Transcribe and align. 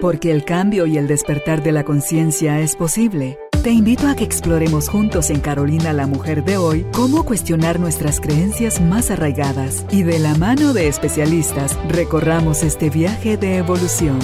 Porque 0.00 0.30
el 0.30 0.44
cambio 0.44 0.86
y 0.86 0.98
el 0.98 1.06
despertar 1.06 1.62
de 1.62 1.72
la 1.72 1.84
conciencia 1.84 2.60
es 2.60 2.76
posible. 2.76 3.38
Te 3.62 3.70
invito 3.70 4.08
a 4.08 4.14
que 4.14 4.24
exploremos 4.24 4.88
juntos 4.88 5.30
en 5.30 5.40
Carolina 5.40 5.92
la 5.92 6.06
Mujer 6.06 6.44
de 6.44 6.58
hoy 6.58 6.84
cómo 6.92 7.24
cuestionar 7.24 7.80
nuestras 7.80 8.20
creencias 8.20 8.80
más 8.80 9.10
arraigadas 9.10 9.86
y 9.90 10.02
de 10.02 10.18
la 10.18 10.34
mano 10.34 10.74
de 10.74 10.88
especialistas 10.88 11.78
recorramos 11.88 12.62
este 12.62 12.90
viaje 12.90 13.36
de 13.38 13.56
evolución. 13.56 14.18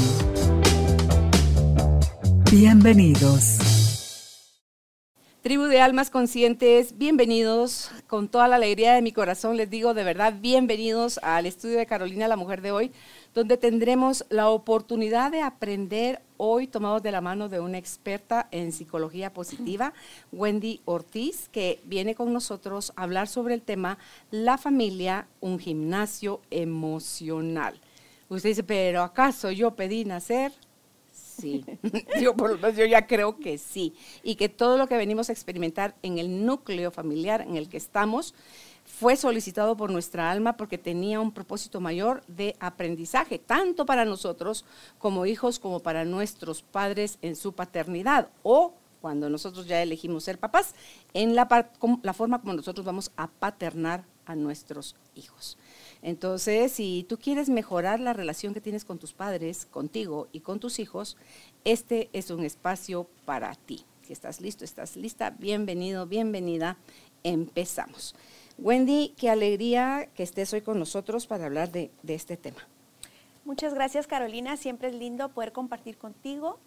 Bienvenidos. 2.50 3.58
Tribu 5.42 5.62
de 5.64 5.80
almas 5.80 6.10
conscientes, 6.10 6.98
bienvenidos. 6.98 7.90
Con 8.08 8.28
toda 8.28 8.46
la 8.46 8.56
alegría 8.56 8.92
de 8.92 9.00
mi 9.00 9.10
corazón 9.10 9.56
les 9.56 9.70
digo 9.70 9.94
de 9.94 10.04
verdad 10.04 10.34
bienvenidos 10.38 11.18
al 11.22 11.46
estudio 11.46 11.78
de 11.78 11.86
Carolina 11.86 12.28
la 12.28 12.36
Mujer 12.36 12.60
de 12.60 12.72
hoy 12.72 12.92
donde 13.34 13.56
tendremos 13.56 14.24
la 14.28 14.48
oportunidad 14.48 15.30
de 15.30 15.42
aprender 15.42 16.20
hoy 16.36 16.66
tomados 16.66 17.02
de 17.02 17.12
la 17.12 17.20
mano 17.20 17.48
de 17.48 17.60
una 17.60 17.78
experta 17.78 18.48
en 18.50 18.72
psicología 18.72 19.32
positiva, 19.32 19.92
Wendy 20.32 20.80
Ortiz, 20.84 21.48
que 21.48 21.80
viene 21.84 22.14
con 22.14 22.32
nosotros 22.32 22.92
a 22.96 23.02
hablar 23.02 23.28
sobre 23.28 23.54
el 23.54 23.62
tema 23.62 23.98
La 24.30 24.58
familia, 24.58 25.28
un 25.40 25.58
gimnasio 25.58 26.40
emocional. 26.50 27.78
Usted 28.28 28.50
dice, 28.50 28.62
pero 28.62 29.02
¿acaso 29.02 29.50
yo 29.50 29.72
pedí 29.72 30.04
nacer? 30.04 30.52
Sí, 31.12 31.64
yo, 32.20 32.36
por 32.36 32.50
lo 32.50 32.56
menos 32.56 32.76
yo 32.76 32.86
ya 32.86 33.06
creo 33.06 33.38
que 33.38 33.58
sí. 33.58 33.94
Y 34.22 34.36
que 34.36 34.48
todo 34.48 34.78
lo 34.78 34.86
que 34.86 34.96
venimos 34.96 35.28
a 35.28 35.32
experimentar 35.32 35.94
en 36.02 36.18
el 36.18 36.44
núcleo 36.46 36.90
familiar 36.90 37.42
en 37.42 37.56
el 37.56 37.68
que 37.68 37.76
estamos, 37.76 38.34
fue 39.00 39.16
solicitado 39.16 39.78
por 39.78 39.90
nuestra 39.90 40.30
alma 40.30 40.58
porque 40.58 40.76
tenía 40.76 41.20
un 41.20 41.32
propósito 41.32 41.80
mayor 41.80 42.22
de 42.26 42.54
aprendizaje, 42.60 43.38
tanto 43.38 43.86
para 43.86 44.04
nosotros 44.04 44.66
como 44.98 45.24
hijos, 45.24 45.58
como 45.58 45.80
para 45.80 46.04
nuestros 46.04 46.60
padres 46.60 47.16
en 47.22 47.34
su 47.34 47.54
paternidad 47.54 48.28
o 48.42 48.74
cuando 49.00 49.30
nosotros 49.30 49.66
ya 49.66 49.80
elegimos 49.80 50.24
ser 50.24 50.38
papás, 50.38 50.74
en 51.14 51.34
la, 51.34 51.48
forma 52.12 52.42
como 52.42 52.52
nosotros 52.52 52.84
vamos 52.84 53.10
a 53.16 53.28
paternar 53.28 54.04
a 54.26 54.36
nuestros 54.36 54.96
hijos. 55.14 55.56
Entonces, 56.02 56.70
si 56.70 57.06
tú 57.08 57.16
quieres 57.16 57.48
mejorar 57.48 58.00
la 58.00 58.12
relación 58.12 58.52
que 58.52 58.60
tienes 58.60 58.84
con 58.84 58.98
tus 58.98 59.14
padres, 59.14 59.64
contigo 59.64 60.28
y 60.30 60.40
con 60.40 60.60
tus 60.60 60.78
hijos, 60.78 61.16
este 61.64 62.10
es 62.12 62.30
un 62.30 62.44
espacio 62.44 63.08
para 63.24 63.54
ti. 63.54 63.86
Si 64.02 64.12
estás 64.12 64.42
listo, 64.42 64.62
estás 64.62 64.94
lista, 64.96 65.30
bienvenido, 65.30 66.06
bienvenida, 66.06 66.76
empezamos. 67.22 68.14
Wendy, 68.62 69.14
qué 69.16 69.30
alegría 69.30 70.10
que 70.14 70.22
estés 70.22 70.52
hoy 70.52 70.60
con 70.60 70.78
nosotros 70.78 71.26
para 71.26 71.46
hablar 71.46 71.72
de, 71.72 71.90
este 72.06 72.36
tema. 72.36 72.58
Muchas 73.46 73.72
gracias 73.72 74.06
Carolina, 74.06 74.58
siempre 74.58 74.88
es 74.88 74.94
lindo 74.94 75.30
poder 75.30 75.52
compartir 75.52 75.96
contigo 75.96 76.58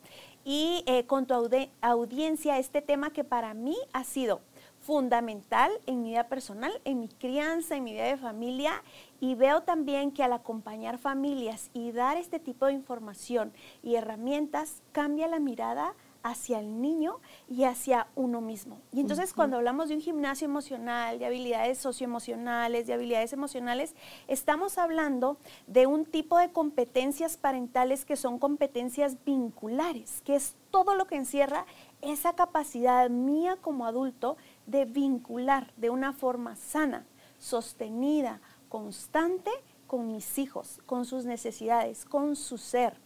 y 0.44 0.84
eh, 0.88 1.06
con 1.06 1.28
tu 1.28 1.36
audiencia 1.82 2.58
este 2.58 2.82
tema 2.82 3.12
que 3.12 3.24
para 3.24 3.54
mí 3.54 3.78
ha 3.94 4.04
sido 4.04 4.42
fundamental 4.82 5.72
en 5.86 6.02
mi 6.02 6.10
vida 6.10 6.28
personal, 6.28 6.74
en 6.84 7.00
mi 7.00 7.10
crianza, 7.10 7.76
en 7.76 7.84
mi 7.84 7.94
vida 7.94 8.06
de 8.06 8.18
familia 8.18 8.84
y 9.22 9.36
veo 9.36 9.62
también 9.62 10.12
que 10.12 10.24
al 10.24 10.34
acompañar 10.34 10.98
familias 10.98 11.70
y 11.76 11.92
dar 11.92 12.18
este 12.18 12.40
tipo 12.40 12.66
de 12.66 12.74
información 12.74 13.54
y 13.84 13.96
herramientas 13.96 14.82
cambia 14.94 15.28
la 15.28 15.40
mirada 15.40 15.94
hacia 16.24 16.60
el 16.60 16.82
niño 16.82 17.20
y 17.50 17.66
hacia 17.66 18.08
uno 18.16 18.42
mismo. 18.42 18.80
Y 18.92 19.02
entonces 19.02 19.34
cuando 19.34 19.58
hablamos 19.58 19.90
de 19.90 19.96
un 19.96 20.02
gimnasio 20.02 20.46
emocional, 20.46 21.20
de 21.20 21.26
habilidades 21.26 21.78
socioemocionales, 21.78 22.88
de 22.88 22.94
habilidades 22.94 23.34
emocionales, 23.34 23.94
estamos 24.28 24.78
hablando 24.78 25.38
de 25.68 25.86
un 25.86 26.06
tipo 26.06 26.38
de 26.38 26.52
competencias 26.52 27.38
parentales 27.38 28.06
que 28.06 28.16
son 28.16 28.40
competencias 28.40 29.18
vinculares, 29.26 30.22
que 30.24 30.36
es 30.36 30.56
todo 30.72 30.96
lo 30.96 31.06
que 31.06 31.18
encierra 31.18 31.66
esa 32.02 32.34
capacidad 32.34 33.10
mía 33.10 33.58
como 33.62 33.86
adulto 33.86 34.38
de 34.66 34.86
vincular 34.86 35.74
de 35.76 35.90
una 35.90 36.14
forma 36.14 36.56
sana, 36.56 37.06
sostenida, 37.38 38.40
constante 38.70 39.52
con 39.88 40.12
mis 40.12 40.40
hijos, 40.40 40.80
con 40.86 41.06
sus 41.06 41.26
necesidades, 41.26 42.06
con 42.06 42.36
su 42.36 42.58
ser. 42.58 42.98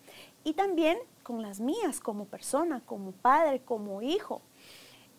Y 0.43 0.53
también 0.53 0.97
con 1.27 1.41
las 1.41 1.59
mías 1.59 1.99
como 1.99 2.23
persona, 2.23 2.81
como 2.85 3.11
padre, 3.11 3.59
como 3.59 4.01
hijo. 4.01 4.41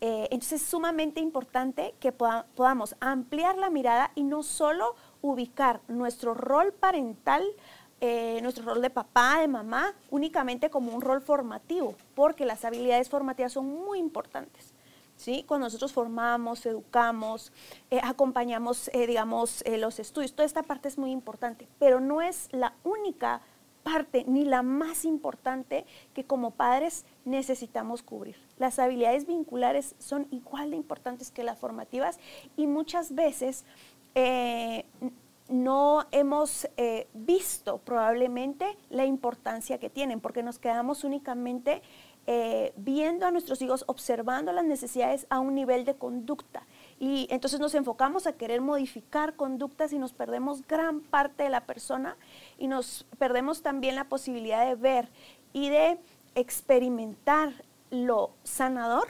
Eh, 0.00 0.26
entonces 0.30 0.62
es 0.62 0.66
sumamente 0.66 1.20
importante 1.20 1.94
que 2.00 2.12
podamos 2.12 2.96
ampliar 2.98 3.58
la 3.58 3.68
mirada 3.68 4.10
y 4.14 4.22
no 4.22 4.42
solo 4.42 4.94
ubicar 5.20 5.82
nuestro 5.86 6.32
rol 6.32 6.72
parental, 6.72 7.44
eh, 8.00 8.38
nuestro 8.40 8.64
rol 8.64 8.80
de 8.80 8.88
papá, 8.88 9.40
de 9.40 9.48
mamá, 9.48 9.92
únicamente 10.08 10.70
como 10.70 10.94
un 10.94 11.02
rol 11.02 11.20
formativo, 11.20 11.94
porque 12.14 12.46
las 12.46 12.64
habilidades 12.64 13.10
formativas 13.10 13.52
son 13.52 13.66
muy 13.66 13.98
importantes. 13.98 14.72
¿Sí? 15.14 15.44
Cuando 15.46 15.66
nosotros 15.66 15.92
formamos, 15.92 16.64
educamos, 16.64 17.52
eh, 17.90 18.00
acompañamos, 18.02 18.88
digamos, 18.94 19.62
los 19.66 19.98
estudios, 19.98 20.32
toda 20.32 20.46
esta 20.46 20.62
parte 20.62 20.88
es 20.88 20.96
muy 20.96 21.10
importante, 21.10 21.68
pero 21.78 22.00
no 22.00 22.22
es 22.22 22.48
la 22.52 22.72
única 22.84 23.42
parte 23.88 24.24
ni 24.26 24.44
la 24.44 24.62
más 24.62 25.06
importante 25.06 25.86
que 26.12 26.24
como 26.24 26.50
padres 26.50 27.06
necesitamos 27.24 28.02
cubrir. 28.02 28.36
Las 28.58 28.78
habilidades 28.78 29.26
vinculares 29.26 29.94
son 29.98 30.26
igual 30.30 30.70
de 30.70 30.76
importantes 30.76 31.30
que 31.30 31.42
las 31.42 31.58
formativas 31.58 32.18
y 32.56 32.66
muchas 32.66 33.14
veces 33.14 33.64
eh, 34.14 34.84
no 35.48 36.04
hemos 36.10 36.68
eh, 36.76 37.08
visto 37.14 37.78
probablemente 37.78 38.66
la 38.90 39.06
importancia 39.06 39.78
que 39.78 39.88
tienen 39.88 40.20
porque 40.20 40.42
nos 40.42 40.58
quedamos 40.58 41.02
únicamente 41.02 41.80
eh, 42.30 42.74
viendo 42.76 43.24
a 43.24 43.30
nuestros 43.30 43.62
hijos, 43.62 43.84
observando 43.86 44.52
las 44.52 44.66
necesidades 44.66 45.26
a 45.30 45.38
un 45.40 45.54
nivel 45.54 45.86
de 45.86 45.94
conducta. 45.94 46.66
Y 47.00 47.26
entonces 47.30 47.58
nos 47.58 47.74
enfocamos 47.74 48.26
a 48.26 48.34
querer 48.34 48.60
modificar 48.60 49.34
conductas 49.34 49.94
y 49.94 49.98
nos 49.98 50.12
perdemos 50.12 50.60
gran 50.66 51.00
parte 51.00 51.44
de 51.44 51.48
la 51.48 51.64
persona 51.64 52.18
y 52.58 52.68
nos 52.68 53.06
perdemos 53.18 53.62
también 53.62 53.94
la 53.94 54.08
posibilidad 54.08 54.66
de 54.66 54.74
ver 54.74 55.08
y 55.52 55.70
de 55.70 55.98
experimentar 56.34 57.64
lo 57.90 58.32
sanador, 58.42 59.08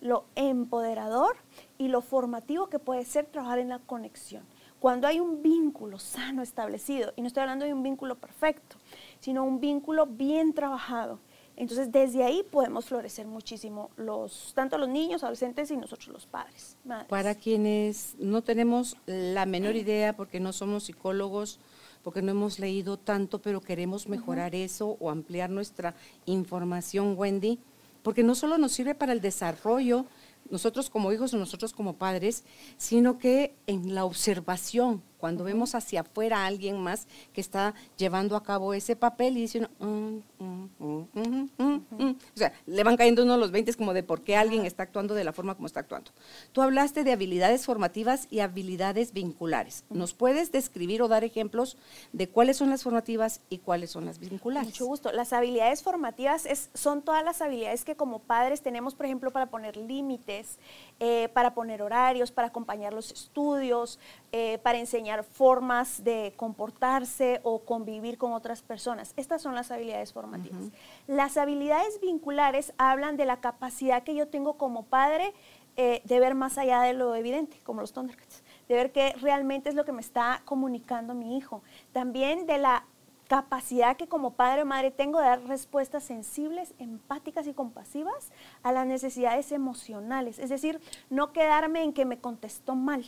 lo 0.00 0.24
empoderador 0.34 1.36
y 1.78 1.88
lo 1.88 2.02
formativo 2.02 2.68
que 2.68 2.78
puede 2.78 3.04
ser 3.04 3.26
trabajar 3.26 3.58
en 3.58 3.70
la 3.70 3.78
conexión. 3.78 4.44
Cuando 4.80 5.08
hay 5.08 5.18
un 5.18 5.42
vínculo 5.42 5.98
sano 5.98 6.42
establecido, 6.42 7.12
y 7.16 7.22
no 7.22 7.26
estoy 7.26 7.40
hablando 7.40 7.64
de 7.64 7.74
un 7.74 7.82
vínculo 7.82 8.16
perfecto, 8.16 8.76
sino 9.18 9.44
un 9.44 9.58
vínculo 9.58 10.06
bien 10.06 10.52
trabajado, 10.52 11.18
entonces, 11.58 11.90
desde 11.90 12.22
ahí 12.22 12.44
podemos 12.48 12.84
florecer 12.84 13.26
muchísimo, 13.26 13.90
los, 13.96 14.52
tanto 14.54 14.78
los 14.78 14.88
niños, 14.88 15.24
adolescentes 15.24 15.72
y 15.72 15.76
nosotros 15.76 16.06
los 16.06 16.24
padres. 16.24 16.76
Para 17.08 17.34
quienes 17.34 18.14
no 18.20 18.42
tenemos 18.42 18.96
la 19.06 19.44
menor 19.44 19.74
idea, 19.74 20.14
porque 20.14 20.38
no 20.38 20.52
somos 20.52 20.84
psicólogos, 20.84 21.58
porque 22.02 22.22
no 22.22 22.30
hemos 22.30 22.58
leído 22.58 22.98
tanto, 22.98 23.40
pero 23.40 23.60
queremos 23.60 24.08
mejorar 24.08 24.54
eso 24.54 24.96
o 25.00 25.10
ampliar 25.10 25.50
nuestra 25.50 25.94
información, 26.26 27.14
Wendy, 27.16 27.58
porque 28.02 28.22
no 28.22 28.34
solo 28.34 28.58
nos 28.58 28.72
sirve 28.72 28.94
para 28.94 29.12
el 29.12 29.20
desarrollo, 29.20 30.06
nosotros 30.50 30.88
como 30.90 31.12
hijos 31.12 31.34
o 31.34 31.38
nosotros 31.38 31.72
como 31.72 31.96
padres, 31.96 32.44
sino 32.76 33.18
que 33.18 33.54
en 33.66 33.94
la 33.94 34.04
observación, 34.04 35.02
cuando 35.18 35.44
vemos 35.44 35.74
hacia 35.74 36.00
afuera 36.00 36.38
a 36.38 36.46
alguien 36.46 36.78
más 36.80 37.06
que 37.32 37.40
está 37.40 37.74
llevando 37.96 38.36
a 38.36 38.42
cabo 38.42 38.74
ese 38.74 38.96
papel 38.96 39.36
y 39.36 39.42
dice 39.42 39.58
uno, 39.58 40.22
mm, 40.38 40.68
mm, 40.78 41.48
mm, 41.58 42.10
o 42.10 42.38
sea, 42.38 42.52
le 42.66 42.84
van 42.84 42.96
cayendo 42.96 43.22
uno 43.22 43.36
los 43.36 43.50
20 43.50 43.68
como 43.74 43.92
de 43.92 44.02
por 44.02 44.22
qué 44.22 44.36
alguien 44.36 44.64
está 44.64 44.84
actuando 44.84 45.14
de 45.14 45.24
la 45.24 45.32
forma 45.32 45.54
como 45.54 45.66
está 45.66 45.80
actuando. 45.80 46.12
Tú 46.52 46.62
hablaste 46.62 47.04
de 47.04 47.12
habilidades 47.12 47.66
formativas 47.66 48.26
y 48.30 48.40
habilidades 48.40 49.12
vinculares. 49.12 49.84
¿Nos 49.90 50.14
puedes 50.14 50.52
describir 50.52 51.02
o 51.02 51.08
dar 51.08 51.24
ejemplos 51.24 51.76
de 52.12 52.28
cuáles 52.28 52.56
son 52.56 52.70
las 52.70 52.82
formativas 52.82 53.40
y 53.50 53.58
cuáles 53.58 53.90
son 53.90 54.04
las 54.04 54.18
vinculares? 54.18 54.68
Mucho 54.68 54.86
gusto. 54.86 55.12
Las 55.12 55.32
habilidades 55.32 55.82
formativas 55.82 56.46
es, 56.46 56.70
son 56.74 57.02
todas 57.02 57.24
las 57.24 57.42
habilidades 57.42 57.84
que 57.84 57.96
como 57.96 58.20
padres 58.20 58.62
tenemos, 58.62 58.94
por 58.94 59.06
ejemplo, 59.06 59.30
para 59.30 59.46
poner 59.46 59.76
límites, 59.76 60.58
eh, 61.00 61.28
para 61.34 61.54
poner 61.54 61.82
horarios, 61.82 62.30
para 62.30 62.48
acompañar 62.48 62.92
los 62.92 63.10
estudios, 63.10 63.98
eh, 64.32 64.58
para 64.62 64.78
enseñar 64.78 65.07
formas 65.22 66.04
de 66.04 66.32
comportarse 66.36 67.40
o 67.42 67.60
convivir 67.60 68.18
con 68.18 68.32
otras 68.32 68.62
personas. 68.62 69.12
Estas 69.16 69.42
son 69.42 69.54
las 69.54 69.70
habilidades 69.70 70.12
formativas. 70.12 70.70
Las 71.06 71.36
habilidades 71.36 72.00
vinculares 72.00 72.72
hablan 72.78 73.16
de 73.16 73.26
la 73.26 73.40
capacidad 73.40 74.02
que 74.02 74.14
yo 74.14 74.28
tengo 74.28 74.58
como 74.58 74.84
padre 74.84 75.32
eh, 75.76 76.02
de 76.04 76.20
ver 76.20 76.34
más 76.34 76.58
allá 76.58 76.80
de 76.82 76.92
lo 76.92 77.14
evidente, 77.14 77.58
como 77.62 77.80
los 77.80 77.92
Thundercats, 77.92 78.42
de 78.68 78.74
ver 78.74 78.90
qué 78.90 79.14
realmente 79.20 79.68
es 79.68 79.76
lo 79.76 79.84
que 79.84 79.92
me 79.92 80.00
está 80.00 80.42
comunicando 80.44 81.14
mi 81.14 81.36
hijo. 81.36 81.62
También 81.92 82.46
de 82.46 82.58
la 82.58 82.84
capacidad 83.28 83.96
que 83.96 84.08
como 84.08 84.32
padre 84.32 84.62
o 84.62 84.66
madre 84.66 84.90
tengo 84.90 85.20
de 85.20 85.26
dar 85.26 85.42
respuestas 85.44 86.02
sensibles, 86.02 86.74
empáticas 86.78 87.46
y 87.46 87.52
compasivas 87.54 88.32
a 88.62 88.72
las 88.72 88.86
necesidades 88.86 89.52
emocionales. 89.52 90.38
Es 90.38 90.48
decir, 90.48 90.80
no 91.10 91.32
quedarme 91.32 91.84
en 91.84 91.92
que 91.92 92.04
me 92.04 92.18
contestó 92.18 92.74
mal. 92.74 93.04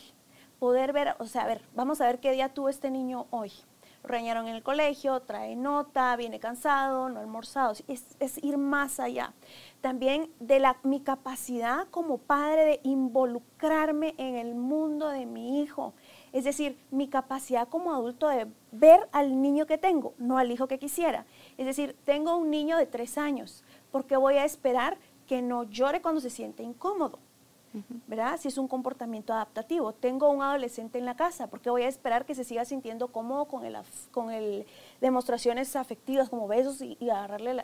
Poder 0.61 0.93
ver, 0.93 1.15
o 1.17 1.25
sea, 1.25 1.41
a 1.41 1.47
ver, 1.47 1.63
vamos 1.73 2.01
a 2.01 2.05
ver 2.05 2.19
qué 2.19 2.31
día 2.33 2.53
tuvo 2.53 2.69
este 2.69 2.91
niño 2.91 3.25
hoy. 3.31 3.51
lo 4.03 4.09
regañaron 4.09 4.47
en 4.47 4.53
el 4.53 4.61
colegio, 4.61 5.19
trae 5.21 5.55
nota, 5.55 6.15
viene 6.15 6.39
cansado, 6.39 7.09
no 7.09 7.19
almorzado. 7.19 7.73
Es, 7.87 8.15
es 8.19 8.37
ir 8.43 8.59
más 8.59 8.99
allá. 8.99 9.33
También 9.81 10.29
de 10.39 10.59
la, 10.59 10.77
mi 10.83 10.99
capacidad 10.99 11.87
como 11.89 12.19
padre 12.19 12.63
de 12.63 12.79
involucrarme 12.83 14.13
en 14.19 14.35
el 14.35 14.53
mundo 14.53 15.07
de 15.07 15.25
mi 15.25 15.63
hijo. 15.63 15.95
Es 16.31 16.43
decir, 16.43 16.77
mi 16.91 17.07
capacidad 17.07 17.67
como 17.67 17.91
adulto 17.91 18.27
de 18.27 18.45
ver 18.71 19.09
al 19.13 19.41
niño 19.41 19.65
que 19.65 19.79
tengo, 19.79 20.13
no 20.19 20.37
al 20.37 20.51
hijo 20.51 20.67
que 20.67 20.77
quisiera. 20.77 21.25
Es 21.57 21.65
decir, 21.65 21.97
tengo 22.05 22.37
un 22.37 22.51
niño 22.51 22.77
de 22.77 22.85
tres 22.85 23.17
años, 23.17 23.63
porque 23.91 24.15
voy 24.15 24.35
a 24.35 24.45
esperar 24.45 24.99
que 25.25 25.41
no 25.41 25.63
llore 25.63 26.03
cuando 26.03 26.21
se 26.21 26.29
siente 26.29 26.61
incómodo. 26.61 27.17
¿Verdad? 28.07 28.39
Si 28.39 28.47
es 28.47 28.57
un 28.57 28.67
comportamiento 28.67 29.33
adaptativo. 29.33 29.93
Tengo 29.93 30.29
un 30.29 30.41
adolescente 30.41 30.97
en 30.97 31.05
la 31.05 31.15
casa, 31.15 31.47
porque 31.47 31.69
voy 31.69 31.83
a 31.83 31.87
esperar 31.87 32.25
que 32.25 32.35
se 32.35 32.43
siga 32.43 32.65
sintiendo 32.65 33.07
cómodo 33.09 33.45
con 33.45 33.65
el, 33.65 33.77
con 34.11 34.31
el 34.31 34.65
demostraciones 34.99 35.75
afectivas 35.75 36.29
como 36.29 36.47
besos 36.47 36.81
y, 36.81 36.97
agarrarle 37.09 37.53
la... 37.55 37.63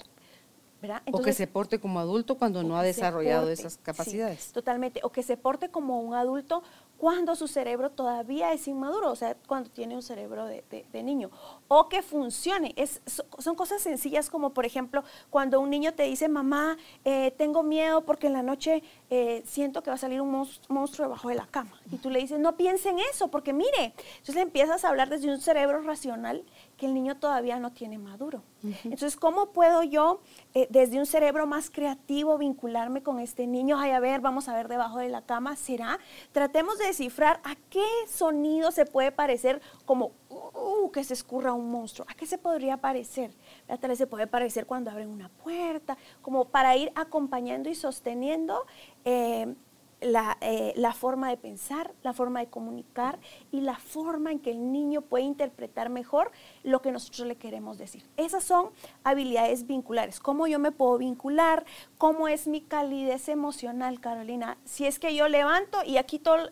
¿verdad? 0.80 1.02
o 1.12 1.22
que 1.24 1.34
se 1.34 1.48
porte 1.48 1.80
como 1.80 2.00
adulto 2.00 2.38
cuando 2.38 2.62
no 2.62 2.78
ha 2.78 2.84
desarrollado 2.84 3.50
esas 3.50 3.78
capacidades. 3.78 4.52
totalmente. 4.52 5.00
O 5.04 5.10
que 5.10 5.24
se 5.24 5.36
porte 5.36 5.70
como 5.70 6.00
un 6.00 6.14
adulto 6.14 6.62
cuando 6.98 7.36
su 7.36 7.48
cerebro 7.48 7.92
todavía 7.92 8.54
es 8.54 8.68
inmaduro, 8.68 9.12
o 9.12 9.16
sea, 9.16 9.36
cuando 9.48 9.70
tiene 9.70 9.96
un 9.96 10.02
cerebro 10.02 10.46
de, 10.46 10.64
niño. 11.04 11.30
O 11.68 11.90
que 11.90 12.02
funcione. 12.02 12.74
Es, 12.76 13.02
son 13.38 13.56
cosas 13.56 13.82
sencillas 13.82 14.30
como, 14.30 14.52
por 14.52 14.66
ejemplo, 14.66 15.04
cuando 15.30 15.60
un 15.60 15.70
niño 15.70 15.94
te 15.94 16.04
dice, 16.04 16.28
mamá, 16.28 16.78
eh, 17.06 17.32
tengo 17.38 17.62
miedo 17.64 18.02
porque 18.02 18.28
en 18.28 18.34
la 18.34 18.44
noche 18.44 18.84
eh, 19.10 19.42
siento 19.46 19.82
que 19.84 19.90
va 19.90 19.96
a 19.96 20.00
salir 20.00 20.20
un 20.22 20.48
monstruo 20.68 21.08
debajo 21.08 21.30
de 21.30 21.36
la 21.36 21.48
cama. 21.48 21.80
Y 21.92 21.98
tú 21.98 22.10
le 22.10 22.20
dices, 22.20 22.40
no 22.40 22.58
piense 22.58 22.90
en 22.90 23.00
eso, 23.00 23.30
porque 23.30 23.54
mire, 23.54 23.94
entonces 24.18 24.36
le 24.36 24.42
empiezas 24.42 24.84
a 24.84 24.90
hablar 24.90 25.10
desde 25.10 25.30
un 25.30 25.40
cerebro 25.40 25.82
racional 25.82 26.44
que 26.78 26.86
el 26.86 26.94
niño 26.94 27.18
todavía 27.18 27.58
no 27.60 27.72
tiene 27.72 27.98
maduro. 27.98 28.44
Entonces, 28.84 29.16
¿cómo 29.16 29.52
puedo 29.52 29.82
yo, 29.84 30.20
eh, 30.54 30.68
desde 30.70 31.00
un 31.00 31.06
cerebro 31.06 31.48
más 31.48 31.70
creativo, 31.70 32.38
vincularme 32.38 33.02
con 33.02 33.20
este 33.20 33.48
niño? 33.48 33.80
Ay, 33.80 33.92
a 33.92 34.00
ver, 34.00 34.20
vamos 34.20 34.50
a 34.50 34.56
ver 34.56 34.68
debajo 34.68 35.00
de 35.00 35.10
la 35.10 35.22
cama, 35.22 35.56
¿será? 35.56 36.00
Tratemos 36.32 36.78
de 36.78 36.88
descifrar 36.88 37.40
a 37.44 37.56
qué 37.70 37.86
sonido 38.08 38.72
se 38.72 38.86
puede 38.86 39.12
parecer 39.12 39.62
como 39.86 40.12
uh, 40.30 40.92
que 40.92 41.04
se 41.04 41.14
escurra 41.14 41.54
un 41.54 41.72
monstruo. 41.72 42.06
¿A 42.10 42.14
qué 42.14 42.26
se 42.26 42.38
podría 42.38 42.78
parecer? 42.78 43.32
Tal 43.68 43.90
vez 43.90 43.98
se 43.98 44.08
puede 44.08 44.28
parecer 44.28 44.66
cuando 44.66 44.92
abren 44.92 45.10
una 45.10 45.30
puerta, 45.30 45.98
como 46.22 46.46
para 46.46 46.76
ir 46.76 46.92
acompañando 46.96 47.70
y 47.70 47.76
sosteniendo 47.76 48.66
eh, 49.06 49.56
eh, 50.00 50.74
la, 50.76 50.94
forma 50.94 51.30
de 51.30 51.38
pensar, 51.38 51.92
la 52.04 52.14
forma 52.14 52.40
de 52.40 52.48
comunicar 52.48 53.18
y 53.52 53.62
la 53.62 53.78
forma 53.78 54.32
en 54.32 54.40
que 54.40 54.52
el 54.52 54.72
niño 54.72 55.02
puede 55.02 55.24
interpretar 55.24 55.90
mejor 55.90 56.32
lo 56.64 56.84
que 56.84 56.92
nosotros 56.92 57.28
le 57.28 57.36
queremos 57.36 57.80
decir. 57.80 58.04
Esas 58.16 58.44
son 58.44 58.70
habilidades 59.04 59.66
vinculares. 59.66 60.20
¿Cómo 60.20 60.46
yo 60.46 60.60
me 60.60 60.72
puedo 60.72 61.00
vincular? 61.00 61.66
¿Cómo 61.98 62.28
es 62.28 62.48
mi 62.48 62.62
calidez 62.62 63.28
emocional, 63.28 64.00
Carolina? 64.00 64.60
Si 64.66 64.86
es 64.86 65.00
que 65.00 65.16
yo 65.16 65.28
levanto 65.28 65.80
y 65.84 65.98
aquí 65.98 66.20
todos 66.20 66.52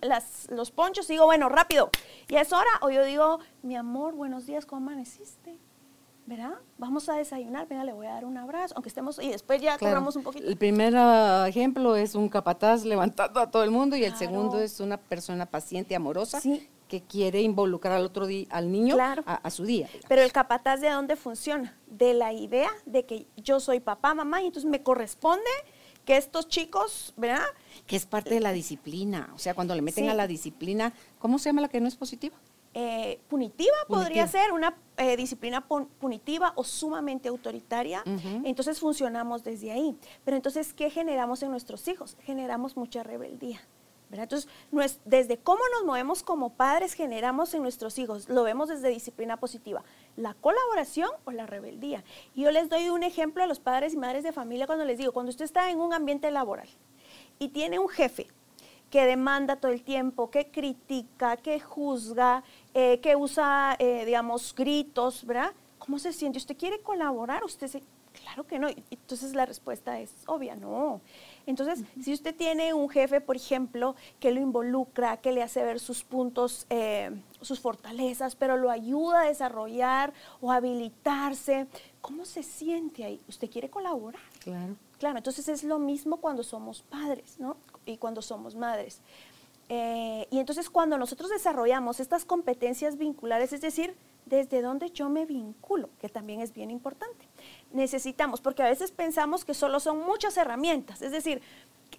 los 0.49 0.71
ponchos 0.71 1.07
y 1.11 1.13
digo, 1.13 1.25
bueno, 1.25 1.47
rápido, 1.47 1.91
ya 2.27 2.41
es 2.41 2.51
hora, 2.51 2.71
o 2.81 2.89
yo 2.89 3.03
digo, 3.03 3.39
mi 3.61 3.75
amor, 3.75 4.15
buenos 4.15 4.47
días, 4.47 4.65
¿cómo 4.65 4.87
amaneciste? 4.87 5.59
¿Verdad? 6.25 6.53
Vamos 6.77 7.07
a 7.09 7.15
desayunar, 7.15 7.67
venga, 7.67 7.83
le 7.83 7.93
voy 7.93 8.07
a 8.07 8.13
dar 8.13 8.25
un 8.25 8.37
abrazo, 8.37 8.73
aunque 8.75 8.89
estemos, 8.89 9.19
y 9.21 9.29
después 9.29 9.61
ya 9.61 9.77
cobramos 9.77 10.15
un 10.15 10.23
poquito. 10.23 10.47
El 10.47 10.57
primer 10.57 10.93
ah, 10.97 11.45
ejemplo 11.47 11.95
es 11.95 12.15
un 12.15 12.29
capataz 12.29 12.83
levantando 12.83 13.39
a 13.39 13.51
todo 13.51 13.63
el 13.63 13.71
mundo 13.71 13.95
y 13.95 14.03
el 14.03 14.15
segundo 14.15 14.59
es 14.59 14.79
una 14.79 14.97
persona 14.97 15.45
paciente, 15.45 15.95
amorosa, 15.95 16.41
que 16.87 17.01
quiere 17.01 17.41
involucrar 17.41 17.93
al 17.97 18.05
otro 18.05 18.25
día, 18.25 18.47
al 18.49 18.71
niño 18.71 18.97
a, 18.99 19.49
su 19.49 19.65
día. 19.65 19.87
Pero 20.07 20.21
el 20.21 20.31
capataz 20.31 20.81
de 20.81 20.89
dónde 20.89 21.15
funciona? 21.15 21.77
De 21.87 22.13
la 22.13 22.33
idea 22.33 22.69
de 22.85 23.05
que 23.05 23.27
yo 23.37 23.59
soy 23.59 23.79
papá, 23.79 24.13
mamá, 24.13 24.41
y 24.41 24.47
entonces 24.47 24.69
me 24.69 24.81
corresponde 24.83 25.49
que 26.05 26.17
estos 26.17 26.47
chicos, 26.47 27.13
¿verdad? 27.17 27.45
Que 27.87 27.95
es 27.95 28.05
parte 28.05 28.33
de 28.33 28.39
la 28.39 28.51
disciplina, 28.51 29.31
o 29.33 29.39
sea, 29.39 29.53
cuando 29.53 29.75
le 29.75 29.81
meten 29.81 30.09
a 30.09 30.13
la 30.13 30.27
disciplina, 30.27 30.93
¿cómo 31.19 31.39
se 31.39 31.49
llama 31.49 31.61
la 31.61 31.69
que 31.69 31.81
no 31.81 31.87
es 31.87 31.95
positiva? 31.95 32.35
Eh, 32.77 33.21
punitiva, 33.29 33.73
podría 33.87 34.27
ser 34.27 34.51
una 34.51 34.75
eh, 34.97 35.15
disciplina 35.15 35.65
punitiva 35.65 36.51
o 36.57 36.63
sumamente 36.65 37.29
autoritaria. 37.29 38.03
Entonces 38.43 38.81
funcionamos 38.81 39.45
desde 39.45 39.71
ahí. 39.71 39.97
Pero 40.25 40.35
entonces, 40.35 40.73
¿qué 40.73 40.89
generamos 40.89 41.41
en 41.41 41.51
nuestros 41.51 41.87
hijos? 41.87 42.17
Generamos 42.25 42.75
mucha 42.75 43.01
rebeldía. 43.01 43.61
Entonces, 44.11 44.49
desde 45.05 45.37
cómo 45.37 45.61
nos 45.73 45.85
movemos 45.85 46.23
como 46.23 46.51
padres 46.51 46.93
generamos 46.93 47.53
en 47.53 47.61
nuestros 47.61 47.97
hijos, 47.97 48.29
lo 48.29 48.43
vemos 48.43 48.69
desde 48.69 48.89
disciplina 48.89 49.37
positiva, 49.37 49.83
la 50.15 50.33
colaboración 50.33 51.09
o 51.25 51.31
la 51.31 51.45
rebeldía. 51.45 52.03
Y 52.33 52.43
yo 52.43 52.51
les 52.51 52.69
doy 52.69 52.89
un 52.89 53.03
ejemplo 53.03 53.43
a 53.43 53.47
los 53.47 53.59
padres 53.59 53.93
y 53.93 53.97
madres 53.97 54.23
de 54.23 54.31
familia 54.31 54.67
cuando 54.67 54.85
les 54.85 54.97
digo, 54.97 55.11
cuando 55.11 55.29
usted 55.29 55.45
está 55.45 55.69
en 55.69 55.79
un 55.79 55.93
ambiente 55.93 56.29
laboral 56.31 56.67
y 57.39 57.49
tiene 57.49 57.79
un 57.79 57.89
jefe 57.89 58.27
que 58.89 59.05
demanda 59.05 59.57
todo 59.57 59.71
el 59.71 59.83
tiempo, 59.83 60.29
que 60.29 60.51
critica, 60.51 61.37
que 61.37 61.59
juzga, 61.59 62.43
eh, 62.75 62.99
que 62.99 63.15
usa, 63.15 63.75
eh, 63.79 64.03
digamos, 64.05 64.53
gritos, 64.53 65.25
¿verdad? 65.25 65.53
¿Cómo 65.79 65.97
se 65.97 66.11
siente? 66.11 66.37
¿Usted 66.37 66.57
quiere 66.57 66.79
colaborar? 66.81 67.43
Usted 67.45 67.67
se, 67.67 67.81
claro 68.21 68.45
que 68.45 68.59
no. 68.59 68.67
Entonces 68.91 69.33
la 69.33 69.45
respuesta 69.45 69.97
es 69.99 70.11
obvia, 70.25 70.57
no. 70.57 70.99
Entonces, 71.45 71.85
si 72.03 72.11
usted 72.11 72.35
tiene 72.35 72.73
un 72.73 72.89
jefe, 72.89 73.21
por 73.21 73.37
ejemplo, 73.37 73.95
que 74.19 74.31
lo 74.31 74.41
involucra, 74.41 75.15
que 75.17 75.31
le 75.31 75.41
hace 75.41 75.63
ver 75.63 75.79
sus 75.79 76.03
puntos, 76.03 76.65
eh, 76.69 77.11
sus 77.39 77.61
fortalezas, 77.61 78.35
pero 78.35 78.57
lo 78.57 78.69
ayuda 78.69 79.21
a 79.21 79.27
desarrollar 79.27 80.13
o 80.41 80.51
habilitarse, 80.51 81.67
¿cómo 82.01 82.25
se 82.25 82.43
siente 82.43 83.05
ahí? 83.05 83.21
¿Usted 83.29 83.49
quiere 83.49 83.69
colaborar? 83.69 84.21
Claro. 84.39 84.75
Claro, 84.99 85.17
entonces 85.17 85.47
es 85.47 85.63
lo 85.63 85.79
mismo 85.79 86.17
cuando 86.17 86.43
somos 86.43 86.81
padres, 86.81 87.39
¿no? 87.39 87.55
Y 87.85 87.97
cuando 87.97 88.21
somos 88.21 88.55
madres. 88.55 89.01
Eh, 89.69 90.27
y 90.29 90.39
entonces 90.39 90.69
cuando 90.69 90.97
nosotros 90.97 91.29
desarrollamos 91.29 91.99
estas 91.99 92.25
competencias 92.25 92.97
vinculares, 92.97 93.51
es 93.53 93.61
decir, 93.61 93.95
desde 94.25 94.61
dónde 94.61 94.91
yo 94.91 95.09
me 95.09 95.25
vinculo, 95.25 95.89
que 95.99 96.09
también 96.09 96.41
es 96.41 96.53
bien 96.53 96.71
importante. 96.71 97.27
Necesitamos, 97.71 98.41
porque 98.41 98.63
a 98.63 98.69
veces 98.69 98.91
pensamos 98.91 99.45
que 99.45 99.53
solo 99.53 99.79
son 99.79 99.99
muchas 99.99 100.37
herramientas, 100.37 101.01
es 101.01 101.11
decir, 101.11 101.41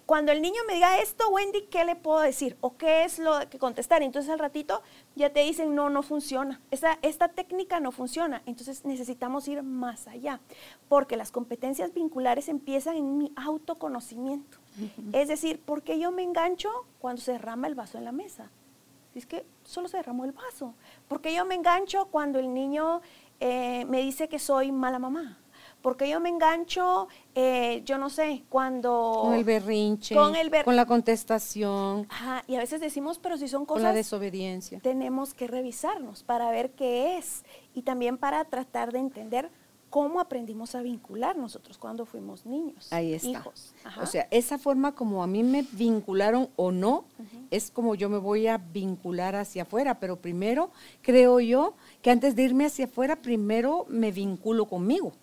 cuando 0.05 0.31
el 0.31 0.41
niño 0.41 0.61
me 0.67 0.75
diga 0.75 0.99
esto, 0.99 1.27
Wendy, 1.29 1.63
¿qué 1.63 1.83
le 1.83 1.95
puedo 1.95 2.19
decir? 2.19 2.55
¿O 2.61 2.77
qué 2.77 3.03
es 3.03 3.19
lo 3.19 3.33
que 3.49 3.59
contestar? 3.59 4.03
Entonces 4.03 4.31
al 4.31 4.39
ratito 4.39 4.81
ya 5.15 5.31
te 5.31 5.41
dicen, 5.41 5.75
no, 5.75 5.89
no 5.89 6.03
funciona. 6.03 6.61
Esta, 6.71 6.97
esta 7.01 7.29
técnica 7.29 7.79
no 7.79 7.91
funciona. 7.91 8.41
Entonces 8.45 8.85
necesitamos 8.85 9.47
ir 9.47 9.63
más 9.63 10.07
allá, 10.07 10.39
porque 10.87 11.17
las 11.17 11.31
competencias 11.31 11.93
vinculares 11.93 12.47
empiezan 12.47 12.95
en 12.95 13.17
mi 13.17 13.33
autoconocimiento. 13.35 14.59
Es 15.13 15.27
decir, 15.27 15.59
¿por 15.59 15.83
qué 15.83 15.99
yo 15.99 16.11
me 16.11 16.23
engancho 16.23 16.69
cuando 16.99 17.21
se 17.21 17.33
derrama 17.33 17.67
el 17.67 17.75
vaso 17.75 17.97
en 17.97 18.05
la 18.05 18.11
mesa? 18.11 18.51
Si 19.13 19.19
es 19.19 19.25
que 19.25 19.45
solo 19.63 19.87
se 19.87 19.97
derramó 19.97 20.25
el 20.25 20.31
vaso. 20.31 20.73
¿Por 21.07 21.21
qué 21.21 21.33
yo 21.33 21.45
me 21.45 21.55
engancho 21.55 22.05
cuando 22.07 22.39
el 22.39 22.53
niño 22.53 23.01
eh, 23.39 23.85
me 23.85 24.01
dice 24.01 24.27
que 24.27 24.39
soy 24.39 24.71
mala 24.71 24.99
mamá? 24.99 25.39
porque 25.81 26.09
yo 26.09 26.19
me 26.19 26.29
engancho, 26.29 27.07
eh, 27.35 27.81
yo 27.85 27.97
no 27.97 28.09
sé, 28.09 28.43
cuando... 28.49 29.19
Con 29.21 29.33
el 29.35 29.43
berrinche, 29.43 30.15
con, 30.15 30.35
el 30.35 30.51
con 30.63 30.75
la 30.75 30.85
contestación. 30.85 32.07
Ajá, 32.09 32.43
y 32.47 32.55
a 32.55 32.59
veces 32.59 32.81
decimos, 32.81 33.19
pero 33.19 33.37
si 33.37 33.47
son 33.47 33.65
cosas... 33.65 33.83
Con 33.83 33.89
la 33.91 33.93
desobediencia. 33.93 34.79
Tenemos 34.81 35.33
que 35.33 35.47
revisarnos 35.47 36.23
para 36.23 36.51
ver 36.51 36.71
qué 36.71 37.17
es 37.17 37.43
y 37.73 37.83
también 37.83 38.17
para 38.17 38.43
tratar 38.45 38.91
de 38.91 38.99
entender 38.99 39.49
cómo 39.89 40.19
aprendimos 40.19 40.75
a 40.75 40.81
vincular 40.81 41.37
nosotros 41.37 41.77
cuando 41.77 42.05
fuimos 42.05 42.45
niños. 42.45 42.91
Ahí 42.91 43.13
está. 43.13 43.29
Hijos. 43.29 43.73
O 44.01 44.05
sea, 44.05 44.27
esa 44.31 44.57
forma 44.57 44.93
como 44.93 45.23
a 45.23 45.27
mí 45.27 45.43
me 45.43 45.63
vincularon 45.71 46.49
o 46.55 46.71
no, 46.71 47.05
es 47.51 47.71
como 47.71 47.95
yo 47.95 48.09
me 48.09 48.17
voy 48.17 48.47
a 48.47 48.57
vincular 48.57 49.35
hacia 49.35 49.63
afuera, 49.63 49.99
pero 49.99 50.17
primero 50.17 50.71
creo 51.01 51.39
yo 51.39 51.75
que 52.01 52.11
antes 52.11 52.35
de 52.35 52.43
irme 52.43 52.65
hacia 52.65 52.85
afuera, 52.85 53.21
primero 53.21 53.85
me 53.89 54.11
vinculo 54.11 54.65
conmigo. 54.65 55.13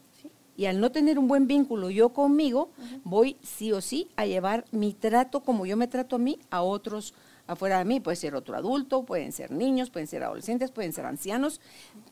Y 0.57 0.67
al 0.67 0.81
no 0.81 0.93
tener 0.93 1.19
un 1.19 1.27
buen 1.27 1.47
vínculo 1.49 1.91
yo 1.91 2.11
conmigo, 2.11 2.71
voy 3.03 3.37
sí 3.43 3.73
o 3.73 3.81
sí 3.81 4.09
a 4.17 4.25
llevar 4.25 4.65
mi 4.71 4.93
trato 4.93 5.41
como 5.41 5.67
yo 5.67 5.77
me 5.77 5.89
trato 5.89 6.17
a 6.17 6.19
mí 6.21 6.39
a 6.51 6.63
otros 6.63 7.13
afuera 7.47 7.79
de 7.79 7.85
mí. 7.85 8.01
Puede 8.01 8.17
ser 8.17 8.35
otro 8.35 8.57
adulto, 8.57 9.05
pueden 9.05 9.33
ser 9.33 9.51
niños, 9.51 9.91
pueden 9.91 10.07
ser 10.07 10.23
adolescentes, 10.23 10.71
pueden 10.71 10.93
ser 10.93 11.07
ancianos, 11.07 11.61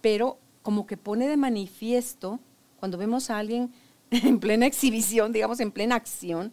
pero 0.01 0.39
como 0.63 0.87
que 0.87 0.97
pone 0.97 1.29
de 1.29 1.37
manifiesto 1.37 2.41
cuando 2.79 2.99
vemos 2.99 3.31
a 3.31 3.39
alguien 3.39 3.73
en 4.11 4.41
plena 4.41 4.67
exhibición, 4.67 5.33
digamos 5.33 5.61
en 5.61 5.73
plena 5.73 5.97
acción, 5.97 6.53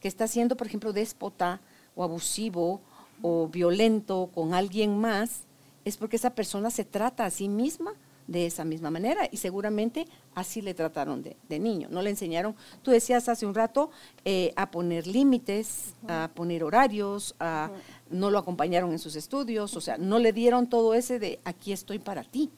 que 0.00 0.08
está 0.08 0.28
siendo, 0.28 0.56
por 0.56 0.66
ejemplo, 0.66 0.92
déspota 0.92 1.60
o 1.94 2.04
abusivo 2.04 2.80
o 3.22 3.48
violento 3.48 4.30
con 4.34 4.54
alguien 4.54 4.98
más, 4.98 5.44
es 5.84 5.96
porque 5.96 6.16
esa 6.16 6.34
persona 6.34 6.70
se 6.70 6.84
trata 6.84 7.24
a 7.24 7.30
sí 7.30 7.48
misma 7.48 7.94
de 8.26 8.46
esa 8.46 8.64
misma 8.64 8.90
manera 8.90 9.28
y 9.30 9.36
seguramente 9.36 10.06
así 10.34 10.62
le 10.62 10.74
trataron 10.74 11.22
de, 11.22 11.58
niño. 11.58 11.88
No 11.90 12.02
le 12.02 12.10
enseñaron, 12.10 12.56
tú 12.82 12.90
decías 12.90 13.28
hace 13.28 13.46
un 13.46 13.54
rato, 13.54 13.90
eh, 14.24 14.52
a 14.56 14.70
poner 14.70 15.06
límites, 15.06 15.94
a 16.08 16.30
poner 16.34 16.64
horarios, 16.64 17.34
a, 17.38 17.70
no 18.10 18.30
lo 18.30 18.38
acompañaron 18.38 18.92
en 18.92 18.98
sus 18.98 19.16
estudios, 19.16 19.76
o 19.76 19.80
sea, 19.80 19.98
no 19.98 20.18
le 20.18 20.32
dieron 20.32 20.68
todo 20.68 20.94
ese 20.94 21.18
de 21.18 21.40
aquí 21.44 21.72
estoy 21.72 21.98
para 21.98 22.24
ti. 22.24 22.50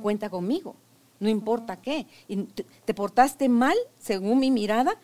Cuenta 0.00 0.30
conmigo, 0.30 0.74
no 1.20 1.28
importa 1.28 1.80
qué. 1.80 2.06
Y 2.26 2.44
te, 2.44 2.64
te 2.64 2.94
portaste 2.94 3.48
mal, 3.48 3.76
según 3.98 4.38
mi 4.38 4.50
mirada, 4.50 4.94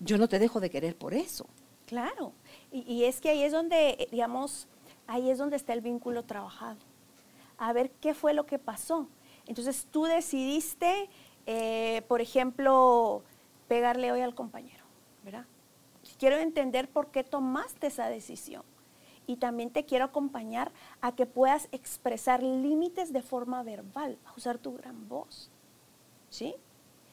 yo 0.00 0.18
no 0.18 0.28
te 0.28 0.38
dejo 0.38 0.60
de 0.60 0.70
querer 0.70 0.96
por 0.96 1.14
eso. 1.14 1.46
Claro, 1.86 2.32
y, 2.70 2.80
y 2.90 3.04
es 3.04 3.20
que 3.20 3.30
ahí 3.30 3.42
es 3.42 3.52
donde, 3.52 3.90
eh, 3.90 4.08
digamos, 4.10 4.66
ahí 5.06 5.30
es 5.30 5.38
donde 5.38 5.56
está 5.56 5.72
el 5.72 5.80
vínculo 5.80 6.24
trabajado. 6.24 6.78
A 7.58 7.72
ver 7.72 7.90
qué 8.00 8.14
fue 8.14 8.34
lo 8.34 8.46
que 8.46 8.58
pasó. 8.58 9.08
Entonces 9.46 9.86
tú 9.90 10.04
decidiste, 10.04 11.08
eh, 11.46 12.02
por 12.08 12.20
ejemplo, 12.20 13.22
pegarle 13.68 14.12
hoy 14.12 14.20
al 14.20 14.34
compañero, 14.34 14.84
¿verdad? 15.24 15.44
Quiero 16.18 16.36
entender 16.38 16.88
por 16.88 17.10
qué 17.10 17.24
tomaste 17.24 17.88
esa 17.88 18.08
decisión. 18.08 18.62
Y 19.26 19.36
también 19.36 19.70
te 19.70 19.84
quiero 19.84 20.04
acompañar 20.04 20.72
a 21.00 21.14
que 21.14 21.26
puedas 21.26 21.68
expresar 21.72 22.42
límites 22.42 23.12
de 23.12 23.22
forma 23.22 23.62
verbal, 23.62 24.18
a 24.24 24.34
usar 24.34 24.58
tu 24.58 24.74
gran 24.74 25.08
voz. 25.08 25.50
¿Sí? 26.28 26.54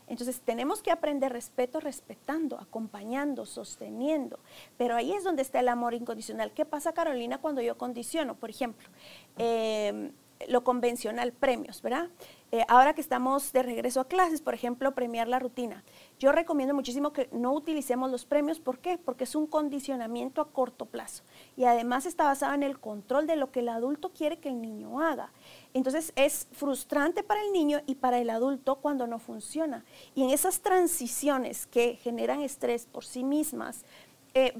Entonces 0.08 0.42
tenemos 0.42 0.82
que 0.82 0.92
aprender 0.92 1.32
respeto 1.32 1.80
respetando, 1.80 2.60
acompañando, 2.60 3.46
sosteniendo. 3.46 4.40
Pero 4.76 4.96
ahí 4.96 5.14
es 5.14 5.24
donde 5.24 5.44
está 5.44 5.60
el 5.60 5.68
amor 5.68 5.94
incondicional. 5.94 6.52
¿Qué 6.52 6.66
pasa, 6.66 6.94
Carolina, 6.94 7.38
cuando 7.38 7.62
yo 7.62 7.78
condiciono? 7.78 8.36
Por 8.36 8.50
ejemplo, 8.50 8.90
eh, 9.38 10.12
lo 10.48 10.64
convencional, 10.64 11.32
premios, 11.32 11.82
¿verdad? 11.82 12.10
Eh, 12.52 12.64
ahora 12.68 12.96
que 12.96 13.02
estamos 13.02 13.52
de 13.54 13.62
regreso 13.62 14.02
a 14.02 14.08
clases, 14.08 14.42
por 14.42 14.56
ejemplo, 14.56 14.96
premiar 14.96 15.28
la 15.28 15.38
rutina. 15.38 15.84
Yo 16.18 16.32
recomiendo 16.32 16.74
muchísimo 16.74 17.14
que 17.14 17.30
no 17.32 17.54
utilicemos 17.54 18.10
los 18.10 18.26
premios. 18.26 18.60
¿Por 18.60 18.80
qué? 18.80 18.98
Porque 18.98 19.26
es 19.26 19.36
un 19.36 19.46
condicionamiento 19.46 20.42
a 20.42 20.52
corto 20.52 20.86
plazo. 20.86 21.24
Y 21.56 21.66
además 21.66 22.08
está 22.08 22.24
basado 22.24 22.56
en 22.56 22.64
el 22.64 22.80
control 22.80 23.28
de 23.28 23.36
lo 23.36 23.52
que 23.52 23.60
el 23.60 23.70
adulto 23.70 24.10
quiere 24.10 24.40
que 24.40 24.50
el 24.50 24.62
niño 24.62 25.00
haga. 25.00 25.32
Entonces 25.76 26.12
es 26.16 26.48
frustrante 26.52 27.22
para 27.22 27.42
el 27.42 27.54
niño 27.54 27.82
y 27.86 27.96
para 27.96 28.18
el 28.18 28.32
adulto 28.32 28.78
cuando 28.78 29.06
no 29.06 29.20
funciona. 29.20 29.86
Y 30.16 30.24
en 30.24 30.32
esas 30.32 30.62
transiciones 30.62 31.68
que 31.68 32.00
generan 32.02 32.42
estrés 32.42 32.88
por 32.88 33.06
sí 33.06 33.24
mismas, 33.24 33.86
eh, 34.34 34.54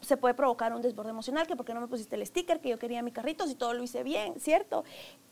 se 0.00 0.16
puede 0.16 0.34
provocar 0.34 0.74
un 0.74 0.82
desborde 0.82 1.10
emocional, 1.10 1.46
que 1.46 1.56
porque 1.56 1.74
no 1.74 1.80
me 1.80 1.88
pusiste 1.88 2.16
el 2.16 2.26
sticker, 2.26 2.60
que 2.60 2.68
yo 2.68 2.78
quería 2.78 3.02
mi 3.02 3.12
carrito, 3.12 3.46
si 3.46 3.54
todo 3.54 3.74
lo 3.74 3.82
hice 3.82 4.02
bien, 4.02 4.38
¿cierto? 4.38 4.84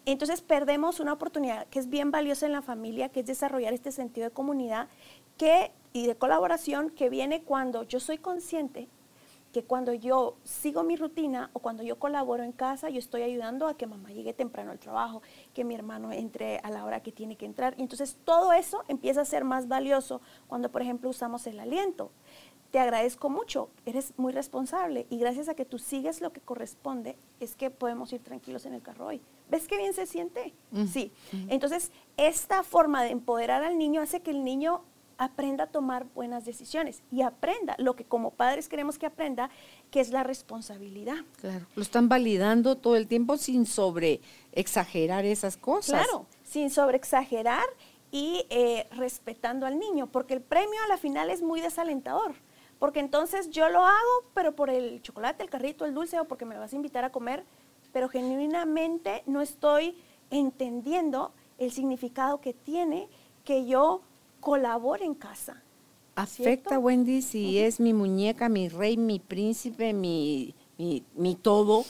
Entonces 0.04 0.40
perdemos 0.40 1.00
una 1.00 1.12
oportunidad 1.12 1.66
que 1.68 1.78
es 1.78 1.88
bien 1.88 2.10
valiosa 2.10 2.46
en 2.46 2.52
la 2.52 2.62
familia, 2.62 3.10
que 3.10 3.20
es 3.20 3.26
desarrollar 3.26 3.72
este 3.72 3.92
sentido 3.92 4.28
de 4.28 4.34
comunidad 4.34 4.88
que, 5.36 5.72
y 5.92 6.06
de 6.06 6.16
colaboración 6.16 6.90
que 6.90 7.10
viene 7.10 7.42
cuando 7.42 7.82
yo 7.82 8.00
soy 8.00 8.18
consciente 8.18 8.88
que 9.52 9.64
cuando 9.64 9.92
yo 9.92 10.36
sigo 10.44 10.82
mi 10.82 10.96
rutina 10.96 11.50
o 11.52 11.60
cuando 11.60 11.82
yo 11.82 11.98
colaboro 11.98 12.42
en 12.42 12.52
casa, 12.52 12.88
yo 12.88 12.98
estoy 12.98 13.22
ayudando 13.22 13.68
a 13.68 13.76
que 13.76 13.86
mamá 13.86 14.10
llegue 14.10 14.32
temprano 14.32 14.70
al 14.70 14.78
trabajo, 14.78 15.22
que 15.52 15.62
mi 15.62 15.74
hermano 15.74 16.10
entre 16.10 16.58
a 16.58 16.70
la 16.70 16.84
hora 16.84 17.02
que 17.02 17.12
tiene 17.12 17.36
que 17.36 17.44
entrar. 17.44 17.74
Y 17.76 17.82
entonces 17.82 18.16
todo 18.24 18.52
eso 18.54 18.82
empieza 18.88 19.20
a 19.20 19.24
ser 19.26 19.44
más 19.44 19.68
valioso 19.68 20.22
cuando, 20.48 20.70
por 20.70 20.80
ejemplo, 20.80 21.10
usamos 21.10 21.46
el 21.46 21.60
aliento 21.60 22.10
te 22.72 22.78
agradezco 22.78 23.28
mucho, 23.28 23.68
eres 23.84 24.14
muy 24.16 24.32
responsable 24.32 25.06
y 25.10 25.18
gracias 25.18 25.50
a 25.50 25.54
que 25.54 25.66
tú 25.66 25.78
sigues 25.78 26.22
lo 26.22 26.32
que 26.32 26.40
corresponde, 26.40 27.16
es 27.38 27.54
que 27.54 27.70
podemos 27.70 28.10
ir 28.14 28.22
tranquilos 28.22 28.64
en 28.64 28.72
el 28.72 28.80
carro 28.80 29.08
hoy. 29.08 29.20
¿Ves 29.50 29.68
qué 29.68 29.76
bien 29.76 29.92
se 29.92 30.06
siente? 30.06 30.54
Sí. 30.90 31.12
Entonces, 31.48 31.92
esta 32.16 32.62
forma 32.62 33.02
de 33.02 33.10
empoderar 33.10 33.62
al 33.62 33.76
niño 33.76 34.00
hace 34.00 34.22
que 34.22 34.30
el 34.30 34.42
niño 34.42 34.80
aprenda 35.18 35.64
a 35.64 35.66
tomar 35.66 36.06
buenas 36.14 36.46
decisiones 36.46 37.02
y 37.12 37.20
aprenda 37.20 37.76
lo 37.78 37.94
que 37.94 38.06
como 38.06 38.30
padres 38.30 38.70
queremos 38.70 38.98
que 38.98 39.04
aprenda, 39.04 39.50
que 39.90 40.00
es 40.00 40.08
la 40.08 40.22
responsabilidad. 40.22 41.16
Claro, 41.42 41.66
lo 41.76 41.82
están 41.82 42.08
validando 42.08 42.78
todo 42.78 42.96
el 42.96 43.06
tiempo 43.06 43.36
sin 43.36 43.66
sobre 43.66 44.22
exagerar 44.52 45.26
esas 45.26 45.58
cosas. 45.58 46.06
Claro, 46.06 46.24
sin 46.42 46.70
sobre 46.70 46.96
exagerar 46.96 47.66
y 48.10 48.46
eh, 48.48 48.86
respetando 48.92 49.66
al 49.66 49.78
niño, 49.78 50.06
porque 50.06 50.32
el 50.32 50.40
premio 50.40 50.80
a 50.86 50.88
la 50.88 50.96
final 50.96 51.28
es 51.28 51.42
muy 51.42 51.60
desalentador 51.60 52.34
porque 52.82 52.98
entonces 52.98 53.48
yo 53.50 53.68
lo 53.68 53.86
hago, 53.86 54.24
pero 54.34 54.56
por 54.56 54.68
el 54.68 55.00
chocolate, 55.02 55.44
el 55.44 55.50
carrito, 55.50 55.84
el 55.84 55.94
dulce 55.94 56.18
o 56.18 56.24
porque 56.24 56.44
me 56.44 56.58
vas 56.58 56.72
a 56.72 56.74
invitar 56.74 57.04
a 57.04 57.12
comer, 57.12 57.44
pero 57.92 58.08
genuinamente 58.08 59.22
no 59.24 59.40
estoy 59.40 59.94
entendiendo 60.32 61.30
el 61.58 61.70
significado 61.70 62.40
que 62.40 62.54
tiene 62.54 63.06
que 63.44 63.66
yo 63.66 64.00
colabore 64.40 65.04
en 65.04 65.14
casa. 65.14 65.62
Afecta, 66.16 66.76
Wendy, 66.80 67.22
si 67.22 67.60
es 67.60 67.78
mi 67.78 67.94
muñeca, 67.94 68.48
mi 68.48 68.68
rey, 68.68 68.96
mi 68.96 69.20
príncipe, 69.20 69.92
mi, 69.92 70.52
mi, 70.76 71.36
todo, 71.36 71.84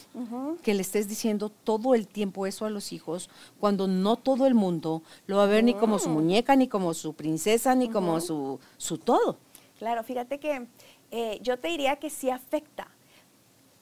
que 0.63 0.75
le 0.75 0.83
estés 0.83 1.09
diciendo 1.09 1.51
todo 1.65 1.95
el 1.95 2.07
tiempo 2.07 2.47
eso 2.47 2.67
a 2.67 2.71
los 2.71 2.93
hijos, 2.93 3.31
cuando 3.59 3.87
no 3.87 4.17
todo 4.17 4.47
el 4.47 4.55
mundo 4.55 5.03
lo 5.27 5.39
va 5.39 5.45
a 5.45 5.47
ver 5.47 5.65
ni 5.65 5.73
como 5.73 5.99
su 5.99 6.11
muñeca, 6.11 6.55
ni 6.55 6.69
como 6.69 6.93
su 6.93 7.15
princesa, 7.15 7.75
ni 7.75 7.89
como 7.89 8.21
su, 8.21 8.61
su 8.77 8.99
todo. 8.99 9.39
Claro, 9.83 10.05
fíjate 10.05 10.39
que 10.39 10.69
eh, 11.11 11.41
yo 11.43 11.59
te 11.59 11.67
diría 11.67 11.97
que 11.97 12.09
sí 12.09 12.31
afecta. 12.31 12.87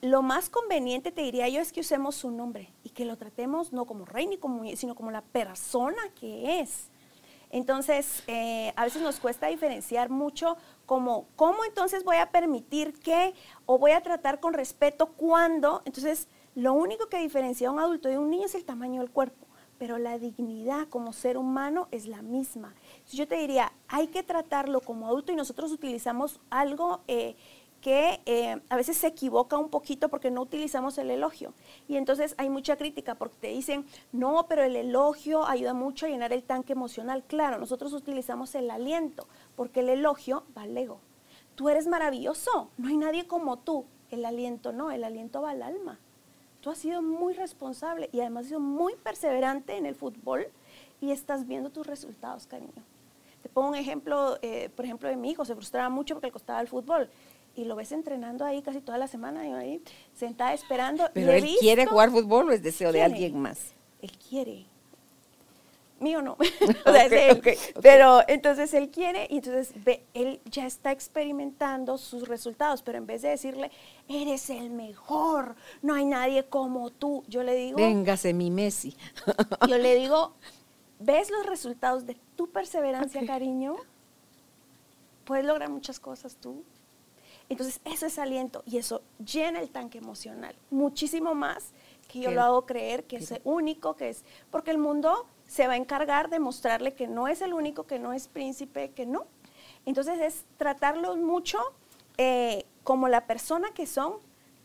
Lo 0.01 0.23
más 0.23 0.49
conveniente, 0.49 1.11
te 1.11 1.21
diría 1.21 1.47
yo, 1.47 1.61
es 1.61 1.71
que 1.71 1.81
usemos 1.81 2.15
su 2.15 2.31
nombre 2.31 2.73
y 2.83 2.89
que 2.89 3.05
lo 3.05 3.17
tratemos 3.17 3.71
no 3.71 3.85
como 3.85 4.05
rey 4.05 4.25
ni 4.25 4.37
como 4.37 4.63
sino 4.75 4.95
como 4.95 5.11
la 5.11 5.21
persona 5.21 6.01
que 6.19 6.59
es. 6.59 6.89
Entonces, 7.51 8.23
eh, 8.25 8.73
a 8.75 8.85
veces 8.85 9.03
nos 9.03 9.19
cuesta 9.19 9.45
diferenciar 9.45 10.09
mucho 10.09 10.57
como, 10.87 11.27
¿cómo 11.35 11.65
entonces 11.65 12.03
voy 12.03 12.17
a 12.17 12.31
permitir 12.31 12.93
que 12.93 13.35
o 13.67 13.77
voy 13.77 13.91
a 13.91 14.01
tratar 14.01 14.39
con 14.39 14.55
respeto 14.55 15.05
cuando? 15.05 15.83
Entonces, 15.85 16.27
lo 16.55 16.73
único 16.73 17.09
que 17.09 17.19
diferencia 17.19 17.67
a 17.67 17.71
un 17.71 17.79
adulto 17.79 18.09
de 18.09 18.17
un 18.17 18.31
niño 18.31 18.47
es 18.47 18.55
el 18.55 18.65
tamaño 18.65 19.01
del 19.01 19.11
cuerpo, 19.11 19.45
pero 19.81 19.97
la 19.97 20.19
dignidad 20.19 20.87
como 20.89 21.11
ser 21.11 21.39
humano 21.39 21.87
es 21.89 22.05
la 22.05 22.21
misma 22.21 22.75
yo 23.11 23.27
te 23.27 23.35
diría, 23.35 23.71
hay 23.87 24.07
que 24.07 24.23
tratarlo 24.23 24.81
como 24.81 25.07
adulto 25.07 25.31
y 25.31 25.35
nosotros 25.35 25.71
utilizamos 25.71 26.39
algo 26.49 27.01
eh, 27.07 27.35
que 27.81 28.21
eh, 28.25 28.61
a 28.69 28.75
veces 28.75 28.95
se 28.97 29.07
equivoca 29.07 29.57
un 29.57 29.69
poquito 29.69 30.09
porque 30.09 30.29
no 30.29 30.41
utilizamos 30.41 30.97
el 30.99 31.09
elogio. 31.09 31.53
Y 31.87 31.97
entonces 31.97 32.35
hay 32.37 32.49
mucha 32.49 32.77
crítica 32.77 33.15
porque 33.15 33.37
te 33.41 33.47
dicen, 33.47 33.85
no, 34.11 34.45
pero 34.47 34.63
el 34.63 34.75
elogio 34.75 35.47
ayuda 35.47 35.73
mucho 35.73 36.05
a 36.05 36.09
llenar 36.09 36.31
el 36.31 36.43
tanque 36.43 36.73
emocional. 36.73 37.23
Claro, 37.27 37.57
nosotros 37.57 37.91
utilizamos 37.93 38.53
el 38.53 38.69
aliento 38.69 39.27
porque 39.55 39.79
el 39.79 39.89
elogio 39.89 40.43
va 40.55 40.61
al 40.63 40.77
ego. 40.77 40.99
Tú 41.55 41.69
eres 41.69 41.87
maravilloso, 41.87 42.69
no 42.77 42.87
hay 42.87 42.97
nadie 42.97 43.25
como 43.25 43.57
tú. 43.57 43.85
El 44.11 44.25
aliento 44.25 44.71
no, 44.71 44.91
el 44.91 45.03
aliento 45.03 45.41
va 45.41 45.51
al 45.51 45.63
alma. 45.63 45.99
Tú 46.61 46.69
has 46.69 46.77
sido 46.77 47.01
muy 47.01 47.33
responsable 47.33 48.09
y 48.13 48.19
además 48.19 48.43
has 48.43 48.49
sido 48.49 48.59
muy 48.59 48.93
perseverante 48.95 49.75
en 49.77 49.87
el 49.87 49.95
fútbol 49.95 50.47
y 51.01 51.11
estás 51.11 51.47
viendo 51.47 51.71
tus 51.71 51.87
resultados, 51.87 52.45
cariño. 52.45 52.83
Te 53.41 53.49
pongo 53.49 53.69
un 53.69 53.75
ejemplo, 53.75 54.37
eh, 54.43 54.69
por 54.75 54.85
ejemplo, 54.85 55.09
de 55.09 55.15
mi 55.15 55.31
hijo, 55.31 55.43
se 55.43 55.55
frustraba 55.55 55.89
mucho 55.89 56.13
porque 56.13 56.27
le 56.27 56.31
costaba 56.31 56.61
el 56.61 56.67
fútbol. 56.67 57.09
Y 57.55 57.65
lo 57.65 57.75
ves 57.75 57.91
entrenando 57.91 58.45
ahí 58.45 58.61
casi 58.61 58.79
toda 58.79 58.97
la 58.97 59.07
semana, 59.07 59.41
ahí 59.41 59.81
sentada 60.13 60.53
esperando. 60.53 61.09
Pero 61.13 61.31
él 61.31 61.49
quiere 61.59 61.85
jugar 61.87 62.11
fútbol 62.11 62.49
o 62.49 62.51
es 62.51 62.61
deseo 62.61 62.91
de 62.91 63.01
alguien 63.01 63.39
más. 63.39 63.73
Él 64.01 64.11
quiere. 64.29 64.65
Mío 66.01 66.21
no. 66.21 66.33
o 66.85 66.91
sea, 66.91 67.05
es 67.05 67.11
él. 67.11 67.57
Pero 67.81 68.21
entonces 68.27 68.73
él 68.73 68.89
quiere 68.89 69.27
y 69.29 69.37
entonces 69.37 69.71
ve, 69.83 70.03
él 70.15 70.41
ya 70.45 70.65
está 70.65 70.91
experimentando 70.91 71.97
sus 71.99 72.27
resultados, 72.27 72.81
pero 72.81 72.97
en 72.97 73.05
vez 73.05 73.21
de 73.21 73.29
decirle, 73.29 73.71
eres 74.09 74.49
el 74.49 74.71
mejor, 74.71 75.55
no 75.83 75.93
hay 75.93 76.05
nadie 76.05 76.43
como 76.43 76.89
tú, 76.89 77.23
yo 77.27 77.43
le 77.43 77.53
digo. 77.53 77.77
Véngase 77.77 78.33
mi 78.33 78.49
Messi. 78.49 78.97
yo 79.67 79.77
le 79.77 79.95
digo, 79.95 80.33
ves 80.99 81.29
los 81.29 81.45
resultados 81.45 82.07
de 82.07 82.17
tu 82.35 82.49
perseverancia, 82.49 83.23
cariño, 83.25 83.75
puedes 85.23 85.45
lograr 85.45 85.69
muchas 85.69 85.99
cosas 85.99 86.35
tú. 86.35 86.63
Entonces, 87.47 87.79
eso 87.85 88.05
es 88.07 88.17
aliento 88.17 88.63
y 88.65 88.77
eso 88.77 89.03
llena 89.23 89.59
el 89.59 89.69
tanque 89.69 89.99
emocional, 89.99 90.55
muchísimo 90.71 91.35
más 91.35 91.73
que 92.07 92.19
yo 92.19 92.31
lo 92.31 92.41
hago 92.41 92.65
creer 92.65 93.05
que 93.05 93.17
es 93.17 93.33
único, 93.43 93.95
que 93.95 94.09
es, 94.09 94.25
porque 94.49 94.71
el 94.71 94.77
mundo 94.77 95.27
se 95.51 95.67
va 95.67 95.73
a 95.73 95.75
encargar 95.75 96.29
de 96.29 96.39
mostrarle 96.39 96.93
que 96.93 97.09
no 97.09 97.27
es 97.27 97.41
el 97.41 97.53
único, 97.53 97.83
que 97.83 97.99
no 97.99 98.13
es 98.13 98.29
príncipe, 98.29 98.91
que 98.91 99.05
no. 99.05 99.25
Entonces, 99.85 100.17
es 100.21 100.45
tratarlos 100.55 101.17
mucho 101.17 101.59
eh, 102.17 102.65
como 102.85 103.09
la 103.09 103.27
persona 103.27 103.71
que 103.71 103.85
son, 103.85 104.13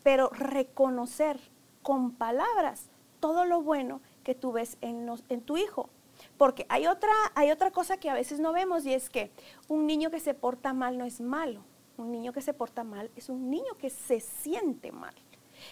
pero 0.05 0.29
reconocer 0.29 1.41
con 1.83 2.13
palabras 2.13 2.89
todo 3.19 3.45
lo 3.47 3.63
bueno 3.63 4.01
que 4.23 4.37
tú 4.37 4.53
ves 4.53 4.79
en, 4.81 5.11
en 5.29 5.41
tu 5.41 5.57
hijo. 5.57 5.91
Porque 6.39 6.67
hay 6.69 6.87
otra, 6.87 7.13
hay 7.35 7.51
otra 7.51 7.73
cosa 7.73 7.97
que 7.97 8.09
a 8.09 8.15
veces 8.15 8.39
no 8.39 8.53
vemos 8.53 8.87
y 8.87 8.95
es 8.95 9.11
que 9.11 9.33
un 9.67 9.89
niño 9.89 10.13
que 10.13 10.21
se 10.21 10.35
porta 10.35 10.73
mal 10.73 10.99
no 10.99 11.05
es 11.05 11.21
malo. 11.21 11.63
Un 11.97 12.13
niño 12.13 12.33
que 12.33 12.43
se 12.43 12.55
porta 12.55 12.85
mal 12.85 13.11
es 13.17 13.29
un 13.29 13.51
niño 13.51 13.75
que 13.77 13.91
se 13.91 14.21
siente 14.21 14.93
mal. 14.93 15.17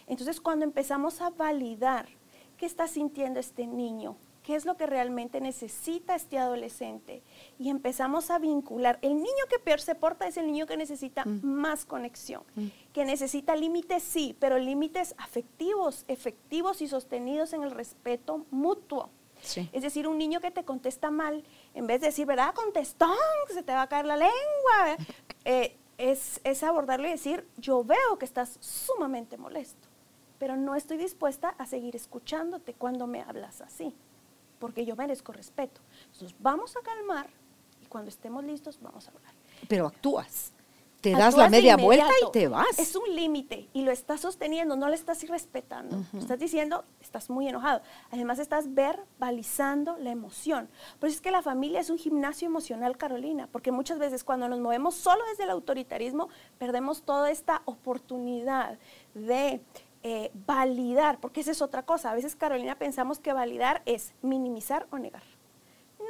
Entonces 0.09 0.40
cuando 0.40 0.64
empezamos 0.64 1.21
a 1.21 1.30
validar 1.30 2.09
qué 2.56 2.66
está 2.66 2.88
sintiendo 2.88 3.38
este 3.38 3.68
niño, 3.68 4.16
qué 4.44 4.54
es 4.54 4.66
lo 4.66 4.76
que 4.76 4.86
realmente 4.86 5.40
necesita 5.40 6.14
este 6.14 6.38
adolescente 6.38 7.22
y 7.58 7.70
empezamos 7.70 8.30
a 8.30 8.38
vincular. 8.38 8.98
El 9.02 9.14
niño 9.14 9.44
que 9.48 9.58
peor 9.58 9.80
se 9.80 9.94
porta 9.94 10.28
es 10.28 10.36
el 10.36 10.46
niño 10.46 10.66
que 10.66 10.76
necesita 10.76 11.24
mm. 11.24 11.40
más 11.42 11.86
conexión, 11.86 12.42
mm. 12.54 12.66
que 12.92 13.04
necesita 13.06 13.56
límites, 13.56 14.02
sí, 14.02 14.36
pero 14.38 14.58
límites 14.58 15.14
afectivos, 15.16 16.04
efectivos 16.08 16.82
y 16.82 16.88
sostenidos 16.88 17.54
en 17.54 17.62
el 17.62 17.70
respeto 17.70 18.44
mutuo. 18.50 19.08
Sí. 19.40 19.68
Es 19.72 19.82
decir, 19.82 20.06
un 20.06 20.18
niño 20.18 20.40
que 20.40 20.50
te 20.50 20.64
contesta 20.64 21.10
mal, 21.10 21.42
en 21.74 21.86
vez 21.86 22.00
de 22.00 22.08
decir, 22.08 22.26
¿verdad? 22.26 22.54
Contestón, 22.54 23.16
se 23.52 23.62
te 23.62 23.72
va 23.72 23.82
a 23.82 23.88
caer 23.88 24.06
la 24.06 24.16
lengua. 24.16 24.32
Eh, 25.46 25.76
es, 25.98 26.40
es 26.42 26.62
abordarlo 26.62 27.06
y 27.06 27.10
decir, 27.10 27.46
yo 27.58 27.84
veo 27.84 28.18
que 28.18 28.24
estás 28.24 28.56
sumamente 28.60 29.36
molesto, 29.36 29.88
pero 30.38 30.56
no 30.56 30.74
estoy 30.74 30.96
dispuesta 30.96 31.50
a 31.50 31.66
seguir 31.66 31.94
escuchándote 31.94 32.72
cuando 32.72 33.06
me 33.06 33.20
hablas 33.20 33.60
así, 33.60 33.94
porque 34.64 34.87
yo 34.87 34.97
merezco 34.97 35.30
respeto. 35.30 35.83
Entonces, 36.06 36.35
vamos 36.38 36.75
a 36.75 36.80
calmar 36.80 37.28
y 37.83 37.85
cuando 37.85 38.09
estemos 38.09 38.42
listos, 38.42 38.78
vamos 38.80 39.06
a 39.06 39.11
hablar. 39.11 39.35
Pero 39.68 39.87
actúas 39.87 40.54
te 41.04 41.12
das 41.12 41.37
la 41.37 41.50
media 41.50 41.76
vuelta 41.76 42.09
y 42.26 42.33
te 42.33 42.49
vas. 42.49 42.78
Es 42.78 42.97
un 42.97 43.14
límite 43.14 43.68
y 43.75 43.83
lo 43.83 43.90
estás 43.90 44.23
sosteniendo, 44.23 44.75
no 44.75 44.88
le 44.88 44.94
estás 44.94 45.23
irrespetando. 45.23 46.02
Estás 46.18 46.38
diciendo, 46.38 46.87
estás 47.02 47.28
muy 47.28 47.47
enojado. 47.47 47.83
Además, 48.11 48.38
estás 48.38 48.73
verbalizando 48.73 49.99
la 49.99 50.11
emoción. 50.11 50.71
Por 50.99 51.11
eso 51.11 51.16
es 51.16 51.21
que 51.21 51.30
la 51.30 51.42
familia 51.42 51.80
es 51.80 51.90
un 51.90 51.99
gimnasio 51.99 52.49
emocional, 52.49 52.97
Carolina, 52.97 53.50
porque 53.52 53.71
muchas 53.71 53.99
veces 53.99 54.25
cuando 54.25 54.49
nos 54.49 54.61
movemos 54.61 54.94
solo 54.94 55.23
desde 55.28 55.44
el 55.44 55.50
autoritarismo, 55.50 56.30
perdemos 56.56 57.02
toda 57.02 57.30
esta 57.30 57.61
oportunidad 57.66 58.78
de 59.12 59.61
eh, 60.06 60.30
validar, 60.46 61.18
porque 61.18 61.40
esa 61.40 61.50
es 61.50 61.62
otra 61.62 61.82
cosa. 61.82 62.11
A 62.11 62.14
veces, 62.14 62.37
Carolina, 62.37 62.76
pensamos 62.78 63.18
que 63.18 63.32
validar 63.32 63.80
es 63.87 64.12
minimizar 64.20 64.87
o 64.90 64.99
negar. 64.99 65.23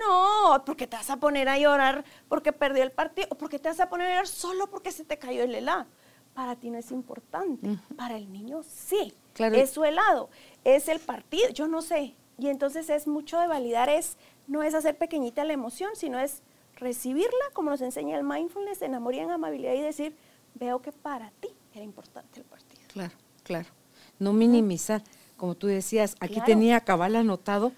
No, 0.01 0.65
porque 0.67 0.89
te 0.89 0.97
vas 0.97 1.11
a 1.11 1.19
poner 1.19 1.49
a 1.49 1.61
llorar 1.61 2.05
porque 2.29 2.53
perdió 2.53 2.83
el 2.83 2.91
partido 2.91 3.29
o 3.31 3.37
porque 3.37 3.61
te 3.61 3.69
vas 3.69 3.79
a 3.79 3.89
poner 3.89 4.09
a 4.09 4.11
llorar 4.11 4.27
solo 4.27 4.69
porque 4.69 4.91
se 4.91 5.05
te 5.05 5.17
cayó 5.17 5.45
el 5.45 5.55
helado. 5.55 5.87
Para 6.35 6.57
ti 6.57 6.71
no 6.71 6.79
es 6.79 6.91
importante, 6.91 7.79
para 7.97 8.17
el 8.17 8.33
niño 8.33 8.65
sí. 8.65 9.15
Claro. 9.33 9.55
Es 9.55 9.71
su 9.71 9.85
helado, 9.85 10.29
es 10.65 10.89
el 10.89 10.99
partido, 10.99 11.49
yo 11.51 11.69
no 11.69 11.81
sé. 11.81 12.17
Y 12.37 12.49
entonces 12.49 12.91
es 12.91 13.07
mucho 13.07 13.39
de 13.39 13.47
validar, 13.47 13.89
es 13.89 14.17
no 14.49 14.65
es 14.65 14.75
hacer 14.75 14.99
pequeñita 14.99 15.45
la 15.45 15.53
emoción, 15.53 15.91
sino 15.95 16.19
es 16.19 16.43
recibirla, 16.75 17.45
como 17.53 17.71
nos 17.71 17.81
enseña 17.81 18.19
el 18.19 18.25
mindfulness, 18.25 18.83
en 18.83 18.97
amor 18.97 19.15
y 19.15 19.21
en 19.21 19.31
amabilidad 19.31 19.75
y 19.75 19.83
decir, 19.83 20.17
veo 20.55 20.83
que 20.83 20.91
para 20.91 21.31
ti 21.31 21.55
era 21.73 21.85
importante 21.85 22.41
el 22.41 22.47
partido. 22.47 22.83
Claro, 22.89 23.15
claro. 23.45 23.69
No 24.19 24.33
minimizar, 24.33 25.03
como 25.37 25.55
tú 25.55 25.67
decías, 25.67 26.17
aquí 26.21 26.41
tenía 26.45 26.81
cabal 26.81 27.17
anotado 27.17 27.73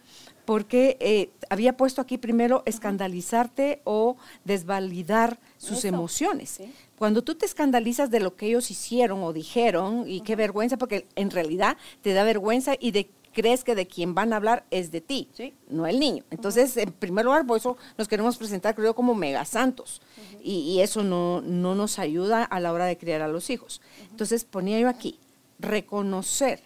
porque 0.47 0.97
eh, 1.01 1.31
había 1.51 1.77
puesto 1.77 2.01
aquí 2.01 2.19
primero 2.19 2.63
escandalizarte 2.67 3.81
o 3.85 4.17
desvalidar 4.45 5.39
sus 5.59 5.85
emociones. 5.85 6.61
Cuando 6.97 7.23
tú 7.23 7.35
te 7.35 7.45
escandalizas 7.45 8.11
de 8.11 8.21
lo 8.21 8.37
que 8.37 8.47
ellos 8.47 8.71
hicieron 8.71 9.23
o 9.25 9.33
dijeron, 9.33 10.05
y 10.07 10.21
qué 10.21 10.37
vergüenza, 10.37 10.79
porque 10.79 11.07
en 11.17 11.31
realidad 11.31 11.77
te 12.01 12.13
da 12.13 12.23
vergüenza 12.23 12.75
y 12.79 12.93
de 12.93 13.11
crees 13.33 13.65
que 13.65 13.75
de 13.75 13.87
quien 13.87 14.15
van 14.15 14.33
a 14.33 14.37
hablar 14.37 14.65
es 14.71 14.91
de 14.93 15.03
ti, 15.03 15.29
no 15.69 15.87
el 15.87 16.01
niño. 16.01 16.25
Entonces, 16.31 16.75
en 16.79 16.91
primer 16.91 17.27
lugar, 17.27 17.47
por 17.47 17.59
eso 17.59 17.77
nos 17.99 18.09
queremos 18.09 18.39
presentar, 18.39 18.75
creo, 18.75 18.95
como 18.95 19.15
megasantos. 19.15 20.01
y, 20.43 20.61
y, 20.61 20.81
eso 20.81 21.03
no, 21.03 21.43
no 21.43 21.75
nos 21.75 21.99
ayuda 21.99 22.45
a 22.45 22.61
la 22.61 22.73
hora 22.73 22.87
de 22.87 22.97
criar 22.97 23.21
a 23.21 23.29
los 23.29 23.51
hijos. 23.51 23.83
Entonces, 24.11 24.45
ponía 24.45 24.81
yo 24.81 24.89
aquí, 24.89 25.19
reconocer, 25.59 26.63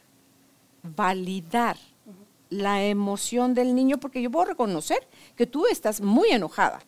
validar, 0.82 1.76
la 2.50 2.84
emoción 2.84 3.54
del 3.54 3.74
niño, 3.74 3.98
porque 3.98 4.20
yo 4.20 4.30
puedo 4.30 4.44
reconocer 4.44 5.08
que 5.36 5.46
tú 5.46 5.66
estás 5.66 6.00
muy 6.00 6.30
enojada, 6.30 6.80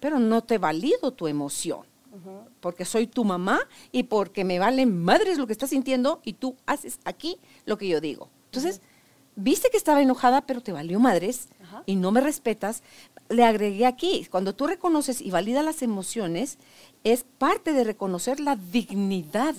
pero 0.00 0.18
no 0.18 0.44
te 0.44 0.58
valido 0.58 1.12
tu 1.12 1.26
emoción, 1.26 1.86
porque 2.60 2.84
soy 2.84 3.06
tu 3.06 3.24
mamá 3.24 3.60
y 3.90 4.04
porque 4.04 4.44
me 4.44 4.58
vale 4.58 4.86
madres 4.86 5.38
lo 5.38 5.46
que 5.46 5.52
estás 5.54 5.70
sintiendo 5.70 6.20
y 6.24 6.34
tú 6.34 6.56
haces 6.66 7.00
aquí 7.04 7.38
lo 7.64 7.78
que 7.78 7.88
yo 7.88 8.00
digo. 8.00 8.28
Entonces, 8.46 8.82
viste 9.34 9.70
que 9.70 9.76
estaba 9.76 10.02
enojada, 10.02 10.42
pero 10.42 10.60
te 10.60 10.72
valió 10.72 11.00
madres 11.00 11.48
y 11.86 11.96
no 11.96 12.12
me 12.12 12.20
respetas. 12.20 12.82
Le 13.30 13.44
agregué 13.44 13.86
aquí, 13.86 14.26
cuando 14.30 14.54
tú 14.54 14.66
reconoces 14.66 15.22
y 15.22 15.30
validas 15.30 15.64
las 15.64 15.82
emociones, 15.82 16.58
es 17.04 17.24
parte 17.38 17.72
de 17.72 17.84
reconocer 17.84 18.40
la 18.40 18.56
dignidad 18.56 19.54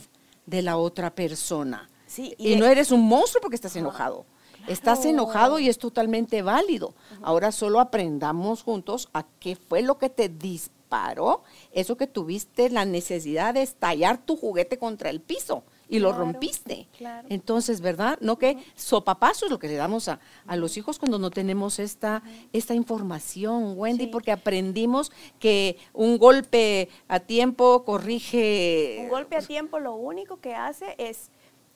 de 0.49 0.61
la 0.61 0.77
otra 0.77 1.13
persona. 1.13 1.89
y, 2.17 2.55
no 2.55 2.65
eres 2.65 2.91
un 2.91 3.07
monstruo 3.07 3.41
porque 3.41 3.55
estás 3.55 3.75
enojado. 3.75 4.25
Estás 4.67 5.05
enojado 5.05 5.59
y 5.59 5.69
es 5.69 5.77
totalmente 5.77 6.41
válido. 6.41 6.93
Ahora 7.21 7.51
solo 7.51 7.79
aprendamos 7.79 8.63
juntos 8.63 9.09
a 9.13 9.25
qué 9.39 9.55
fue 9.55 9.81
lo 9.81 9.97
que 9.97 10.09
te 10.09 10.29
disparó, 10.29 11.43
eso 11.71 11.97
que 11.97 12.07
tuviste 12.07 12.69
la 12.69 12.85
necesidad 12.85 13.53
de 13.53 13.61
estallar 13.61 14.17
tu 14.17 14.35
juguete 14.35 14.77
contra 14.77 15.09
el 15.09 15.21
piso 15.21 15.63
y 15.89 15.99
lo 15.99 16.13
rompiste. 16.13 16.87
Entonces, 17.29 17.81
¿verdad? 17.81 18.19
No 18.21 18.37
que 18.37 18.57
sopapazo 18.75 19.45
es 19.45 19.51
lo 19.51 19.57
que 19.57 19.67
le 19.67 19.75
damos 19.75 20.07
a, 20.07 20.19
los 20.55 20.77
hijos 20.77 20.99
cuando 20.99 21.17
no 21.17 21.31
tenemos 21.31 21.79
esta, 21.79 22.21
esta 22.53 22.75
información, 22.75 23.73
Wendy, 23.75 24.07
porque 24.07 24.31
aprendimos 24.31 25.11
que 25.39 25.77
un 25.93 26.17
golpe 26.17 26.89
a 27.07 27.19
tiempo 27.19 27.83
corrige... 27.83 28.99
Un 29.01 29.09
golpe 29.09 29.35
a 29.35 29.41
tiempo 29.41 29.79
lo 29.79 29.95
único 29.95 30.39
que 30.39 30.53
hace 30.53 30.95
es 30.99 31.31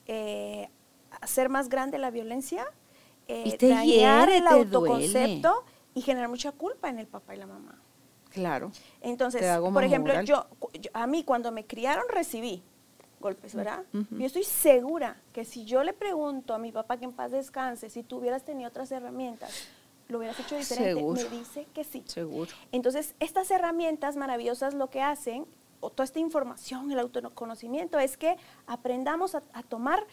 eh, 0.06 0.68
hacer 1.20 1.48
más 1.48 1.68
grande 1.68 1.98
la 1.98 2.10
violencia 2.10 2.64
eh, 3.26 3.56
dañar 3.60 4.28
el 4.28 4.46
autoconcepto 4.46 5.64
y 5.94 6.02
generar 6.02 6.28
mucha 6.28 6.52
culpa 6.52 6.88
en 6.88 6.98
el 6.98 7.06
papá 7.06 7.34
y 7.34 7.38
la 7.38 7.46
mamá. 7.46 7.80
Claro. 8.30 8.70
Entonces, 9.00 9.42
por 9.58 9.84
ejemplo, 9.84 10.20
yo, 10.22 10.46
a 10.92 11.06
mí 11.06 11.24
cuando 11.24 11.50
me 11.52 11.64
criaron 11.66 12.04
recibí 12.08 12.62
golpes, 13.24 13.54
¿verdad? 13.54 13.84
Yo 14.10 14.26
estoy 14.26 14.44
segura 14.44 15.16
que 15.32 15.46
si 15.46 15.64
yo 15.64 15.82
le 15.82 15.94
pregunto 15.94 16.52
a 16.52 16.58
mi 16.58 16.72
papá 16.72 16.98
que 16.98 17.06
en 17.06 17.12
paz 17.12 17.30
descanse, 17.30 17.88
si 17.88 18.02
tú 18.02 18.18
hubieras 18.18 18.44
tenido 18.44 18.68
otras 18.68 18.92
herramientas, 18.92 19.66
lo 20.08 20.18
hubieras 20.18 20.38
hecho 20.38 20.56
diferente. 20.56 21.02
Me 21.02 21.38
dice 21.38 21.66
que 21.72 21.84
sí. 21.84 22.04
Seguro. 22.04 22.50
Entonces, 22.70 23.14
estas 23.20 23.50
herramientas 23.50 24.16
maravillosas 24.16 24.74
lo 24.74 24.90
que 24.90 25.00
hacen, 25.00 25.46
o 25.80 25.88
toda 25.88 26.04
esta 26.04 26.18
información, 26.18 26.92
el 26.92 26.98
autoconocimiento, 26.98 27.98
es 27.98 28.18
que 28.18 28.36
aprendamos 28.66 29.34
a 29.34 29.62
tomar 29.66 30.04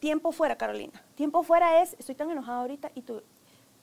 tiempo 0.00 0.32
fuera, 0.32 0.56
Carolina. 0.56 1.04
Tiempo 1.16 1.42
fuera 1.42 1.82
es, 1.82 1.96
estoy 1.98 2.14
tan 2.14 2.30
enojada 2.30 2.60
ahorita 2.60 2.92
y 2.94 3.02
tú, 3.02 3.22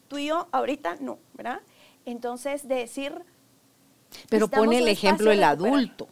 tú 0.08 0.17
y 0.17 0.26
yo 0.26 0.48
ahorita 0.52 0.98
no, 1.00 1.19
¿verdad? 1.36 1.60
Entonces, 2.06 2.67
de 2.67 2.76
decir... 2.76 3.13
Pero 4.30 4.48
pone 4.48 4.80
el 4.80 4.88
ejemplo 4.88 5.32
el 5.32 5.43
adulto. 5.43 6.08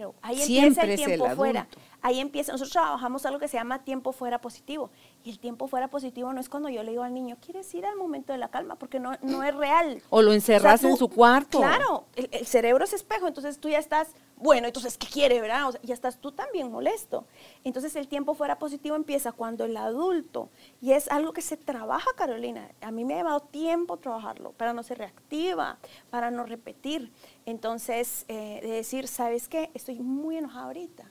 Claro, 0.00 0.14
ahí 0.22 0.40
empieza 0.40 0.82
el 0.84 0.96
tiempo 0.96 1.28
fuera. 1.36 1.68
Ahí 2.02 2.20
empieza, 2.20 2.52
nosotros 2.52 2.72
trabajamos 2.72 3.26
algo 3.26 3.38
que 3.38 3.48
se 3.48 3.58
llama 3.58 3.84
tiempo 3.84 4.12
fuera 4.12 4.40
positivo. 4.40 4.90
Y 5.22 5.30
el 5.30 5.38
tiempo 5.38 5.68
fuera 5.68 5.88
positivo 5.88 6.32
no 6.32 6.40
es 6.40 6.48
cuando 6.48 6.70
yo 6.70 6.82
le 6.82 6.92
digo 6.92 7.02
al 7.02 7.12
niño, 7.12 7.36
¿quieres 7.44 7.72
ir 7.74 7.84
al 7.84 7.96
momento 7.96 8.32
de 8.32 8.38
la 8.38 8.48
calma? 8.48 8.76
Porque 8.76 8.98
no, 8.98 9.12
no 9.20 9.42
es 9.42 9.54
real. 9.54 10.02
O 10.08 10.22
lo 10.22 10.32
encerras 10.32 10.82
en 10.84 10.96
su 10.96 11.08
cuarto. 11.08 11.58
Claro, 11.58 12.04
el, 12.16 12.46
cerebro 12.46 12.84
es 12.84 12.94
espejo, 12.94 13.28
entonces 13.28 13.58
tú 13.58 13.68
ya 13.68 13.78
estás, 13.78 14.08
bueno, 14.36 14.66
entonces, 14.66 14.96
¿qué 14.96 15.06
quiere, 15.06 15.42
verdad? 15.42 15.68
O 15.68 15.72
ya 15.82 15.92
estás 15.92 16.16
tú 16.16 16.32
también 16.32 16.72
molesto. 16.72 17.26
Entonces, 17.64 17.94
el 17.96 18.08
tiempo 18.08 18.34
fuera 18.34 18.58
positivo 18.58 18.96
empieza 18.96 19.32
cuando 19.32 19.66
el 19.66 19.76
adulto, 19.76 20.48
y 20.80 20.92
es 20.92 21.08
algo 21.10 21.34
que 21.34 21.42
se 21.42 21.58
trabaja, 21.58 22.10
Carolina. 22.16 22.70
A 22.80 22.90
mí 22.90 23.04
me 23.04 23.14
ha 23.14 23.16
llevado 23.18 23.40
tiempo 23.40 23.98
trabajarlo, 23.98 24.52
para 24.52 24.72
no 24.72 24.82
ser 24.82 24.98
reactiva, 24.98 25.78
para 26.08 26.30
no 26.30 26.46
repetir. 26.46 27.12
Entonces, 27.44 28.24
eh, 28.28 28.60
de 28.62 28.70
decir, 28.70 29.06
¿sabes 29.06 29.48
qué? 29.48 29.70
Estoy 29.74 30.00
muy 30.00 30.38
enojada 30.38 30.64
ahorita 30.64 31.10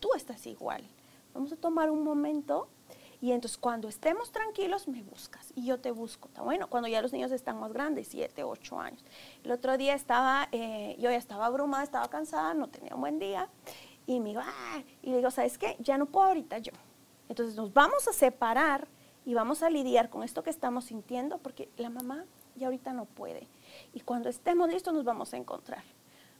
tú 0.00 0.10
estás 0.14 0.46
igual. 0.46 0.82
Vamos 1.34 1.52
a 1.52 1.56
tomar 1.56 1.90
un 1.90 2.02
momento 2.02 2.68
y 3.20 3.32
entonces 3.32 3.58
cuando 3.58 3.88
estemos 3.88 4.30
tranquilos 4.30 4.86
me 4.86 5.02
buscas 5.02 5.52
y 5.56 5.66
yo 5.66 5.80
te 5.80 5.90
busco. 5.90 6.28
Está 6.28 6.42
bueno, 6.42 6.68
cuando 6.68 6.88
ya 6.88 7.02
los 7.02 7.12
niños 7.12 7.32
están 7.32 7.58
más 7.58 7.72
grandes, 7.72 8.08
7, 8.08 8.44
8 8.44 8.80
años. 8.80 9.04
El 9.42 9.50
otro 9.50 9.76
día 9.76 9.94
estaba, 9.94 10.48
eh, 10.52 10.96
yo 10.98 11.10
ya 11.10 11.16
estaba 11.16 11.46
abrumada, 11.46 11.82
estaba 11.82 12.08
cansada, 12.08 12.54
no 12.54 12.68
tenía 12.68 12.94
un 12.94 13.00
buen 13.00 13.18
día 13.18 13.48
y 14.06 14.20
me 14.20 14.30
digo, 14.30 14.40
ah", 14.44 14.82
y 15.02 15.10
le 15.10 15.16
digo, 15.16 15.30
¿sabes 15.30 15.58
qué? 15.58 15.76
Ya 15.80 15.98
no 15.98 16.06
puedo 16.06 16.28
ahorita 16.28 16.58
yo. 16.58 16.72
Entonces 17.28 17.56
nos 17.56 17.72
vamos 17.72 18.06
a 18.08 18.12
separar 18.12 18.88
y 19.24 19.34
vamos 19.34 19.62
a 19.62 19.68
lidiar 19.68 20.10
con 20.10 20.22
esto 20.22 20.42
que 20.42 20.50
estamos 20.50 20.84
sintiendo 20.84 21.38
porque 21.38 21.68
la 21.76 21.90
mamá 21.90 22.24
ya 22.56 22.68
ahorita 22.68 22.92
no 22.92 23.04
puede. 23.04 23.48
Y 23.92 24.00
cuando 24.00 24.28
estemos 24.28 24.68
listos 24.70 24.94
nos 24.94 25.04
vamos 25.04 25.34
a 25.34 25.36
encontrar. 25.36 25.82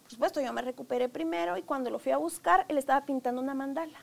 Por 0.09 0.15
supuesto, 0.15 0.41
yo 0.41 0.53
me 0.53 0.63
recuperé 0.63 1.09
primero 1.09 1.57
y 1.57 1.63
cuando 1.63 1.91
lo 1.91 1.99
fui 1.99 2.13
a 2.13 2.17
buscar, 2.17 2.67
él 2.69 2.79
estaba 2.79 3.05
pintando 3.05 3.41
una 3.41 3.55
mandala 3.55 3.99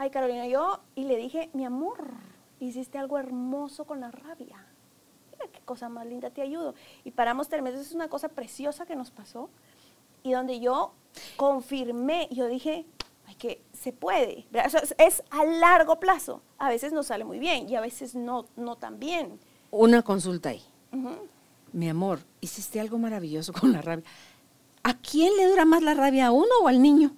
ay 0.00 0.08
Carolina, 0.08 0.46
yo, 0.46 0.80
y 0.94 1.04
le 1.04 1.16
dije, 1.18 1.50
mi 1.52 1.66
amor, 1.66 1.98
hiciste 2.58 2.96
algo 2.96 3.18
hermoso 3.18 3.84
con 3.84 4.00
la 4.00 4.10
rabia. 4.10 4.56
Mira 5.30 5.52
qué 5.52 5.60
cosa 5.66 5.90
más 5.90 6.06
linda, 6.06 6.30
te 6.30 6.40
ayudo. 6.40 6.74
Y 7.04 7.10
paramos 7.10 7.50
tres 7.50 7.62
meses, 7.62 7.82
es 7.82 7.92
una 7.92 8.08
cosa 8.08 8.28
preciosa 8.28 8.86
que 8.86 8.96
nos 8.96 9.10
pasó. 9.10 9.50
Y 10.22 10.32
donde 10.32 10.58
yo 10.58 10.94
confirmé, 11.36 12.28
yo 12.30 12.46
dije, 12.46 12.86
ay, 13.26 13.34
que 13.34 13.62
se 13.74 13.92
puede. 13.92 14.46
es, 14.96 15.22
a 15.28 15.44
largo 15.44 16.00
plazo. 16.00 16.40
A 16.56 16.70
veces 16.70 16.94
nos 16.94 17.08
sale 17.08 17.24
muy 17.24 17.38
bien 17.38 17.68
y 17.68 17.76
a 17.76 17.82
veces 17.82 18.14
no, 18.14 18.46
no 18.56 18.76
tan 18.76 18.98
bien. 18.98 19.38
Una 19.70 20.00
consulta 20.00 20.48
ahí. 20.48 20.62
Mi 21.74 21.90
amor, 21.90 22.20
hiciste 22.40 22.80
algo 22.80 22.96
maravilloso 22.96 23.52
con 23.52 23.72
la 23.72 23.82
rabia. 23.82 24.06
¿A 24.82 24.94
quién 24.94 25.36
le 25.36 25.46
dura 25.46 25.64
más 25.64 25.82
la 25.82 25.94
rabia, 25.94 26.26
a 26.26 26.32
uno 26.32 26.48
o 26.62 26.68
al 26.68 26.80
niño? 26.80 27.14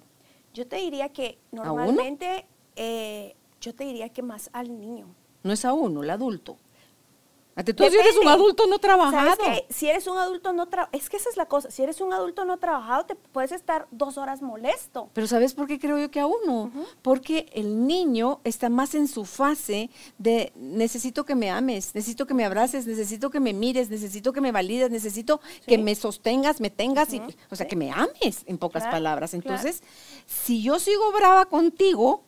Yo 0.53 0.67
te 0.67 0.77
diría 0.77 1.09
que 1.09 1.39
normalmente 1.51 2.45
eh, 2.75 3.35
yo 3.61 3.73
te 3.73 3.85
diría 3.85 4.09
que 4.09 4.21
más 4.21 4.49
al 4.53 4.79
niño. 4.79 5.07
No 5.43 5.53
es 5.53 5.65
a 5.65 5.73
uno, 5.73 6.03
el 6.03 6.09
adulto. 6.09 6.57
Ante 7.55 7.71
todo, 7.73 7.87
si 7.87 7.95
eres 7.95 8.13
un 8.13 8.21
Depende. 8.21 8.33
adulto 8.33 8.65
no 8.67 8.79
trabajado. 8.79 9.43
Si 9.69 9.87
eres 9.87 10.07
un 10.07 10.17
adulto 10.17 10.53
no 10.53 10.65
trabajado, 10.67 10.97
es 10.97 11.07
que 11.07 11.17
esa 11.17 11.29
es 11.29 11.37
la 11.37 11.45
cosa, 11.45 11.69
si 11.69 11.83
eres 11.83 12.01
un 12.01 12.11
adulto 12.11 12.45
no 12.45 12.57
trabajado, 12.57 13.05
te 13.05 13.13
puedes 13.15 13.51
estar 13.51 13.87
dos 13.91 14.17
horas 14.17 14.41
molesto. 14.41 15.09
Pero 15.13 15.27
¿sabes 15.27 15.53
por 15.53 15.67
qué 15.67 15.77
creo 15.79 15.99
yo 15.99 16.09
que 16.09 16.19
aún 16.19 16.37
no? 16.47 16.71
Porque 17.03 17.51
el 17.53 17.85
niño 17.85 18.39
está 18.43 18.69
más 18.69 18.95
en 18.95 19.07
su 19.07 19.25
fase 19.25 19.91
de 20.17 20.51
necesito 20.55 21.25
que 21.25 21.35
me 21.35 21.51
ames, 21.51 21.93
necesito 21.93 22.25
que 22.25 22.33
me 22.33 22.43
abraces, 22.43 22.87
necesito 22.87 23.29
que 23.29 23.39
me 23.39 23.53
mires, 23.53 23.89
necesito 23.91 24.33
que 24.33 24.41
me 24.41 24.51
valides, 24.51 24.89
necesito 24.89 25.39
que 25.67 25.77
me 25.77 25.93
sostengas, 25.93 26.59
me 26.59 26.71
tengas, 26.71 27.13
y, 27.13 27.21
o 27.51 27.55
sea, 27.55 27.67
que 27.67 27.75
me 27.75 27.91
ames, 27.91 28.43
en 28.47 28.57
pocas 28.57 28.81
Claro, 28.83 28.95
palabras. 28.97 29.29
claro. 29.31 29.43
Entonces, 29.47 29.83
si 30.25 30.63
yo 30.63 30.79
sigo 30.79 31.11
brava 31.11 31.45
contigo, 31.45 32.23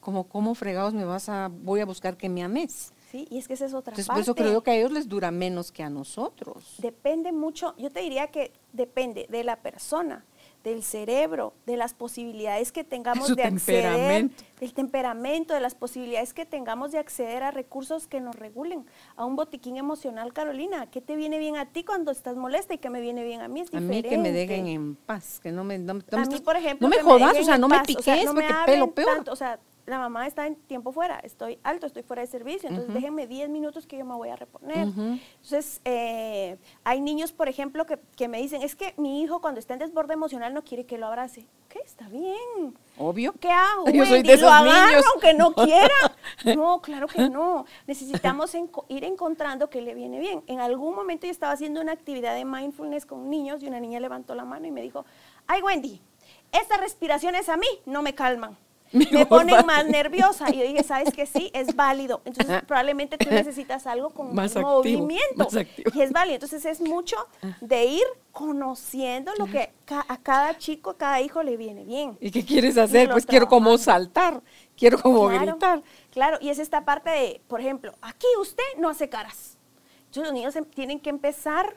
como 0.00 0.24
cómo 0.24 0.54
fregados 0.54 0.94
me 0.94 1.04
vas 1.04 1.28
a, 1.28 1.50
voy 1.52 1.80
a 1.80 1.84
buscar 1.84 2.16
que 2.16 2.28
me 2.30 2.42
ames. 2.42 2.92
¿Sí? 3.16 3.26
Y 3.30 3.38
es 3.38 3.48
que 3.48 3.54
esa 3.54 3.66
es 3.66 3.74
otra 3.74 3.92
Entonces, 3.92 4.06
por 4.06 4.16
parte. 4.16 4.22
eso 4.22 4.34
creo 4.34 4.62
que 4.62 4.70
a 4.70 4.76
ellos 4.76 4.92
les 4.92 5.08
dura 5.08 5.30
menos 5.30 5.72
que 5.72 5.82
a 5.82 5.90
nosotros. 5.90 6.74
Depende 6.78 7.32
mucho, 7.32 7.74
yo 7.78 7.90
te 7.90 8.00
diría 8.00 8.28
que 8.28 8.52
depende 8.72 9.26
de 9.30 9.44
la 9.44 9.56
persona, 9.56 10.24
del 10.62 10.82
cerebro, 10.82 11.54
de 11.64 11.76
las 11.76 11.94
posibilidades 11.94 12.72
que 12.72 12.82
tengamos 12.82 13.28
Su 13.28 13.36
de 13.36 13.44
acceder, 13.44 14.28
del 14.58 14.74
temperamento, 14.74 15.54
de 15.54 15.60
las 15.60 15.76
posibilidades 15.76 16.34
que 16.34 16.44
tengamos 16.44 16.90
de 16.90 16.98
acceder 16.98 17.44
a 17.44 17.52
recursos 17.52 18.08
que 18.08 18.20
nos 18.20 18.34
regulen, 18.34 18.84
a 19.14 19.24
un 19.24 19.36
botiquín 19.36 19.76
emocional, 19.76 20.32
Carolina. 20.32 20.90
¿Qué 20.90 21.00
te 21.00 21.14
viene 21.14 21.38
bien 21.38 21.56
a 21.56 21.66
ti 21.66 21.84
cuando 21.84 22.10
estás 22.10 22.36
molesta 22.36 22.74
y 22.74 22.78
qué 22.78 22.90
me 22.90 23.00
viene 23.00 23.22
bien 23.22 23.42
a 23.42 23.48
mí? 23.48 23.60
Es 23.60 23.72
A 23.72 23.80
mí 23.80 24.02
que 24.02 24.18
me 24.18 24.32
dejen 24.32 24.66
en 24.66 24.96
paz, 24.96 25.38
que 25.40 25.52
no 25.52 25.62
me, 25.62 25.78
no, 25.78 25.94
no 25.94 26.02
me 26.10 26.22
a 26.22 26.26
mí, 26.26 26.40
por 26.40 26.56
ejemplo, 26.56 26.88
no 26.88 26.96
me 26.96 27.00
jodas, 27.00 27.38
o 27.38 27.44
sea, 27.44 27.58
no 27.58 27.68
me 27.68 27.80
piques, 27.80 28.00
o 28.00 28.02
sea, 28.02 28.24
no 28.24 28.34
me 28.34 28.42
porque 28.42 28.54
pelo 28.66 28.90
peor. 28.90 29.14
tanto, 29.14 29.32
o 29.32 29.36
sea, 29.36 29.60
la 29.86 29.98
mamá 29.98 30.26
está 30.26 30.46
en 30.46 30.56
tiempo 30.56 30.92
fuera, 30.92 31.18
estoy 31.20 31.58
alto, 31.62 31.86
estoy 31.86 32.02
fuera 32.02 32.22
de 32.22 32.26
servicio, 32.28 32.68
entonces 32.68 32.92
déjenme 32.92 33.26
10 33.26 33.48
minutos 33.50 33.86
que 33.86 33.96
yo 33.98 34.04
me 34.04 34.14
voy 34.14 34.28
a 34.30 34.36
reponer. 34.36 34.88
Entonces, 34.88 35.80
eh, 35.84 36.58
hay 36.84 37.00
niños, 37.00 37.32
por 37.32 37.48
ejemplo, 37.48 37.86
que, 37.86 37.98
que 38.16 38.26
me 38.28 38.38
dicen, 38.38 38.62
es 38.62 38.74
que 38.74 38.94
mi 38.96 39.22
hijo 39.22 39.40
cuando 39.40 39.60
está 39.60 39.74
en 39.74 39.78
desborde 39.80 40.14
emocional 40.14 40.52
no 40.52 40.64
quiere 40.64 40.86
que 40.86 40.98
lo 40.98 41.06
abrace. 41.06 41.46
Ok, 41.66 41.76
está 41.84 42.08
bien. 42.08 42.76
Obvio. 42.98 43.32
¿Qué 43.40 43.48
hago? 43.50 43.86
Yo 43.92 44.04
soy 44.04 44.14
Wendy? 44.14 44.28
de 44.28 44.34
esos 44.34 44.42
¿Lo 44.48 44.50
agarro 44.50 44.86
niños. 44.88 45.04
aunque 45.12 45.34
no 45.34 45.52
quiera? 45.64 46.16
No, 46.56 46.80
claro 46.80 47.06
que 47.06 47.28
no. 47.28 47.64
Necesitamos 47.86 48.54
enco- 48.54 48.86
ir 48.88 49.04
encontrando 49.04 49.70
qué 49.70 49.80
le 49.82 49.94
viene 49.94 50.18
bien. 50.18 50.42
En 50.48 50.60
algún 50.60 50.94
momento 50.96 51.26
yo 51.26 51.30
estaba 51.32 51.52
haciendo 51.52 51.80
una 51.80 51.92
actividad 51.92 52.34
de 52.34 52.44
mindfulness 52.44 53.06
con 53.06 53.30
niños 53.30 53.62
y 53.62 53.66
una 53.68 53.78
niña 53.80 54.00
levantó 54.00 54.34
la 54.34 54.44
mano 54.44 54.66
y 54.66 54.70
me 54.72 54.82
dijo, 54.82 55.04
ay 55.46 55.62
Wendy, 55.62 56.00
estas 56.52 56.80
respiraciones 56.80 57.48
a 57.48 57.56
mí 57.56 57.66
no 57.84 58.02
me 58.02 58.14
calman. 58.14 58.56
Me 58.92 59.26
ponen 59.26 59.66
más 59.66 59.86
nerviosa. 59.86 60.46
Y 60.52 60.58
yo 60.58 60.62
dije, 60.64 60.82
¿sabes 60.82 61.12
que 61.12 61.26
Sí, 61.26 61.50
es 61.52 61.74
válido. 61.74 62.22
Entonces, 62.24 62.62
probablemente 62.66 63.18
tú 63.18 63.28
necesitas 63.30 63.86
algo 63.86 64.10
con 64.10 64.28
Más 64.28 64.34
más, 64.34 64.56
activo, 64.56 64.68
movimiento. 64.76 65.34
más 65.36 65.56
activo. 65.56 65.90
Y 65.94 66.00
es 66.02 66.12
válido. 66.12 66.34
Entonces, 66.36 66.64
es 66.64 66.80
mucho 66.80 67.16
de 67.60 67.84
ir 67.86 68.04
conociendo 68.32 69.32
lo 69.38 69.46
que 69.46 69.72
a 69.88 70.16
cada 70.22 70.56
chico, 70.58 70.90
a 70.90 70.96
cada 70.96 71.20
hijo 71.20 71.42
le 71.42 71.56
viene 71.56 71.84
bien. 71.84 72.16
¿Y 72.20 72.30
qué 72.30 72.44
quieres 72.44 72.78
hacer? 72.78 73.10
Pues 73.10 73.26
quiero 73.26 73.48
como 73.48 73.76
saltar, 73.78 74.42
quiero 74.76 75.00
como 75.00 75.28
Claro, 75.28 75.46
gritar. 75.46 75.82
Claro, 76.12 76.38
y 76.40 76.50
es 76.50 76.58
esta 76.58 76.84
parte 76.84 77.10
de, 77.10 77.40
por 77.48 77.60
ejemplo, 77.60 77.92
aquí 78.02 78.26
usted 78.40 78.62
no 78.78 78.88
hace 78.88 79.08
caras. 79.08 79.58
Entonces 80.06 80.24
los 80.24 80.32
niños 80.32 80.56
em- 80.56 80.64
tienen 80.64 81.00
que 81.00 81.10
empezar 81.10 81.76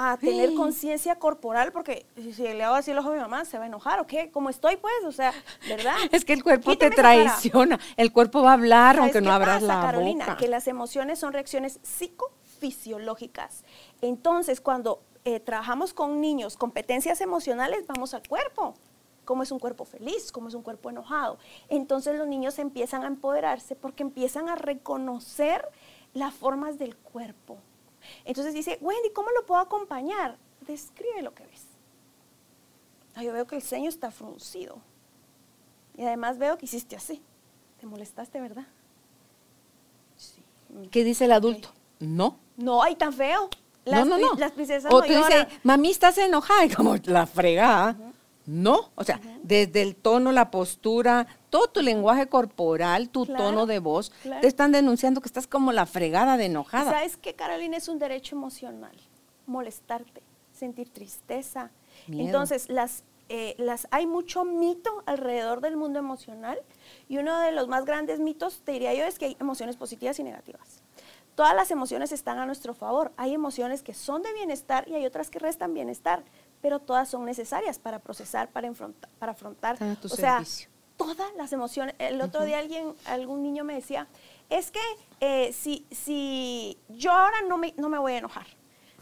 a 0.00 0.16
tener 0.16 0.50
Sí. 0.50 0.54
conciencia 0.54 1.16
corporal 1.16 1.72
porque 1.72 2.06
si 2.14 2.32
si 2.32 2.42
le 2.44 2.62
hago 2.62 2.76
así 2.76 2.92
el 2.92 2.98
ojo 2.98 3.08
a 3.10 3.12
mi 3.14 3.18
mamá, 3.18 3.44
se 3.44 3.58
va 3.58 3.64
a 3.64 3.66
enojar 3.66 3.98
o 3.98 4.06
qué, 4.06 4.30
como 4.30 4.48
estoy 4.48 4.76
pues, 4.76 4.94
o 5.04 5.10
sea, 5.12 5.32
¿verdad? 5.68 5.96
Es 6.12 6.24
que 6.24 6.32
el 6.34 6.44
cuerpo 6.44 6.70
te 6.78 6.88
Quíteme 6.90 6.94
traiciona, 6.96 7.80
el 7.96 8.12
cuerpo 8.12 8.42
va 8.42 8.50
a 8.50 8.54
hablar 8.54 8.94
¿Sabes 8.94 9.14
aunque 9.14 9.26
no 9.28 9.32
abras 9.34 9.60
pasa, 9.62 9.66
la 9.66 9.80
Carolina? 9.82 10.24
boca. 10.24 10.36
Que 10.36 10.46
las 10.48 10.68
emociones 10.68 11.18
son 11.18 11.32
reacciones 11.32 11.80
psicofisiológicas. 11.82 13.64
Entonces, 14.00 14.60
cuando 14.60 15.02
eh, 15.24 15.40
trabajamos 15.40 15.92
con 15.94 16.20
niños, 16.20 16.56
competencias 16.56 17.20
emocionales, 17.20 17.86
vamos 17.86 18.14
al 18.14 18.26
cuerpo. 18.26 18.74
Cómo 19.24 19.42
es 19.42 19.50
un 19.50 19.58
cuerpo 19.58 19.84
feliz, 19.84 20.32
cómo 20.32 20.48
es 20.48 20.54
un 20.54 20.62
cuerpo 20.62 20.88
enojado. 20.90 21.38
Entonces 21.68 22.16
los 22.16 22.26
niños 22.26 22.58
empiezan 22.58 23.02
a 23.02 23.08
empoderarse 23.08 23.74
porque 23.76 24.02
empiezan 24.02 24.48
a 24.48 24.54
reconocer 24.54 25.68
las 26.14 26.32
formas 26.32 26.78
del 26.78 26.96
cuerpo. 26.96 27.58
Entonces 28.24 28.54
dice, 28.54 28.78
Wendy, 28.80 29.10
¿cómo 29.10 29.30
lo 29.30 29.44
puedo 29.46 29.60
acompañar? 29.60 30.36
Describe 30.66 31.22
lo 31.22 31.34
que 31.34 31.44
ves. 31.44 31.62
Ah, 33.14 33.22
yo 33.22 33.32
veo 33.32 33.46
que 33.46 33.56
el 33.56 33.62
ceño 33.62 33.88
está 33.88 34.10
fruncido. 34.10 34.78
Y 35.96 36.04
además 36.04 36.38
veo 36.38 36.56
que 36.58 36.66
hiciste 36.66 36.94
así. 36.96 37.22
Te 37.80 37.86
molestaste, 37.86 38.40
¿verdad? 38.40 38.66
Sí. 40.16 40.42
¿Qué 40.90 41.04
dice 41.04 41.24
el 41.24 41.32
adulto? 41.32 41.70
No. 41.98 42.38
No, 42.56 42.82
ay, 42.82 42.96
tan 42.96 43.12
feo. 43.12 43.48
Las, 43.84 44.06
no, 44.06 44.18
no, 44.18 44.34
no. 44.34 44.38
las 44.38 44.52
princesas 44.52 44.92
o 44.92 45.00
no 45.00 45.02
te 45.02 45.16
dice, 45.16 45.30
lloran. 45.30 45.48
mami, 45.62 45.90
estás 45.90 46.18
enojada, 46.18 46.64
y 46.66 46.70
como 46.70 46.96
la 47.04 47.26
fregada. 47.26 47.96
No, 48.46 48.90
o 48.94 49.04
sea, 49.04 49.20
desde 49.42 49.82
el 49.82 49.96
tono, 49.96 50.32
la 50.32 50.50
postura, 50.50 51.26
todo 51.50 51.68
tu 51.68 51.80
lenguaje 51.82 52.28
corporal, 52.28 53.08
tu 53.10 53.24
Claro, 53.26 53.44
tono 53.44 53.66
de 53.66 53.78
voz, 53.78 54.10
claro. 54.22 54.40
te 54.40 54.46
están 54.46 54.72
denunciando 54.72 55.20
que 55.20 55.28
estás 55.28 55.46
como 55.46 55.72
la 55.72 55.86
fregada 55.86 56.36
de 56.36 56.46
enojada. 56.46 56.90
¿Sabes 56.92 57.16
qué, 57.16 57.34
Carolina? 57.34 57.76
Es 57.76 57.88
un 57.88 57.98
derecho 57.98 58.36
emocional. 58.36 58.96
Molestarte, 59.46 60.22
sentir 60.52 60.90
tristeza. 60.90 61.70
Miedo. 62.06 62.26
Entonces, 62.26 62.68
las, 62.68 63.04
eh, 63.28 63.54
las, 63.58 63.88
hay 63.90 64.06
mucho 64.06 64.44
mito 64.44 65.02
alrededor 65.06 65.60
del 65.60 65.76
mundo 65.76 65.98
emocional 65.98 66.58
y 67.08 67.18
uno 67.18 67.38
de 67.40 67.52
los 67.52 67.66
más 67.68 67.84
grandes 67.84 68.20
mitos, 68.20 68.60
te 68.64 68.72
diría 68.72 68.94
yo, 68.94 69.04
es 69.04 69.18
que 69.18 69.26
hay 69.26 69.36
emociones 69.40 69.76
positivas 69.76 70.18
y 70.18 70.22
negativas. 70.24 70.82
Todas 71.34 71.54
las 71.54 71.70
emociones 71.70 72.10
están 72.10 72.38
a 72.38 72.46
nuestro 72.46 72.74
favor. 72.74 73.12
Hay 73.16 73.32
emociones 73.32 73.82
que 73.84 73.94
son 73.94 74.22
de 74.22 74.32
bienestar 74.32 74.88
y 74.88 74.94
hay 74.96 75.06
otras 75.06 75.30
que 75.30 75.38
restan 75.38 75.72
bienestar, 75.72 76.24
pero 76.60 76.80
todas 76.80 77.08
son 77.08 77.24
necesarias 77.24 77.78
para 77.78 78.00
procesar, 78.00 78.48
para, 78.50 78.66
enfronta- 78.66 79.08
para 79.20 79.32
afrontar. 79.32 79.80
A 79.82 79.94
tu 79.94 80.08
o 80.08 80.10
sea. 80.10 80.42
Todas 80.98 81.34
las 81.36 81.54
emociones. 81.54 81.94
El 81.98 82.20
otro 82.20 82.44
día 82.44 82.58
alguien, 82.58 82.94
algún 83.06 83.42
niño 83.42 83.64
me 83.64 83.74
decía, 83.74 84.06
es 84.50 84.70
que 84.70 84.80
eh, 85.20 85.54
si, 85.54 85.86
si 85.90 86.76
yo 86.88 87.12
ahora 87.12 87.40
no 87.48 87.56
me, 87.56 87.72
no 87.78 87.88
me 87.88 87.98
voy 87.98 88.12
a 88.12 88.18
enojar, 88.18 88.46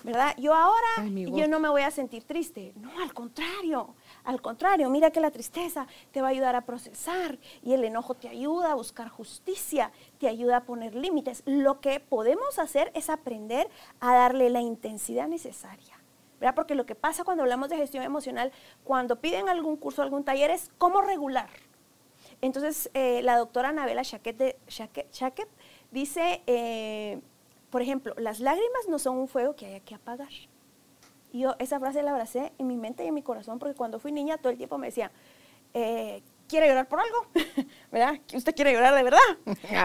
¿verdad? 0.05 0.35
Yo 0.39 0.55
ahora 0.55 0.87
Ay, 0.99 1.27
yo 1.33 1.49
no 1.49 1.59
me 1.59 1.69
voy 1.69 1.83
a 1.83 1.91
sentir 1.91 2.23
triste. 2.23 2.73
No, 2.77 2.91
al 3.03 3.13
contrario, 3.13 3.95
al 4.23 4.41
contrario, 4.41 4.89
mira 4.91 5.11
que 5.11 5.21
la 5.21 5.33
tristeza 5.33 5.89
te 6.13 6.21
va 6.21 6.29
a 6.29 6.31
ayudar 6.31 6.55
a 6.55 6.67
procesar 6.67 7.39
y 7.63 7.73
el 7.73 7.83
enojo 7.83 8.15
te 8.15 8.29
ayuda 8.29 8.73
a 8.73 8.75
buscar 8.75 9.09
justicia, 9.09 9.91
te 10.19 10.29
ayuda 10.29 10.59
a 10.59 10.65
poner 10.65 10.95
límites. 10.95 11.43
Lo 11.47 11.81
que 11.81 11.99
podemos 11.99 12.59
hacer 12.59 12.93
es 12.95 13.11
aprender 13.11 13.69
a 13.99 14.15
darle 14.15 14.51
la 14.51 14.61
intensidad 14.61 15.27
necesaria. 15.27 15.97
¿verdad? 16.39 16.55
Porque 16.55 16.75
lo 16.75 16.85
que 16.85 16.95
pasa 16.95 17.25
cuando 17.25 17.43
hablamos 17.43 17.71
de 17.71 17.77
gestión 17.77 18.05
emocional, 18.05 18.53
cuando 18.85 19.21
piden 19.21 19.49
algún 19.49 19.77
curso, 19.77 20.03
algún 20.03 20.23
taller, 20.23 20.51
es 20.51 20.71
cómo 20.79 21.01
regular. 21.01 21.49
Entonces, 22.41 22.91
eh, 22.95 23.23
la 23.23 23.37
doctora 23.39 23.71
Anabela 23.71 24.03
Shaquet, 24.03 25.49
dice, 25.91 26.43
eh, 26.47 27.21
por 27.71 27.83
ejemplo, 27.83 28.15
las 28.19 28.41
lágrimas 28.41 28.89
no 28.89 28.99
son 28.99 29.17
un 29.17 29.29
fuego 29.29 29.57
que 29.57 29.67
haya 29.67 29.81
que 29.81 29.95
apagar. 29.95 30.29
Y 31.33 31.41
yo 31.41 31.57
esa 31.59 31.81
frase 31.81 32.03
la 32.03 32.13
abracé 32.13 32.53
en 32.59 32.67
mi 32.67 32.77
mente 32.77 33.05
y 33.05 33.09
en 33.09 33.15
mi 33.15 33.23
corazón, 33.23 33.59
porque 33.59 33.75
cuando 33.75 33.99
fui 33.99 34.13
niña 34.13 34.39
todo 34.39 34.51
el 34.51 34.59
tiempo 34.59 34.79
me 34.79 34.87
decía, 34.89 35.11
eh, 35.75 36.23
¿quiere 36.49 36.69
llorar 36.69 36.89
por 36.89 37.01
algo? 37.01 37.27
¿Verdad? 37.93 38.15
¿Usted 38.33 38.55
quiere 38.55 38.73
llorar 38.73 38.95
de 38.95 39.03
verdad? 39.03 39.19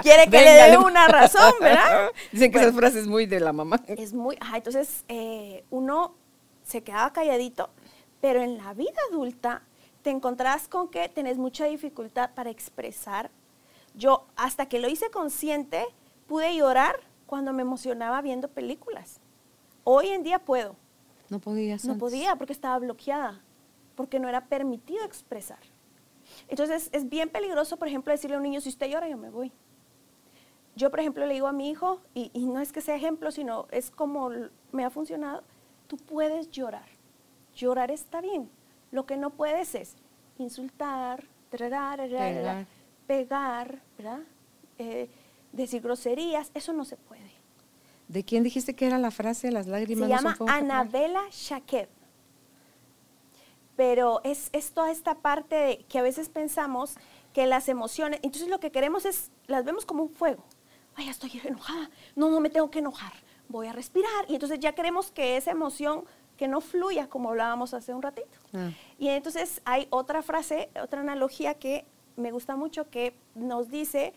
¿Quiere 0.02 0.30
que 0.30 0.42
le 0.42 0.52
dé 0.52 0.78
una 0.78 1.08
razón? 1.08 1.54
¿Verdad? 1.60 2.10
Dicen 2.32 2.52
que 2.52 2.58
Bueno, 2.58 2.70
esas 2.70 2.80
frases 2.80 3.08
muy 3.08 3.26
de 3.26 3.40
la 3.40 3.54
mamá. 3.54 3.82
es 3.88 4.14
muy, 4.14 4.38
ajá, 4.40 4.58
entonces 4.58 5.04
uno 5.70 6.16
se 6.64 6.84
quedaba 6.84 7.12
calladito, 7.12 7.72
pero 8.22 8.42
en 8.42 8.58
la 8.58 8.74
vida 8.74 9.00
adulta 9.10 9.64
te 10.02 10.10
encontrás 10.10 10.68
con 10.68 10.90
que 10.90 11.08
tenés 11.10 11.38
mucha 11.38 11.66
dificultad 11.66 12.32
para 12.34 12.50
expresar. 12.50 13.32
Yo, 13.94 14.26
hasta 14.36 14.68
que 14.68 14.80
lo 14.80 14.90
hice 14.90 15.10
consciente, 15.12 15.86
pude 16.28 16.56
llorar 16.56 16.96
cuando 17.26 17.54
me 17.54 17.62
emocionaba 17.62 18.22
viendo 18.22 18.48
películas. 18.48 19.20
Hoy 19.84 20.08
en 20.08 20.24
día 20.24 20.40
puedo. 20.40 20.76
No 21.30 21.40
podías. 21.40 21.86
No 21.86 21.94
antes. 21.94 22.00
podía 22.00 22.36
porque 22.36 22.54
estaba 22.54 22.78
bloqueada, 22.80 23.42
porque 23.96 24.20
no 24.20 24.28
era 24.28 24.46
permitido 24.46 25.04
expresar. 25.06 25.60
Entonces 26.48 26.90
es 26.92 27.10
bien 27.10 27.30
peligroso, 27.30 27.78
por 27.78 27.88
ejemplo, 27.88 28.12
decirle 28.12 28.36
a 28.36 28.38
un 28.40 28.44
niño, 28.44 28.62
si 28.62 28.70
usted 28.70 28.90
llora, 28.90 29.08
yo 29.08 29.18
me 29.18 29.30
voy. 29.30 29.52
Yo, 30.76 30.90
por 30.90 31.02
ejemplo, 31.02 31.26
le 31.26 31.34
digo 31.34 31.48
a 31.48 31.52
mi 31.52 31.70
hijo, 31.70 32.02
y, 32.14 32.32
y 32.34 32.46
no 32.46 32.62
es 32.62 32.72
que 32.72 32.82
sea 32.82 32.96
ejemplo, 32.96 33.32
sino 33.32 33.68
es 33.72 33.92
como 33.92 34.30
me 34.72 34.86
ha 34.86 34.90
funcionado, 34.90 35.44
tú 35.88 35.98
puedes 35.98 36.50
llorar. 36.50 36.86
Llorar 37.54 37.92
está 37.92 38.22
bien. 38.22 38.50
Lo 38.92 39.06
que 39.06 39.18
no 39.18 39.30
puedes 39.32 39.76
es 39.76 39.96
insultar, 40.38 41.24
tarará, 41.50 41.96
Pegar. 41.98 42.66
pegar, 43.08 43.82
¿verdad? 43.98 44.20
Eh, 44.78 45.10
decir 45.52 45.82
groserías, 45.82 46.52
eso 46.54 46.74
no 46.74 46.86
se 46.86 46.98
puede. 46.98 47.32
¿De 48.08 48.24
quién 48.26 48.44
dijiste 48.44 48.76
que 48.76 48.88
era 48.88 48.98
la 48.98 49.12
frase 49.12 49.52
las 49.52 49.68
lágrimas? 49.68 50.08
Se 50.08 50.10
no 50.10 50.16
llama 50.16 50.36
fuego 50.36 50.46
que 50.46 50.52
apaga"? 50.60 50.80
Anabela 50.82 51.22
Shaquet. 51.32 51.90
Pero 53.76 54.22
es, 54.24 54.50
es 54.52 54.72
toda 54.72 54.92
esta 54.92 55.16
parte 55.16 55.56
de 55.56 55.78
que 55.86 56.00
a 56.00 56.02
veces 56.02 56.30
pensamos 56.30 56.96
que 57.34 57.48
las 57.48 57.70
emociones, 57.70 58.20
entonces 58.22 58.50
lo 58.50 58.60
que 58.60 58.72
queremos 58.72 59.06
es, 59.06 59.32
las 59.48 59.64
vemos 59.64 59.86
como 59.86 60.04
un 60.04 60.10
fuego. 60.10 60.44
ay, 60.96 61.08
estoy 61.08 61.32
enojada, 61.46 61.90
no, 62.16 62.30
no 62.30 62.42
me 62.42 62.50
tengo 62.50 62.70
que 62.70 62.80
enojar, 62.80 63.14
voy 63.48 63.68
a 63.68 63.74
respirar. 63.74 64.26
Y 64.28 64.34
entonces 64.34 64.60
ya 64.60 64.74
queremos 64.74 65.10
que 65.12 65.38
esa 65.38 65.52
emoción 65.52 66.04
que 66.42 66.48
no 66.48 66.60
fluya 66.60 67.08
como 67.08 67.30
hablábamos 67.30 67.76
hace 67.76 67.94
un 67.94 68.02
ratito. 68.02 68.36
Ah. 68.52 68.72
Y 68.98 69.10
entonces 69.10 69.62
hay 69.64 69.86
otra 69.92 70.24
frase, 70.24 70.72
otra 70.82 71.02
analogía 71.02 71.54
que 71.54 71.86
me 72.16 72.32
gusta 72.32 72.56
mucho 72.56 72.90
que 72.90 73.16
nos 73.36 73.70
dice, 73.70 74.16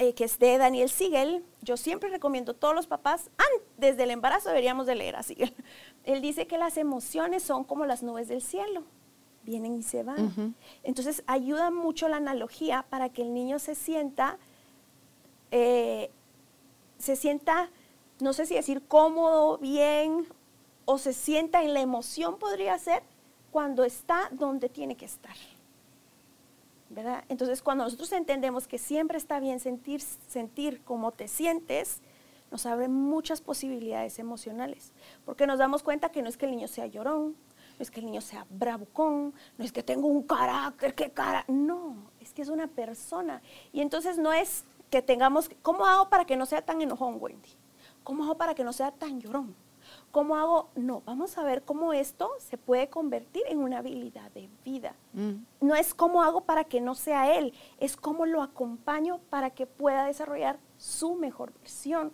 eh, 0.00 0.14
que 0.14 0.24
es 0.24 0.40
de 0.40 0.58
Daniel 0.58 0.90
Siegel, 0.90 1.44
yo 1.62 1.76
siempre 1.76 2.10
recomiendo 2.10 2.50
a 2.50 2.54
todos 2.56 2.74
los 2.74 2.88
papás, 2.88 3.30
desde 3.76 4.02
el 4.02 4.10
embarazo 4.10 4.48
deberíamos 4.48 4.88
de 4.88 4.96
leer 4.96 5.14
a 5.14 5.22
Siegel. 5.22 5.54
Él 6.02 6.20
dice 6.20 6.48
que 6.48 6.58
las 6.58 6.76
emociones 6.76 7.44
son 7.44 7.62
como 7.62 7.86
las 7.86 8.02
nubes 8.02 8.26
del 8.26 8.42
cielo, 8.42 8.82
vienen 9.44 9.76
y 9.76 9.84
se 9.84 10.02
van. 10.02 10.56
Entonces 10.82 11.22
ayuda 11.28 11.70
mucho 11.70 12.08
la 12.08 12.16
analogía 12.16 12.84
para 12.90 13.10
que 13.10 13.22
el 13.22 13.32
niño 13.32 13.60
se 13.60 13.76
sienta, 13.76 14.38
eh, 15.52 16.10
se 16.98 17.14
sienta, 17.14 17.70
no 18.18 18.32
sé 18.32 18.44
si 18.44 18.56
decir 18.56 18.82
cómodo, 18.88 19.58
bien, 19.58 20.26
o 20.84 20.98
se 20.98 21.12
sienta 21.12 21.62
en 21.62 21.74
la 21.74 21.80
emoción 21.80 22.38
podría 22.38 22.78
ser 22.78 23.02
cuando 23.50 23.84
está 23.84 24.28
donde 24.32 24.68
tiene 24.68 24.96
que 24.96 25.04
estar. 25.04 25.36
¿verdad? 26.94 27.24
Entonces, 27.28 27.60
cuando 27.60 27.84
nosotros 27.84 28.12
entendemos 28.12 28.68
que 28.68 28.78
siempre 28.78 29.18
está 29.18 29.40
bien 29.40 29.60
sentir, 29.60 30.00
sentir 30.00 30.80
como 30.82 31.10
te 31.12 31.28
sientes, 31.28 32.00
nos 32.50 32.66
abre 32.66 32.88
muchas 32.88 33.40
posibilidades 33.40 34.18
emocionales, 34.18 34.92
porque 35.24 35.46
nos 35.46 35.58
damos 35.58 35.82
cuenta 35.82 36.10
que 36.10 36.22
no 36.22 36.28
es 36.28 36.36
que 36.36 36.46
el 36.46 36.52
niño 36.52 36.68
sea 36.68 36.86
llorón, 36.86 37.34
no 37.78 37.82
es 37.82 37.90
que 37.90 37.98
el 37.98 38.06
niño 38.06 38.20
sea 38.20 38.46
bravucón, 38.48 39.34
no 39.58 39.64
es 39.64 39.72
que 39.72 39.82
tenga 39.82 40.06
un 40.06 40.22
carácter, 40.22 40.94
qué 40.94 41.10
cara, 41.10 41.44
no, 41.48 41.96
es 42.20 42.32
que 42.32 42.42
es 42.42 42.48
una 42.48 42.68
persona. 42.68 43.42
Y 43.72 43.80
entonces 43.80 44.16
no 44.16 44.32
es 44.32 44.64
que 44.88 45.02
tengamos, 45.02 45.50
¿cómo 45.62 45.84
hago 45.86 46.08
para 46.08 46.24
que 46.24 46.36
no 46.36 46.46
sea 46.46 46.62
tan 46.62 46.80
enojón, 46.80 47.16
Wendy? 47.20 47.50
¿Cómo 48.04 48.22
hago 48.22 48.36
para 48.36 48.54
que 48.54 48.62
no 48.62 48.72
sea 48.72 48.92
tan 48.92 49.20
llorón? 49.20 49.56
¿Cómo 50.10 50.36
hago? 50.36 50.70
No, 50.74 51.02
vamos 51.04 51.38
a 51.38 51.44
ver 51.44 51.62
cómo 51.62 51.92
esto 51.92 52.30
se 52.38 52.58
puede 52.58 52.88
convertir 52.88 53.42
en 53.48 53.58
una 53.58 53.78
habilidad 53.78 54.30
de 54.32 54.48
vida. 54.64 54.94
Mm. 55.12 55.44
No 55.60 55.74
es 55.74 55.94
cómo 55.94 56.22
hago 56.22 56.42
para 56.42 56.64
que 56.64 56.80
no 56.80 56.94
sea 56.94 57.36
él, 57.36 57.52
es 57.78 57.96
cómo 57.96 58.26
lo 58.26 58.42
acompaño 58.42 59.20
para 59.30 59.50
que 59.50 59.66
pueda 59.66 60.04
desarrollar 60.06 60.58
su 60.76 61.14
mejor 61.14 61.52
versión. 61.60 62.12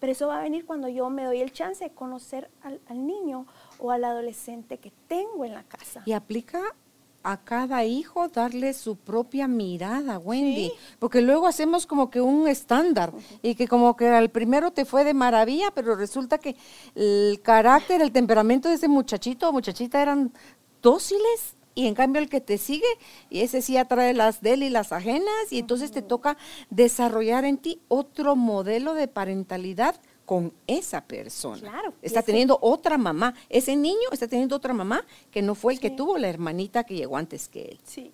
Pero 0.00 0.12
eso 0.12 0.28
va 0.28 0.38
a 0.38 0.42
venir 0.42 0.64
cuando 0.64 0.88
yo 0.88 1.10
me 1.10 1.24
doy 1.24 1.40
el 1.40 1.52
chance 1.52 1.82
de 1.84 1.90
conocer 1.90 2.50
al, 2.62 2.80
al 2.86 3.06
niño 3.06 3.46
o 3.78 3.90
al 3.90 4.04
adolescente 4.04 4.78
que 4.78 4.92
tengo 5.08 5.44
en 5.44 5.54
la 5.54 5.64
casa. 5.64 6.02
Y 6.06 6.12
aplica 6.12 6.74
a 7.22 7.36
cada 7.36 7.84
hijo 7.84 8.28
darle 8.28 8.72
su 8.72 8.96
propia 8.96 9.48
mirada, 9.48 10.18
Wendy, 10.18 10.72
porque 10.98 11.20
luego 11.20 11.46
hacemos 11.46 11.86
como 11.86 12.10
que 12.10 12.20
un 12.20 12.48
estándar 12.48 13.12
y 13.42 13.54
que 13.54 13.68
como 13.68 13.96
que 13.96 14.08
al 14.08 14.30
primero 14.30 14.70
te 14.70 14.84
fue 14.84 15.04
de 15.04 15.14
maravilla, 15.14 15.70
pero 15.74 15.94
resulta 15.96 16.38
que 16.38 16.56
el 16.94 17.40
carácter, 17.42 18.00
el 18.00 18.12
temperamento 18.12 18.68
de 18.68 18.76
ese 18.76 18.88
muchachito 18.88 19.48
o 19.48 19.52
muchachita 19.52 20.00
eran 20.00 20.32
dóciles 20.80 21.56
y 21.74 21.86
en 21.86 21.94
cambio 21.94 22.20
el 22.20 22.28
que 22.28 22.40
te 22.40 22.58
sigue, 22.58 22.88
y 23.30 23.42
ese 23.42 23.62
sí 23.62 23.76
atrae 23.76 24.12
las 24.12 24.40
de 24.40 24.54
él 24.54 24.64
y 24.64 24.68
las 24.68 24.90
ajenas, 24.90 25.52
y 25.52 25.60
entonces 25.60 25.92
te 25.92 26.02
toca 26.02 26.36
desarrollar 26.70 27.44
en 27.44 27.56
ti 27.56 27.80
otro 27.86 28.34
modelo 28.34 28.94
de 28.94 29.06
parentalidad 29.06 29.94
con 30.28 30.52
esa 30.66 31.00
persona. 31.00 31.58
Claro, 31.58 31.94
Está 32.02 32.20
teniendo 32.20 32.58
otra 32.60 32.98
mamá. 32.98 33.32
Ese 33.48 33.74
niño 33.76 34.10
está 34.12 34.28
teniendo 34.28 34.56
otra 34.56 34.74
mamá 34.74 35.02
que 35.30 35.40
no 35.40 35.54
fue 35.54 35.72
el 35.72 35.80
que 35.80 35.88
tuvo 35.88 36.18
la 36.18 36.28
hermanita 36.28 36.84
que 36.84 36.96
llegó 36.96 37.16
antes 37.16 37.48
que 37.48 37.62
él. 37.62 37.80
Sí. 37.82 38.12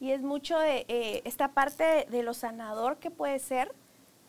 Y 0.00 0.12
es 0.12 0.22
mucho 0.22 0.58
de 0.58 0.86
eh, 0.88 1.20
esta 1.26 1.48
parte 1.48 1.84
de, 1.84 2.04
de 2.06 2.22
lo 2.22 2.32
sanador 2.32 2.96
que 2.96 3.10
puede 3.10 3.38
ser 3.38 3.70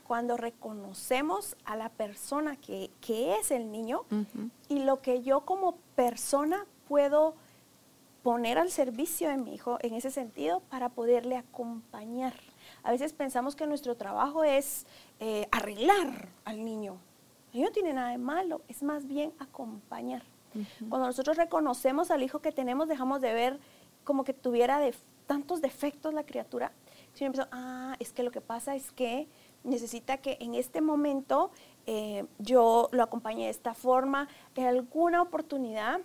cuando 0.05 0.35
reconocemos 0.35 1.55
a 1.63 1.77
la 1.77 1.87
persona 1.87 2.57
que, 2.57 2.91
que 2.99 3.37
es 3.37 3.51
el 3.51 3.71
niño 3.71 4.01
y 4.67 4.79
lo 4.79 5.01
que 5.01 5.23
yo 5.23 5.45
como 5.45 5.77
persona 5.95 6.65
puedo 6.89 7.35
poner 8.21 8.57
al 8.57 8.69
servicio 8.69 9.29
de 9.29 9.37
mi 9.37 9.55
hijo 9.55 9.77
en 9.79 9.93
ese 9.93 10.11
sentido 10.11 10.59
para 10.69 10.89
poderle 10.89 11.37
acompañar. 11.37 12.33
A 12.83 12.91
veces 12.91 13.13
pensamos 13.13 13.55
que 13.55 13.65
nuestro 13.65 13.95
trabajo 13.95 14.43
es 14.43 14.85
eh, 15.21 15.47
arreglar 15.51 16.27
al 16.43 16.65
niño. 16.65 16.97
Niño 17.53 17.67
no 17.67 17.71
tiene 17.71 17.93
nada 17.93 18.09
de 18.09 18.17
malo, 18.17 18.61
es 18.67 18.81
más 18.83 19.05
bien 19.07 19.33
acompañar. 19.39 20.23
Cuando 20.89 21.07
nosotros 21.07 21.35
reconocemos 21.37 22.11
al 22.11 22.21
hijo 22.23 22.39
que 22.39 22.51
tenemos, 22.51 22.87
dejamos 22.87 23.21
de 23.21 23.33
ver 23.33 23.59
como 24.03 24.23
que 24.23 24.33
tuviera 24.33 24.79
de 24.79 24.93
tantos 25.25 25.61
defectos 25.61 26.13
la 26.13 26.25
criatura. 26.25 26.71
Sino 27.13 27.27
empezó, 27.27 27.47
ah, 27.51 27.95
es 27.99 28.11
que 28.13 28.23
lo 28.23 28.31
que 28.31 28.41
pasa 28.41 28.75
es 28.75 28.91
que 28.91 29.27
necesita 29.63 30.17
que 30.17 30.37
en 30.41 30.53
este 30.55 30.81
momento 30.81 31.51
eh, 31.85 32.25
yo 32.39 32.89
lo 32.91 33.03
acompañe 33.03 33.45
de 33.45 33.49
esta 33.51 33.73
forma, 33.73 34.27
en 34.55 34.65
alguna 34.67 35.21
oportunidad 35.21 36.01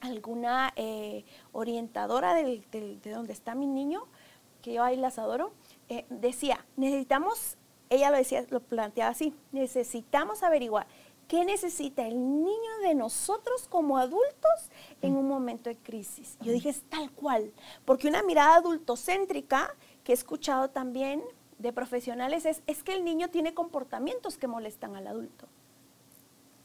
alguna 0.00 0.72
eh, 0.76 1.24
orientadora 1.52 2.32
del- 2.34 2.64
del- 2.70 3.00
de 3.00 3.10
donde 3.10 3.32
está 3.32 3.54
mi 3.56 3.66
niño, 3.66 4.04
que 4.62 4.72
yo 4.74 4.84
ahí 4.84 4.96
las 4.96 5.18
adoro, 5.18 5.52
eh, 5.88 6.06
decía, 6.10 6.64
necesitamos, 6.76 7.56
ella 7.90 8.10
lo 8.10 8.16
decía, 8.16 8.44
lo 8.50 8.60
planteaba 8.60 9.10
así, 9.10 9.34
necesitamos 9.52 10.42
averiguar 10.42 10.86
qué 11.26 11.44
necesita 11.44 12.06
el 12.06 12.14
niño 12.14 12.78
de 12.82 12.94
nosotros 12.94 13.68
como 13.68 13.98
adultos 13.98 14.70
en 15.02 15.14
un 15.14 15.28
momento 15.28 15.68
de 15.68 15.76
crisis. 15.76 16.38
Yo 16.40 16.52
dije, 16.52 16.70
es 16.70 16.82
tal 16.88 17.10
cual, 17.12 17.52
porque 17.84 18.08
una 18.08 18.22
mirada 18.22 18.56
adultocéntrica 18.56 19.74
que 20.04 20.12
he 20.12 20.14
escuchado 20.14 20.70
también 20.70 21.22
de 21.58 21.72
profesionales 21.72 22.46
es, 22.46 22.62
es 22.66 22.82
que 22.82 22.94
el 22.94 23.04
niño 23.04 23.28
tiene 23.28 23.52
comportamientos 23.52 24.38
que 24.38 24.46
molestan 24.46 24.96
al 24.96 25.06
adulto 25.06 25.48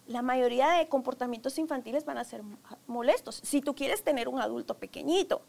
la 0.07 0.21
mayoría 0.21 0.69
de 0.69 0.87
comportamientos 0.89 1.57
infantiles 1.57 2.05
van 2.05 2.17
a 2.17 2.23
ser 2.23 2.43
molestos. 2.87 3.39
Si 3.43 3.61
tú 3.61 3.73
quieres 3.73 4.03
tener 4.03 4.27
un 4.27 4.41
adulto 4.41 4.75
pequeñito, 4.75 5.41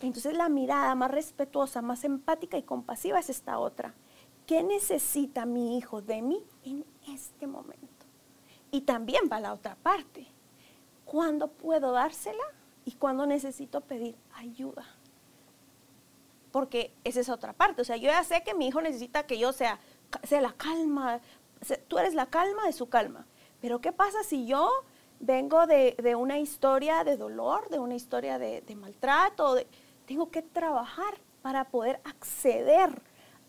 entonces 0.00 0.36
la 0.36 0.48
mirada 0.48 0.94
más 0.94 1.10
respetuosa, 1.10 1.80
más 1.82 2.04
empática 2.04 2.58
y 2.58 2.62
compasiva 2.62 3.18
es 3.18 3.30
esta 3.30 3.58
otra. 3.58 3.94
¿Qué 4.46 4.62
necesita 4.62 5.46
mi 5.46 5.76
hijo 5.76 6.02
de 6.02 6.22
mí 6.22 6.44
en 6.64 6.84
este 7.08 7.46
momento? 7.46 8.06
Y 8.70 8.82
también 8.82 9.28
va 9.30 9.40
la 9.40 9.52
otra 9.52 9.76
parte. 9.76 10.26
¿Cuándo 11.04 11.48
puedo 11.48 11.92
dársela 11.92 12.44
y 12.84 12.92
cuándo 12.92 13.26
necesito 13.26 13.80
pedir 13.82 14.16
ayuda? 14.34 14.84
Porque 16.50 16.92
esa 17.04 17.20
es 17.20 17.28
otra 17.28 17.52
parte. 17.52 17.82
O 17.82 17.84
sea, 17.84 17.96
yo 17.96 18.08
ya 18.08 18.24
sé 18.24 18.42
que 18.42 18.54
mi 18.54 18.68
hijo 18.68 18.80
necesita 18.80 19.26
que 19.26 19.38
yo 19.38 19.52
sea, 19.52 19.78
sea 20.24 20.40
la 20.40 20.52
calma. 20.52 21.20
Tú 21.88 21.98
eres 21.98 22.14
la 22.14 22.26
calma 22.26 22.66
de 22.66 22.72
su 22.72 22.88
calma. 22.88 23.26
Pero 23.60 23.80
¿qué 23.80 23.92
pasa 23.92 24.22
si 24.24 24.46
yo 24.46 24.70
vengo 25.20 25.66
de, 25.66 26.16
una 26.16 26.38
historia 26.38 27.04
de 27.04 27.16
dolor, 27.16 27.68
de 27.68 27.78
una 27.78 27.94
historia 27.94 28.38
de, 28.38 28.76
maltrato? 28.76 29.56
tengo 30.06 30.30
que 30.30 30.42
trabajar 30.42 31.14
para 31.42 31.64
poder 31.64 32.00
acceder 32.04 33.02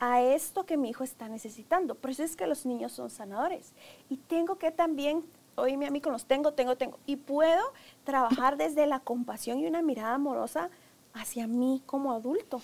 a 0.06 0.22
esto 0.22 0.66
que 0.66 0.76
mi 0.76 0.90
hijo 0.90 1.06
está 1.06 1.30
necesitando. 1.30 1.96
Por 1.96 2.12
eso 2.12 2.24
es 2.24 2.36
que 2.36 2.46
los 2.46 2.66
niños 2.66 2.92
son 2.92 3.10
sanadores. 3.10 3.72
Y 4.10 4.18
tengo 4.18 4.58
que 4.58 4.70
también, 4.70 5.24
oíme 5.56 5.88
a 5.88 5.92
mí 5.92 6.02
con 6.02 6.12
los 6.12 6.26
tengo, 6.26 6.52
tengo, 6.52 6.76
tengo. 6.76 7.00
Y 7.06 7.16
puedo 7.16 7.64
trabajar 8.04 8.58
desde 8.58 8.86
la 8.86 9.00
compasión 9.00 9.60
y 9.60 9.66
una 9.66 9.82
mirada 9.82 10.16
amorosa 10.16 10.70
hacia 11.14 11.48
mí 11.48 11.82
como 11.86 12.12
adulto. 12.12 12.62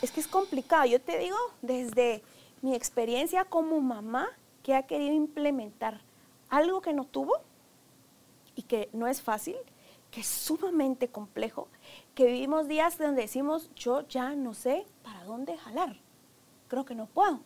Es 0.00 0.10
que 0.10 0.20
es 0.20 0.26
complicado. 0.26 0.86
Yo 0.86 1.02
te 1.02 1.18
digo, 1.18 1.36
desde 1.60 2.22
mi 2.62 2.74
experiencia 2.74 3.44
como 3.44 3.82
mamá, 3.82 4.26
que 4.62 4.74
ha 4.74 4.84
querido 4.84 5.12
implementar 5.12 6.00
algo 6.48 6.80
que 6.80 6.94
no 6.94 7.04
tuvo 7.04 7.34
y 8.56 8.62
que 8.62 8.88
no 8.94 9.06
es 9.06 9.20
fácil, 9.20 9.56
que 10.10 10.22
es 10.22 10.28
sumamente 10.28 11.08
complejo, 11.08 11.68
que 12.14 12.24
vivimos 12.24 12.68
días 12.68 12.96
donde 12.96 13.20
decimos, 13.20 13.68
yo 13.74 14.08
ya 14.08 14.34
no 14.34 14.54
sé 14.54 14.86
para 15.02 15.24
dónde 15.24 15.58
jalar, 15.58 15.96
creo 16.72 16.86
que 16.86 16.94
no 16.94 17.04
puedo. 17.04 17.40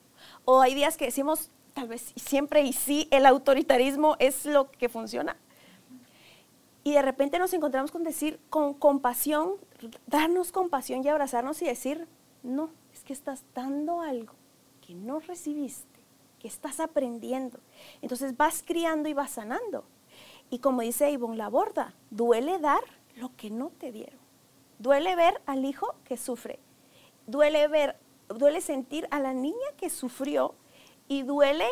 O 0.45 0.61
hay 0.61 0.73
días 0.77 0.97
que 0.97 1.07
decimos, 1.07 1.51
tal 1.75 1.89
vez 1.89 2.13
siempre 2.15 2.63
y 2.63 2.73
sí, 2.73 3.09
el 3.11 3.27
autoritarismo 3.27 4.15
es 4.21 4.47
lo 4.47 4.71
que 4.71 4.89
funciona. 4.89 5.37
Y 6.85 6.93
de 6.93 7.03
repente 7.03 7.41
nos 7.41 7.53
encontramos 7.53 7.91
con 7.91 8.05
decir, 8.05 8.39
con 8.51 8.73
compasión, 8.73 9.55
darnos 10.07 10.53
compasión 10.53 11.03
y 11.03 11.09
abrazarnos 11.09 11.61
y 11.61 11.65
decir, 11.65 12.07
no, 12.45 12.71
es 12.95 13.03
que 13.03 13.13
estás 13.13 13.43
dando 13.53 14.01
algo 14.01 14.35
que 14.81 14.95
no 14.95 15.19
recibiste, 15.19 15.99
que 16.39 16.47
estás 16.47 16.79
aprendiendo. 16.79 17.59
Entonces 18.03 18.37
vas 18.37 18.63
criando 18.65 19.09
y 19.09 19.13
vas 19.13 19.33
sanando. 19.33 19.83
Y 20.51 20.61
como 20.61 20.83
dice 20.83 21.11
Ivonne 21.11 21.37
Laborda, 21.37 21.95
duele 22.11 22.61
dar 22.61 22.85
lo 23.17 23.35
que 23.35 23.51
no 23.51 23.71
te 23.71 23.91
dieron. 23.91 24.21
Duele 24.79 25.17
ver 25.17 25.43
al 25.47 25.65
hijo 25.65 25.97
que 26.05 26.17
sufre. 26.17 26.61
Duele 27.27 27.67
ver, 27.67 27.99
duele 28.29 28.61
sentir 28.61 29.07
a 29.11 29.21
la 29.21 29.33
niña 29.33 29.67
que 29.77 29.91
sufrió 29.91 30.55
y 31.09 31.23
duele 31.23 31.67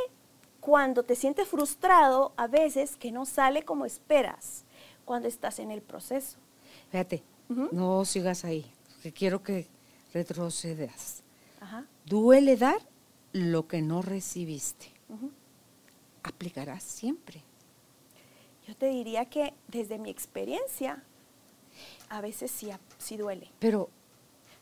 cuando 0.61 1.03
te 1.03 1.17
sientes 1.17 1.49
frustrado 1.49 2.33
a 2.37 2.47
veces 2.47 2.97
que 2.97 3.13
no 3.13 3.27
sale 3.27 3.65
como 3.65 3.85
esperas 3.85 4.65
cuando 5.05 5.29
estás 5.29 5.59
en 5.59 5.71
el 5.71 5.83
proceso. 5.83 6.39
Fíjate, 6.91 7.23
no 7.49 8.05
sigas 8.05 8.45
ahí, 8.45 8.65
que 9.03 9.13
quiero 9.13 9.43
que 9.43 9.67
retrocedas. 10.13 11.23
Ajá. 11.61 11.85
Duele 12.07 12.57
dar 12.57 12.81
lo 13.33 13.67
que 13.67 13.83
no 13.83 14.01
recibiste. 14.01 14.93
Aplicarás 16.23 16.83
siempre. 16.83 17.43
Yo 18.67 18.75
te 18.75 18.87
diría 18.87 19.27
que 19.27 19.53
desde 19.69 19.99
mi 19.99 20.09
experiencia, 20.09 21.03
a 22.09 22.21
veces 22.23 22.51
sí, 22.51 22.71
sí 22.97 23.17
duele. 23.19 23.51
Pero, 23.59 23.91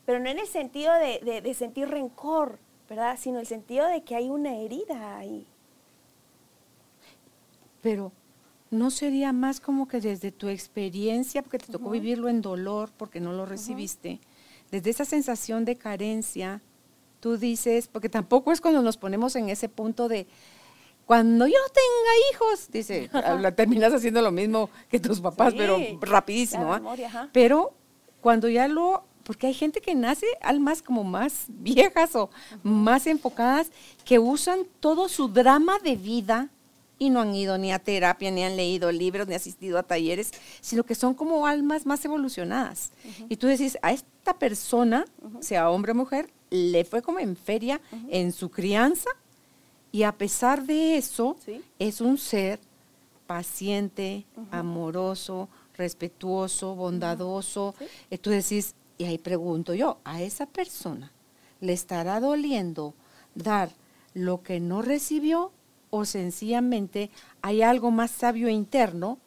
Pero 0.05 0.19
no 0.19 0.29
en 0.29 0.39
el 0.39 0.47
sentido 0.47 0.93
de, 0.95 1.19
de- 1.23 1.41
de 1.41 1.53
sentir 1.53 1.87
rencor, 1.87 2.59
¿verdad? 2.89 3.17
Sino 3.19 3.39
el 3.39 3.47
sentido 3.47 3.87
de 3.87 4.01
que 4.03 4.15
hay 4.15 4.29
una 4.29 4.55
herida 4.57 5.17
ahí. 5.17 5.45
pero, 7.81 8.11
¿no 8.71 8.89
sería 8.91 9.33
más 9.33 9.59
como 9.59 9.87
que 9.89 9.99
desde 9.99 10.31
tu 10.31 10.47
experiencia, 10.47 11.41
porque 11.41 11.57
te 11.59 11.71
tocó 11.71 11.89
vivirlo 11.89 12.29
en 12.29 12.41
dolor, 12.41 12.91
porque 12.95 13.19
no 13.19 13.33
lo 13.33 13.45
recibiste, 13.45 14.19
desde 14.71 14.89
esa 14.89 15.03
sensación 15.05 15.65
de 15.65 15.75
carencia, 15.75 16.61
tú 17.19 17.37
dices, 17.37 17.87
porque 17.89 18.07
tampoco 18.09 18.51
es 18.53 18.61
cuando 18.61 18.81
nos 18.81 18.95
ponemos 18.97 19.35
en 19.35 19.49
ese 19.49 19.67
punto 19.67 20.07
de, 20.07 20.27
cuando 21.05 21.45
yo 21.45 21.57
tenga 21.73 22.11
hijos, 22.31 22.71
dice, 22.71 23.09
terminas 23.57 23.93
haciendo 23.93 24.21
lo 24.21 24.31
mismo 24.31 24.69
que 24.89 24.99
tus 25.01 25.19
papás, 25.19 25.51
Sí, 25.51 25.57
pero 25.59 25.77
rapidísimo. 25.99 26.73
ajá. 26.73 27.29
Pero 27.33 27.73
cuando 28.21 28.47
ya 28.47 28.69
lo, 28.69 29.03
porque 29.23 29.47
hay 29.47 29.53
gente 29.53 29.81
que 29.81 29.95
nace 29.95 30.25
almas 30.41 30.81
como 30.81 31.03
más 31.03 31.45
viejas 31.47 32.15
o 32.15 32.29
más 32.63 33.07
enfocadas, 33.07 33.71
que 34.05 34.19
usan 34.19 34.61
todo 34.79 35.07
su 35.09 35.27
drama 35.29 35.79
de 35.79 35.95
vida 35.95 36.49
y 36.99 37.09
no 37.09 37.21
han 37.21 37.33
ido 37.35 37.57
ni 37.57 37.71
a 37.71 37.79
terapia, 37.79 38.31
ni 38.31 38.43
han 38.43 38.55
leído 38.55 38.91
libros, 38.91 39.27
ni 39.27 39.35
asistido 39.35 39.77
a 39.77 39.83
talleres, 39.83 40.31
sino 40.61 40.83
que 40.83 40.95
son 40.95 41.13
como 41.13 41.47
almas 41.47 41.85
más 41.85 42.03
evolucionadas. 42.05 42.91
Y 43.29 43.35
tú 43.37 43.47
decís, 43.47 43.77
a 43.81 43.91
esta 43.91 44.33
persona, 44.37 45.05
sea 45.41 45.69
hombre 45.69 45.91
o 45.91 45.95
mujer, 45.95 46.29
le 46.49 46.85
fue 46.85 47.01
como 47.01 47.19
en 47.19 47.35
feria 47.35 47.81
en 48.09 48.31
su 48.31 48.49
crianza 48.51 49.09
y 49.91 50.03
a 50.03 50.11
pesar 50.11 50.63
de 50.65 50.97
eso, 50.97 51.35
Sí. 51.43 51.61
es 51.79 51.99
un 51.99 52.17
ser 52.17 52.59
paciente, 53.27 54.25
amoroso, 54.51 55.49
respetuoso, 55.77 56.75
bondadoso. 56.75 57.73
Eh, 58.11 58.17
Tú 58.17 58.29
decís, 58.29 58.75
y 59.03 59.05
ahí 59.05 59.17
pregunto 59.17 59.73
yo, 59.73 59.97
¿a 60.05 60.21
esa 60.21 60.45
persona 60.45 61.11
le 61.59 61.73
estará 61.73 62.21
doliendo 62.21 62.93
dar 63.35 63.69
lo 64.13 64.43
que 64.43 64.61
no 64.61 64.81
recibió 64.81 65.51
o 65.89 66.05
sencillamente 66.05 67.09
hay 67.41 67.63
algo 67.63 67.91
más 67.91 68.11
sabio 68.11 68.47
interno 68.47 69.17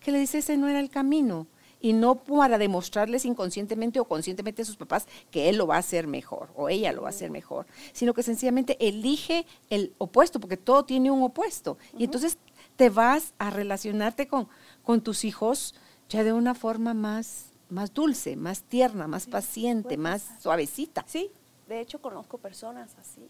que 0.00 0.10
le 0.10 0.20
dice 0.20 0.38
ese 0.38 0.56
no 0.56 0.68
era 0.68 0.80
el 0.80 0.88
camino? 0.88 1.46
Y 1.82 1.92
no 1.92 2.14
para 2.14 2.56
demostrarles 2.56 3.26
inconscientemente 3.26 4.00
o 4.00 4.06
conscientemente 4.06 4.62
a 4.62 4.64
sus 4.64 4.78
papás 4.78 5.06
que 5.30 5.50
él 5.50 5.58
lo 5.58 5.66
va 5.66 5.76
a 5.76 5.80
hacer 5.80 6.06
mejor 6.06 6.48
o 6.56 6.70
ella 6.70 6.94
lo 6.94 7.02
va 7.02 7.08
a 7.08 7.10
hacer 7.10 7.30
mejor, 7.30 7.66
sino 7.92 8.14
que 8.14 8.22
sencillamente 8.22 8.78
elige 8.80 9.44
el 9.68 9.92
opuesto, 9.98 10.40
porque 10.40 10.56
todo 10.56 10.86
tiene 10.86 11.10
un 11.10 11.22
opuesto. 11.22 11.76
Y 11.98 12.04
entonces 12.04 12.38
te 12.76 12.88
vas 12.88 13.34
a 13.36 13.50
relacionarte 13.50 14.28
con, 14.28 14.48
con 14.82 15.02
tus 15.02 15.26
hijos 15.26 15.74
ya 16.08 16.24
de 16.24 16.32
una 16.32 16.54
forma 16.54 16.94
más, 16.94 17.50
más 17.68 17.92
dulce, 17.92 18.36
más 18.36 18.62
tierna, 18.62 19.06
más 19.06 19.26
paciente, 19.26 19.96
más 19.96 20.24
suavecita. 20.40 21.04
Sí, 21.06 21.30
de 21.68 21.80
hecho 21.80 22.00
conozco 22.00 22.38
personas 22.38 22.96
así. 23.00 23.28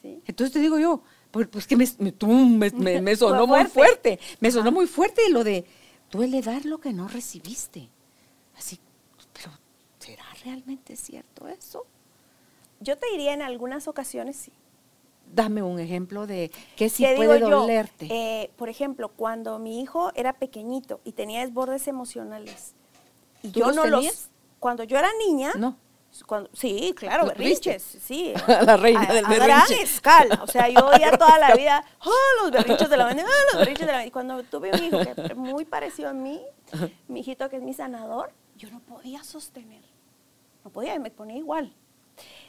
Sí. 0.00 0.22
Entonces 0.26 0.52
te 0.52 0.60
digo 0.60 0.78
yo, 0.78 1.02
pues, 1.30 1.48
pues 1.48 1.66
que 1.66 1.76
me, 1.76 1.86
me, 1.98 3.00
me- 3.00 3.16
sonó 3.16 3.46
muy 3.46 3.64
fuerte. 3.64 4.18
me 4.40 4.50
sonó 4.50 4.70
muy 4.72 4.86
fuerte 4.86 5.28
lo 5.30 5.44
de, 5.44 5.64
duele 6.10 6.42
dar 6.42 6.64
lo 6.66 6.78
que 6.78 6.92
no 6.92 7.08
recibiste. 7.08 7.88
Así, 8.56 8.78
pero 9.32 9.50
¿será 9.98 10.24
realmente 10.44 10.96
cierto 10.96 11.48
eso? 11.48 11.86
Yo 12.80 12.98
te 12.98 13.06
diría 13.12 13.32
en 13.32 13.42
algunas 13.42 13.88
ocasiones 13.88 14.36
sí. 14.36 14.52
Dame 15.34 15.62
un 15.62 15.80
ejemplo 15.80 16.26
de 16.26 16.50
qué 16.76 16.90
sí 16.90 17.02
¿Qué 17.02 17.14
puede 17.16 17.40
yo? 17.40 17.48
dolerte. 17.62 18.06
Eh, 18.10 18.50
por 18.56 18.68
ejemplo, 18.68 19.08
cuando 19.08 19.58
mi 19.58 19.80
hijo 19.80 20.12
era 20.14 20.34
pequeñito 20.34 21.00
y 21.02 21.12
tenía 21.12 21.40
desbordes 21.40 21.88
emocionales, 21.88 22.74
y 23.44 23.50
¿Tú 23.50 23.60
yo 23.60 23.66
los 23.66 23.76
no 23.76 23.82
tenías? 23.82 24.14
los. 24.14 24.28
Cuando 24.58 24.82
yo 24.84 24.98
era 24.98 25.08
niña. 25.26 25.52
No. 25.56 25.76
cuando- 26.26 26.48
sí, 26.54 26.94
claro, 26.96 27.26
berrinches, 27.26 27.82
sí. 27.82 28.32
La 28.48 28.76
reina 28.76 29.02
a, 29.02 29.12
del 29.14 29.24
a 29.24 29.28
gran 29.34 29.48
berrinche. 29.68 29.82
escala. 29.82 30.40
O 30.42 30.46
sea, 30.46 30.68
yo 30.68 30.86
oía 30.86 31.16
toda 31.18 31.38
la 31.38 31.54
vida, 31.54 31.84
oh, 32.04 32.42
los 32.42 32.50
berrinches 32.50 32.88
de 32.88 32.96
la 32.96 33.04
mañana, 33.04 33.28
oh, 33.28 33.44
los 33.52 33.58
berrinches 33.60 33.86
de 33.86 33.92
la 33.92 33.98
mañana. 33.98 34.06
Y 34.08 34.10
cuando 34.10 34.42
tuve 34.44 34.70
un 34.72 34.82
hijo 34.82 34.98
que 35.00 35.14
es 35.22 35.36
muy 35.36 35.64
parecido 35.64 36.08
a 36.08 36.12
mí, 36.12 36.40
mi 37.08 37.20
hijito 37.20 37.48
que 37.50 37.56
es 37.56 37.62
mi 37.62 37.74
sanador, 37.74 38.32
yo 38.56 38.70
no 38.70 38.80
podía 38.80 39.22
sostener. 39.22 39.82
No 40.64 40.70
podía, 40.70 40.98
me 40.98 41.10
ponía 41.10 41.36
igual. 41.36 41.74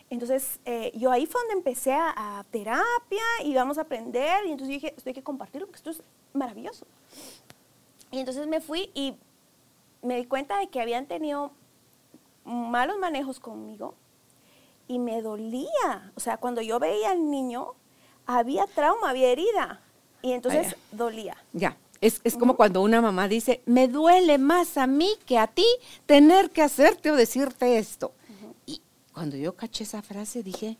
Entonces, 0.09 0.59
eh, 0.65 0.91
yo 0.95 1.11
ahí 1.11 1.25
fue 1.25 1.41
donde 1.41 1.55
empecé 1.55 1.91
a, 1.93 2.13
a 2.39 2.43
terapia 2.45 3.23
y 3.43 3.53
vamos 3.55 3.77
a 3.79 3.81
aprender. 3.81 4.45
Y 4.45 4.51
entonces 4.51 4.67
yo 4.69 4.73
dije, 4.75 4.93
esto 4.95 5.09
hay 5.09 5.13
que 5.15 5.23
compartirlo 5.23 5.65
porque 5.67 5.77
esto 5.77 5.89
es 5.89 6.03
maravilloso. 6.31 6.85
Y 8.11 8.19
entonces 8.19 8.45
me 8.47 8.61
fui 8.61 8.91
y 8.93 9.15
me 10.05 10.17
di 10.17 10.25
cuenta 10.25 10.57
de 10.57 10.67
que 10.67 10.81
habían 10.81 11.05
tenido 11.07 11.51
malos 12.45 12.97
manejos 12.97 13.39
conmigo 13.39 13.95
y 14.87 14.99
me 14.99 15.21
dolía. 15.21 16.11
O 16.15 16.19
sea, 16.19 16.37
cuando 16.37 16.61
yo 16.61 16.79
veía 16.79 17.11
al 17.11 17.29
niño, 17.29 17.73
había 18.25 18.67
trauma, 18.67 19.09
había 19.09 19.29
herida. 19.29 19.81
Y 20.21 20.31
entonces 20.33 20.67
Vaya. 20.67 20.77
dolía. 20.91 21.37
Ya, 21.53 21.77
es, 22.01 22.21
es 22.23 22.35
como 22.37 22.55
cuando 22.55 22.81
una 22.81 23.01
mamá 23.01 23.27
dice, 23.27 23.61
me 23.65 23.87
duele 23.87 24.37
más 24.37 24.77
a 24.77 24.87
mí 24.87 25.09
que 25.25 25.37
a 25.37 25.47
ti 25.47 25.65
tener 26.05 26.51
que 26.51 26.61
hacerte 26.61 27.11
o 27.11 27.15
decirte 27.15 27.77
esto. 27.77 28.11
Y 28.65 28.81
cuando 29.13 29.37
yo 29.37 29.55
caché 29.55 29.83
esa 29.83 30.01
frase 30.01 30.43
dije, 30.43 30.77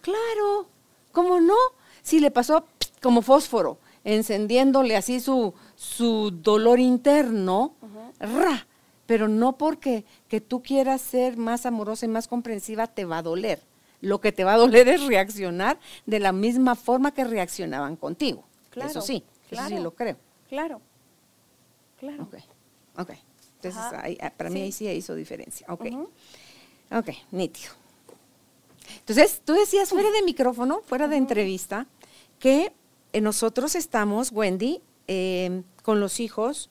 claro, 0.00 0.66
¿cómo 1.12 1.40
no? 1.40 1.56
Si 2.02 2.20
le 2.20 2.30
pasó 2.30 2.64
como 3.02 3.22
fósforo, 3.22 3.78
encendiéndole 4.04 4.96
así 4.96 5.20
su, 5.20 5.54
su 5.76 6.30
dolor 6.30 6.80
interno, 6.80 7.74
ra, 8.18 8.66
pero 9.06 9.28
no 9.28 9.56
porque 9.56 10.04
que 10.28 10.40
tú 10.40 10.62
quieras 10.62 11.00
ser 11.00 11.36
más 11.36 11.66
amorosa 11.66 12.06
y 12.06 12.08
más 12.08 12.28
comprensiva 12.28 12.86
te 12.86 13.04
va 13.04 13.18
a 13.18 13.22
doler. 13.22 13.60
Lo 14.00 14.20
que 14.20 14.32
te 14.32 14.44
va 14.44 14.54
a 14.54 14.58
doler 14.58 14.88
es 14.88 15.04
reaccionar 15.06 15.78
de 16.06 16.20
la 16.20 16.32
misma 16.32 16.74
forma 16.74 17.12
que 17.12 17.24
reaccionaban 17.24 17.96
contigo. 17.96 18.44
Claro, 18.70 18.90
eso 18.90 19.00
sí, 19.02 19.24
eso 19.50 19.66
sí 19.68 19.78
lo 19.78 19.94
creo. 19.94 20.16
Claro. 20.48 20.80
Claro. 21.98 22.22
Ok, 22.22 22.36
ok. 22.96 23.10
Entonces, 23.56 23.82
ahí, 23.98 24.16
ah, 24.22 24.32
para 24.34 24.48
mí 24.48 24.56
Sí. 24.56 24.62
ahí 24.62 24.72
sí 24.72 24.88
hizo 24.88 25.14
diferencia. 25.14 25.66
Ok, 25.68 25.84
Ujú. 25.86 26.08
ok, 26.92 27.10
nítido. 27.30 27.72
Entonces, 29.00 29.42
tú 29.44 29.52
decías 29.52 29.90
fuera 29.90 30.10
de 30.10 30.22
micrófono, 30.22 30.80
fuera 30.86 31.08
de 31.08 31.16
entrevista, 31.16 31.86
que 32.38 32.72
eh, 33.12 33.20
nosotros 33.20 33.74
estamos, 33.74 34.32
Wendy, 34.32 34.80
eh, 35.08 35.62
con 35.82 36.00
los 36.00 36.20
hijos, 36.20 36.70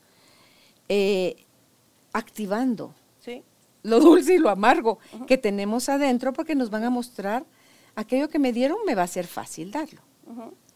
eh, 0.90 1.46
activando 2.14 2.94
Sí. 3.20 3.44
lo 3.84 4.00
dulce 4.00 4.36
y 4.36 4.38
lo 4.38 4.50
amargo 4.50 5.00
que 5.28 5.38
tenemos 5.38 5.90
adentro 5.90 6.34
porque 6.34 6.56
nos 6.56 6.70
van 6.70 6.84
a 6.84 6.90
mostrar 6.90 7.46
aquello 7.96 8.30
que 8.30 8.40
me 8.40 8.52
dieron 8.54 8.78
me 8.86 8.96
va 8.96 9.04
a 9.04 9.08
ser 9.08 9.28
fácil 9.28 9.72
darlo. 9.72 10.02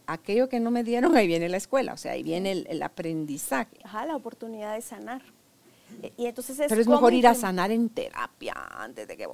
Aquello 0.06 0.50
que 0.50 0.60
no 0.60 0.70
me 0.72 0.84
dieron, 0.84 1.16
ahí 1.16 1.28
viene 1.28 1.48
la 1.48 1.56
escuela, 1.58 1.94
o 1.94 1.98
sea, 1.98 2.12
ahí 2.14 2.24
viene 2.24 2.52
el, 2.52 2.68
el 2.70 2.84
aprendizaje. 2.84 3.78
Ajá, 3.86 4.06
la 4.06 4.16
oportunidad 4.18 4.74
de 4.76 4.82
sanar. 4.82 5.22
E- 6.02 6.12
Y 6.18 6.26
entonces 6.26 6.60
es 6.60 6.68
Pero 6.68 6.82
es 6.82 6.88
mejor 6.88 7.14
ir 7.14 7.26
a 7.28 7.34
sanar 7.36 7.72
en 7.72 7.88
terapia 7.88 8.54
antes 8.78 9.08
de 9.08 9.16
que 9.16 9.24
Sí, 9.24 9.30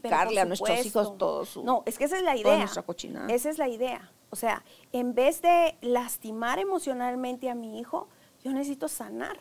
buscarle 0.00 0.40
a 0.40 0.44
nuestros 0.44 0.84
hijos 0.84 1.16
todo 1.18 1.44
su... 1.44 1.62
No, 1.62 1.84
es 1.86 1.98
que 1.98 2.04
esa 2.04 2.16
es 2.16 2.22
la 2.24 2.32
toda 2.34 2.40
idea. 2.54 2.58
nuestra 2.58 2.82
cochinada. 2.82 3.28
Esa 3.32 3.48
es 3.50 3.58
la 3.58 3.68
idea. 3.68 4.10
O 4.30 4.36
sea, 4.36 4.64
en 4.92 5.14
vez 5.14 5.40
de 5.40 5.76
lastimar 5.82 6.58
emocionalmente 6.58 7.48
a 7.48 7.54
mi 7.54 7.78
hijo, 7.78 8.08
yo 8.42 8.50
necesito 8.52 8.88
sanar 8.88 9.38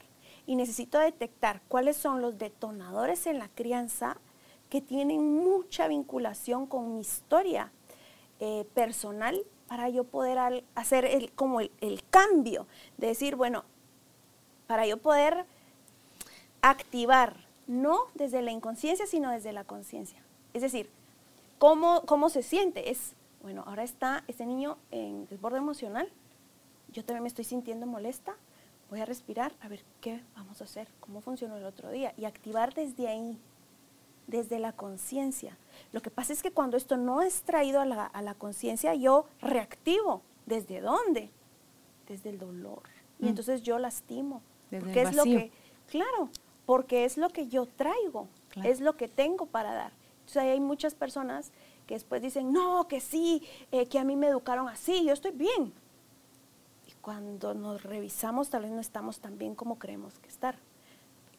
y 0.48 0.56
necesito 0.56 0.98
detectar 0.98 1.62
cuáles 1.68 1.98
son 1.98 2.22
los 2.22 2.40
detonadores 2.40 3.28
en 3.28 3.38
la 3.38 3.50
crianza 3.50 4.18
que 4.70 4.82
tienen 4.82 5.36
mucha 5.44 5.88
vinculación 5.88 6.66
con 6.66 6.94
mi 6.94 7.02
historia 7.02 7.72
eh, 8.40 8.66
personal 8.74 9.44
para 9.68 9.90
yo 9.90 10.06
poder 10.06 10.64
hacer 10.74 11.06
el, 11.06 11.32
como 11.34 11.60
el, 11.60 11.72
el 11.82 12.02
cambio, 12.10 12.66
de 12.98 13.08
decir, 13.08 13.36
bueno, 13.36 13.66
para 14.66 14.88
yo 14.88 14.98
poder 14.98 15.46
activar, 16.62 17.46
no 17.68 18.00
desde 18.16 18.42
la 18.42 18.52
inconsciencia, 18.52 19.06
sino 19.06 19.30
desde 19.32 19.52
la 19.52 19.66
conciencia. 19.66 20.22
Es 20.54 20.62
decir, 20.62 20.90
¿cómo, 21.60 22.04
¿cómo 22.06 22.30
se 22.30 22.42
siente? 22.42 22.90
Es, 22.90 23.14
bueno, 23.42 23.64
ahora 23.68 23.84
está 23.84 24.24
este 24.28 24.46
niño 24.46 24.78
en 24.92 25.28
desborde 25.28 25.58
emocional, 25.58 26.10
yo 26.94 27.04
también 27.04 27.24
me 27.24 27.30
estoy 27.30 27.44
sintiendo 27.44 27.86
molesta, 27.86 28.36
voy 28.90 29.02
a 29.02 29.06
respirar, 29.06 29.54
a 29.62 29.68
ver 29.68 29.84
qué 30.02 30.22
vamos 30.36 30.62
a 30.62 30.64
hacer, 30.64 30.88
cómo 31.00 31.22
funcionó 31.22 31.58
el 31.58 31.66
otro 31.66 31.92
día, 31.92 32.14
y 32.18 32.26
activar 32.26 32.74
desde 32.74 33.08
ahí, 33.08 33.38
desde 34.28 34.60
la 34.60 34.72
conciencia. 34.74 35.58
Lo 35.92 36.02
que 36.02 36.10
pasa 36.12 36.34
es 36.34 36.42
que 36.44 36.52
cuando 36.52 36.78
esto 36.78 36.98
no 36.98 37.22
es 37.22 37.42
traído 37.44 37.80
a 37.82 37.86
la, 37.86 38.06
a 38.06 38.22
la 38.22 38.34
conciencia, 38.34 38.94
yo 38.96 39.26
reactivo. 39.42 40.22
¿Desde 40.46 40.80
dónde? 40.82 41.30
Desde 42.08 42.30
el 42.30 42.40
dolor. 42.40 42.84
Y 43.20 43.26
Mm. 43.26 43.30
entonces 43.30 43.62
yo 43.64 43.78
lastimo. 43.80 44.42
Desde 44.72 44.86
porque 44.86 45.02
el 45.02 45.08
es 45.10 45.16
lo 45.16 45.24
que, 45.24 45.52
claro, 45.90 46.30
porque 46.66 47.06
es 47.06 47.18
lo 47.18 47.30
que 47.30 47.48
yo 47.48 47.66
traigo, 47.66 48.28
Claro. 48.50 48.70
es 48.70 48.80
lo 48.82 48.96
que 48.98 49.08
tengo 49.08 49.46
para 49.46 49.74
dar. 49.74 49.92
Entonces 50.20 50.38
ahí 50.38 50.50
hay 50.50 50.60
muchas 50.60 50.94
personas 50.96 51.52
que 51.86 51.94
después 51.94 52.22
dicen, 52.22 52.52
no, 52.52 52.88
que 52.90 53.00
sí, 53.00 53.44
eh, 53.72 53.86
que 53.88 53.98
a 54.00 54.04
mí 54.04 54.16
me 54.18 54.28
educaron 54.28 54.68
así, 54.68 55.06
yo 55.06 55.14
estoy 55.14 55.32
bien. 55.32 55.74
Cuando 57.08 57.54
nos 57.54 57.84
revisamos, 57.84 58.50
tal 58.50 58.64
vez 58.64 58.72
no 58.72 58.82
estamos 58.82 59.22
tan 59.22 59.38
bien 59.38 59.56
como 59.56 59.80
creemos 59.80 60.20
que 60.20 60.28
estar 60.28 60.58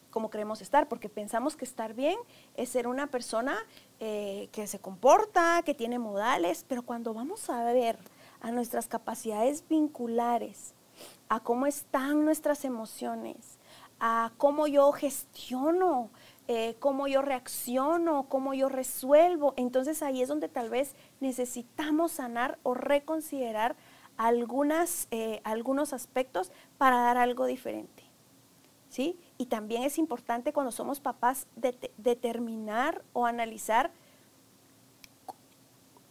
como 0.09 0.31
creemos 0.31 0.63
estar, 0.63 0.89
porque 0.89 1.11
pensamos 1.11 1.57
que 1.57 1.67
estar 1.67 1.93
bien 1.93 2.17
es 2.57 2.71
ser 2.71 2.89
una 2.89 3.09
persona 3.09 3.55
eh, 4.01 4.49
que 4.51 4.67
se 4.67 4.79
comporta, 4.79 5.61
que 5.67 5.75
tiene 5.75 5.99
modales, 5.99 6.65
pero 6.67 6.83
cuando 6.83 7.13
vamos 7.13 7.51
a 7.51 7.63
ver 7.65 7.99
a 8.41 8.51
nuestras 8.51 8.89
capacidades 8.89 9.63
vinculares, 9.69 10.73
a 11.29 11.41
cómo 11.41 11.67
están 11.67 12.25
nuestras 12.25 12.65
emociones, 12.65 13.59
a 14.01 14.33
cómo 14.39 14.69
yo 14.69 14.91
gestiono, 14.93 16.09
eh, 16.47 16.77
cómo 16.79 17.09
yo 17.09 17.21
reacciono, 17.21 18.27
cómo 18.31 18.55
yo 18.55 18.71
resuelvo. 18.71 19.53
Entonces 19.59 20.03
ahí 20.03 20.23
es 20.23 20.29
donde 20.29 20.49
tal 20.49 20.71
vez 20.71 20.95
necesitamos 21.21 22.13
sanar 22.13 22.59
o 22.63 22.73
reconsiderar 22.73 23.77
algunas, 24.19 25.09
eh, 25.11 25.41
algunos 25.45 25.95
aspectos 25.95 26.53
para 26.77 26.97
dar 26.97 27.17
algo 27.17 27.47
diferente. 27.47 28.05
¿Sí? 28.91 29.19
Y 29.37 29.47
también 29.47 29.83
es 29.83 29.99
importante 29.99 30.53
cuando 30.53 30.73
somos 30.73 30.99
papás 31.01 31.47
determinar 31.99 33.03
o 33.13 33.27
analizar 33.27 33.91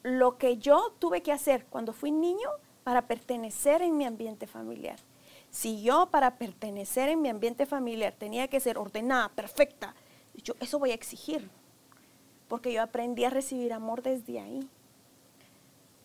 lo 0.03 0.38
que 0.38 0.58
yo 0.58 0.93
tuve 0.99 1.22
que 1.22 1.32
hacer 1.32 1.66
cuando 1.66 1.91
fui 1.91 2.12
niño 2.12 2.49
para 2.84 3.08
pertenecer 3.08 3.82
en 3.82 3.97
mi 3.97 4.05
ambiente 4.05 4.47
familiar. 4.47 4.99
Si 5.49 5.82
yo 5.82 6.10
para 6.12 6.38
pertenecer 6.38 7.10
en 7.10 7.22
mi 7.22 7.30
ambiente 7.30 7.66
familiar 7.66 8.14
tenía 8.14 8.47
que 8.47 8.60
ser 8.60 8.78
ordenada, 8.78 9.30
perfecta, 9.30 9.95
yo 10.43 10.53
eso 10.60 10.78
voy 10.78 10.91
a 10.91 10.93
exigir, 10.93 11.49
porque 12.47 12.72
yo 12.72 12.82
aprendí 12.82 13.26
a 13.26 13.30
recibir 13.30 13.74
amor 13.74 14.03
desde 14.03 14.39
ahí. 14.39 14.70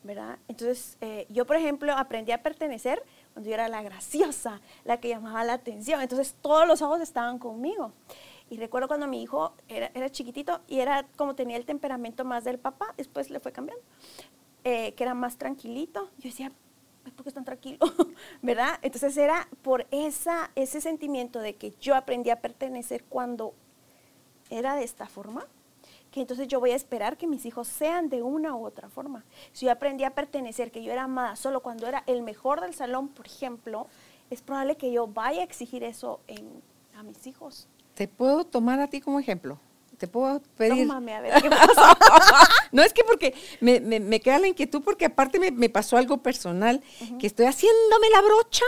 ¿Verdad? 0.02 0.38
Entonces, 0.48 0.96
eh, 1.00 1.26
yo, 1.28 1.46
por 1.46 1.56
ejemplo, 1.56 1.92
aprendí 1.92 2.32
a 2.32 2.42
pertenecer 2.42 3.02
cuando 3.32 3.48
yo 3.48 3.54
era 3.54 3.68
la 3.68 3.82
graciosa, 3.82 4.60
la 4.84 4.98
que 4.98 5.08
llamaba 5.08 5.44
la 5.44 5.54
atención. 5.54 6.00
Entonces, 6.00 6.34
todos 6.42 6.66
los 6.66 6.82
ojos 6.82 7.00
estaban 7.00 7.38
conmigo. 7.38 7.92
Y 8.50 8.58
recuerdo 8.58 8.88
cuando 8.88 9.06
mi 9.06 9.22
hijo 9.22 9.54
era, 9.68 10.10
chiquitito 10.10 10.60
y 10.68 10.80
era 10.80 11.06
como 11.16 11.34
tenía 11.34 11.56
el 11.56 11.64
temperamento 11.64 12.24
más 12.24 12.44
del 12.44 12.58
papá, 12.58 12.92
después 12.98 13.30
le 13.30 13.40
fue 13.40 13.50
cambiando, 13.50 13.82
eh, 14.64 14.92
que 14.92 15.04
era 15.04 15.14
más 15.14 15.38
tranquilito. 15.38 16.10
Yo 16.18 16.28
decía, 16.28 16.52
¿por 17.16 17.24
qué 17.24 17.30
es 17.30 17.34
tan 17.34 17.46
tranquilo? 17.46 17.78
¿Verdad? 18.42 18.78
Entonces 18.82 19.16
era 19.16 19.48
por 19.62 19.86
esa, 19.90 20.50
ese 20.54 20.82
sentimiento 20.82 21.38
de 21.38 21.54
que 21.54 21.72
yo 21.80 21.94
aprendí 21.94 22.28
a 22.28 22.40
pertenecer 22.40 23.04
cuando 23.04 23.54
era 24.50 24.76
de 24.76 24.84
esta 24.84 25.06
forma, 25.06 25.46
que 26.12 26.20
entonces 26.20 26.46
yo 26.46 26.60
voy 26.60 26.70
a 26.70 26.76
esperar 26.76 27.16
que 27.16 27.26
mis 27.26 27.44
hijos 27.46 27.66
sean 27.66 28.08
de 28.08 28.22
una 28.22 28.54
u 28.54 28.64
otra 28.64 28.88
forma. 28.88 29.24
Si 29.52 29.66
yo 29.66 29.72
aprendí 29.72 30.04
a 30.04 30.10
pertenecer, 30.10 30.70
que 30.70 30.84
yo 30.84 30.92
era 30.92 31.04
amada 31.04 31.34
solo 31.34 31.60
cuando 31.60 31.88
era 31.88 32.04
el 32.06 32.22
mejor 32.22 32.60
del 32.60 32.74
salón, 32.74 33.08
por 33.08 33.26
ejemplo, 33.26 33.88
es 34.30 34.42
probable 34.42 34.76
que 34.76 34.92
yo 34.92 35.08
vaya 35.08 35.40
a 35.40 35.44
exigir 35.44 35.82
eso 35.82 36.20
en, 36.28 36.62
a 36.94 37.02
mis 37.02 37.26
hijos. 37.26 37.66
¿Te 37.94 38.06
puedo 38.06 38.44
tomar 38.44 38.78
a 38.78 38.88
ti 38.88 39.00
como 39.00 39.18
ejemplo? 39.18 39.58
Te 40.02 40.08
puedo 40.08 40.42
pedir. 40.56 40.88
Tómame, 40.88 41.14
a 41.14 41.20
ver 41.20 41.40
qué 41.40 41.48
pasa. 41.48 41.96
no 42.72 42.82
es 42.82 42.92
que 42.92 43.04
porque 43.04 43.36
me, 43.60 43.78
me, 43.78 44.18
queda 44.18 44.40
la 44.40 44.48
inquietud, 44.48 44.82
porque 44.82 45.04
aparte 45.04 45.38
me, 45.38 45.68
pasó 45.68 45.96
algo 45.96 46.24
personal, 46.24 46.82
que 47.20 47.28
estoy 47.28 47.46
haciéndome 47.46 48.10
la 48.10 48.20
brocha, 48.20 48.64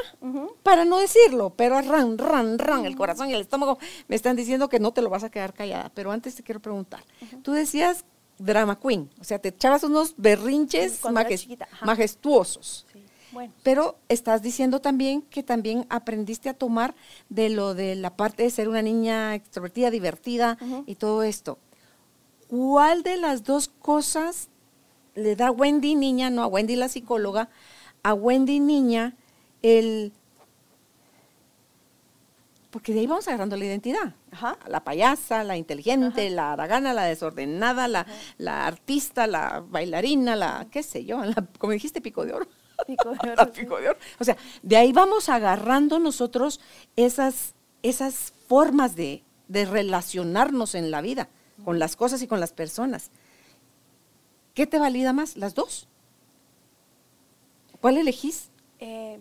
para 0.62 0.84
no 0.84 0.98
decirlo, 0.98 1.50
pero 1.50 1.80
ran, 1.80 2.18
ran, 2.18 2.56
ran, 2.56 2.84
el 2.84 2.94
corazón 2.94 3.30
y 3.30 3.34
el 3.34 3.40
estómago 3.40 3.80
me 4.06 4.14
están 4.14 4.36
diciendo 4.36 4.68
que 4.68 4.78
no 4.78 4.92
te 4.92 5.02
lo 5.02 5.10
vas 5.10 5.24
a 5.24 5.28
quedar 5.28 5.54
callada. 5.54 5.90
Pero 5.92 6.12
antes 6.12 6.36
te 6.36 6.44
quiero 6.44 6.60
preguntar, 6.60 7.02
tú 7.42 7.50
decías 7.50 8.04
drama 8.38 8.78
queen, 8.78 9.10
o 9.20 9.24
sea, 9.24 9.40
te 9.40 9.48
echabas 9.48 9.82
unos 9.82 10.14
berrinches 10.16 11.00
majestuosos. 11.82 12.86
Pero 13.62 13.96
estás 14.08 14.42
diciendo 14.42 14.80
también 14.80 15.22
que 15.22 15.42
también 15.42 15.86
aprendiste 15.88 16.48
a 16.48 16.54
tomar 16.54 16.94
de 17.28 17.48
lo 17.48 17.74
de 17.74 17.94
la 17.94 18.16
parte 18.16 18.42
de 18.42 18.50
ser 18.50 18.68
una 18.68 18.82
niña 18.82 19.34
extrovertida, 19.34 19.90
divertida 19.90 20.58
y 20.86 20.94
todo 20.96 21.22
esto. 21.22 21.58
¿Cuál 22.48 23.02
de 23.02 23.16
las 23.16 23.44
dos 23.44 23.68
cosas 23.68 24.48
le 25.14 25.36
da 25.36 25.48
a 25.48 25.50
Wendy 25.50 25.94
niña, 25.94 26.30
no 26.30 26.42
a 26.42 26.46
Wendy 26.46 26.76
la 26.76 26.88
psicóloga, 26.88 27.48
a 28.02 28.14
Wendy 28.14 28.60
niña 28.60 29.14
el... 29.62 30.12
Porque 32.70 32.92
de 32.92 33.00
ahí 33.00 33.06
vamos 33.06 33.28
agarrando 33.28 33.56
la 33.56 33.64
identidad. 33.64 34.14
La 34.66 34.82
payasa, 34.82 35.44
la 35.44 35.56
inteligente, 35.56 36.28
la 36.28 36.54
aragana, 36.54 36.92
la 36.92 37.04
desordenada, 37.04 37.86
la, 37.86 38.04
la, 38.36 38.66
artista, 38.66 39.28
la 39.28 39.64
bailarina, 39.64 40.34
la, 40.34 40.66
qué 40.72 40.82
sé 40.82 41.04
yo, 41.04 41.20
como 41.58 41.72
dijiste, 41.72 42.00
pico 42.00 42.26
de 42.26 42.32
oro. 42.32 42.48
O 44.18 44.24
sea, 44.24 44.36
de 44.62 44.76
ahí 44.76 44.92
vamos 44.92 45.28
agarrando 45.28 45.98
nosotros 45.98 46.60
esas, 46.96 47.54
esas 47.82 48.32
formas 48.48 48.96
de, 48.96 49.22
relacionarnos 49.48 50.74
en 50.74 50.90
la 50.90 51.00
vida, 51.00 51.28
con 51.64 51.78
las 51.78 51.96
cosas 51.96 52.22
y 52.22 52.26
con 52.26 52.40
las 52.40 52.52
personas. 52.52 53.10
¿Qué 54.54 54.66
te 54.66 54.78
valida 54.78 55.12
más? 55.12 55.36
¿Las 55.36 55.54
dos? 55.54 55.88
¿Cuál 57.80 57.98
elegís? 57.98 58.50
Eh, 58.78 59.20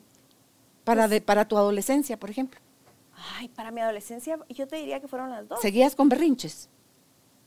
para, 0.84 1.08
pues 1.08 1.22
para 1.22 1.48
tu 1.48 1.58
adolescencia, 1.58 2.18
por 2.18 2.30
ejemplo. 2.30 2.60
Ay, 3.38 3.48
para 3.50 3.72
mi 3.72 3.82
adolescencia, 3.82 4.40
yo 4.50 4.68
te 4.68 4.78
diría 4.78 5.00
que 5.00 5.08
fueron 5.08 5.30
las 5.30 5.48
dos. 5.48 5.62
¿Seguías 5.62 5.96
con 5.96 6.10
berrinches? 6.10 6.70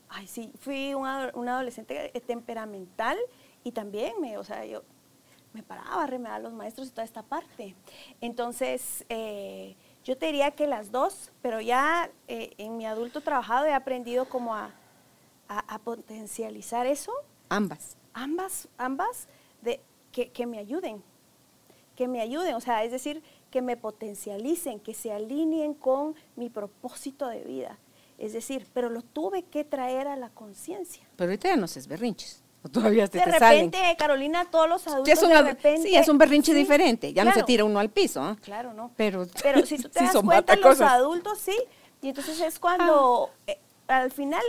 Ay, 0.09 0.27
sí, 0.27 0.51
fui 0.59 0.93
una, 0.93 1.31
una 1.33 1.55
adolescente 1.55 2.11
temperamental 2.25 3.17
y 3.63 3.71
también 3.71 4.13
me, 4.21 4.37
o 4.37 4.43
sea, 4.43 4.65
yo 4.65 4.83
me 5.57 5.63
paraba 5.63 6.03
a 6.03 6.07
remedar 6.07 6.35
a 6.35 6.39
los 6.39 6.53
maestros 6.53 6.87
y 6.87 6.91
toda 6.91 7.03
esta 7.03 7.23
parte. 7.23 7.75
Entonces, 8.21 9.03
eh, 9.09 9.75
yo 10.03 10.15
te 10.15 10.27
diría 10.27 10.51
que 10.51 10.67
las 10.67 10.91
dos, 10.91 11.31
pero 11.41 11.61
ya 11.61 12.11
eh, 12.27 12.53
en 12.59 12.77
mi 12.77 12.85
adulto 12.85 13.21
trabajado 13.21 13.65
he 13.65 13.73
aprendido 13.73 14.29
como 14.29 14.53
a, 14.53 14.71
potencializar 15.83 16.85
eso. 16.85 17.11
Ambas. 17.49 17.97
Ambas, 18.13 18.67
ambas, 18.77 19.27
de, 19.61 19.79
que, 20.11 20.29
que 20.29 20.45
me 20.45 20.59
ayuden, 20.59 21.01
que 21.95 22.07
me 22.07 22.21
ayuden, 22.21 22.53
o 22.53 22.61
sea, 22.61 22.83
es 22.83 22.91
decir, 22.91 23.23
que 23.49 23.61
me 23.61 23.77
potencialicen, 23.77 24.79
que 24.79 24.93
se 24.93 25.11
alineen 25.11 25.73
con 25.73 26.15
mi 26.35 26.49
propósito 26.49 27.27
de 27.27 27.41
vida. 27.43 27.79
Es 28.19 28.33
decir, 28.33 28.67
pero 28.73 28.89
lo 28.89 29.01
tuve 29.01 29.43
que 29.43 29.63
traer 29.63 30.07
a 30.07 30.17
la 30.17 30.29
conciencia. 30.29 31.03
Pero 31.15 31.31
ahorita 31.31 31.49
ya 31.49 31.55
no 31.55 31.67
se 31.67 31.81
berrinches 31.87 32.43
todavía 32.71 33.07
te, 33.07 33.19
de 33.19 33.25
repente, 33.25 33.77
Carolina, 33.97 34.45
todos 34.45 34.67
los 34.69 34.87
adultos 34.87 35.27
de 35.27 35.41
repente... 35.41 35.89
Sí, 35.89 35.95
es 35.95 36.07
un 36.07 36.17
berrinche 36.17 36.53
diferente, 36.53 37.13
ya 37.13 37.23
no 37.23 37.33
se 37.33 37.43
tira 37.43 37.63
uno 37.63 37.79
al 37.79 37.89
piso. 37.89 38.21
¿ah? 38.21 38.37
Claro, 38.41 38.73
no. 38.73 38.91
Pero, 38.95 39.27
Pero 39.43 39.65
si 39.65 39.77
tú 39.77 39.89
te 39.93 40.03
das 40.03 40.15
cuenta, 40.15 40.55
los 40.55 40.81
adultos 40.81 41.39
sí, 41.39 41.57
y 42.01 42.09
entonces 42.09 42.39
es 42.41 42.59
cuando, 42.59 43.29
ah. 43.31 43.51
eh, 43.51 43.59
al 43.87 44.11
final, 44.11 44.43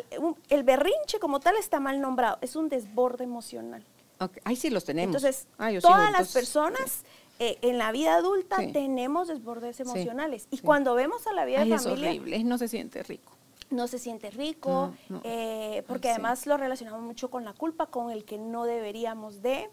el 0.49 0.63
berrinche 0.63 1.19
como 1.21 1.41
tal 1.41 1.57
está 1.57 1.81
mal 1.81 2.01
nombrado, 2.01 2.39
es 2.41 2.57
un 2.57 2.69
desborde 2.69 3.25
emocional. 3.25 3.85
Okay. 4.21 4.43
Ahí 4.45 4.57
sí 4.57 4.69
los 4.69 4.85
tenemos. 4.85 5.15
Entonces, 5.15 5.47
ah, 5.59 5.71
todas 5.81 6.13
las 6.13 6.33
personas... 6.33 7.05
Eh, 7.41 7.57
en 7.63 7.79
la 7.79 7.93
vida 7.93 8.17
adulta 8.17 8.57
tenemos 8.73 9.29
desbordes 9.29 9.79
emocionales. 9.79 10.49
y 10.51 10.59
cuando 10.59 10.97
vemos 10.97 11.25
a 11.29 11.33
la 11.33 11.45
vida 11.45 11.65
de 11.65 11.79
familia... 11.79 12.11
Es 12.11 12.19
horrible, 12.19 12.43
no 12.43 12.59
se 12.59 12.67
siente 12.67 13.01
rico 13.05 13.38
no 13.71 13.87
se 13.87 13.99
siente 13.99 14.31
rico, 14.31 14.93
eh, 15.25 15.83
porque 15.87 16.11
además 16.11 16.47
lo 16.47 16.57
relacionamos 16.57 17.03
mucho 17.03 17.31
con 17.31 17.45
la 17.45 17.53
culpa, 17.53 17.87
con 17.87 18.11
el 18.11 18.25
que 18.25 18.39
no 18.39 18.65
deberíamos 18.65 19.43
de. 19.43 19.71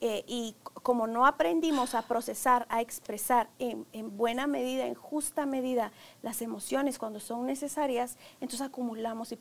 Eh, 0.00 0.24
y 0.26 0.54
como 0.82 1.06
no 1.06 1.24
aprendimos 1.24 1.94
a 1.94 2.02
procesar, 2.02 2.66
a 2.68 2.80
expresar 2.80 3.48
en, 3.58 3.86
buena 4.16 4.46
medida, 4.46 4.86
en 4.86 4.94
justa 4.94 5.46
medida, 5.46 5.92
las 6.20 6.42
emociones 6.42 6.98
cuando 6.98 7.20
son 7.20 7.46
necesarias, 7.46 8.18
entonces 8.40 8.60
acumulamos 8.62 9.32
y 9.32 9.36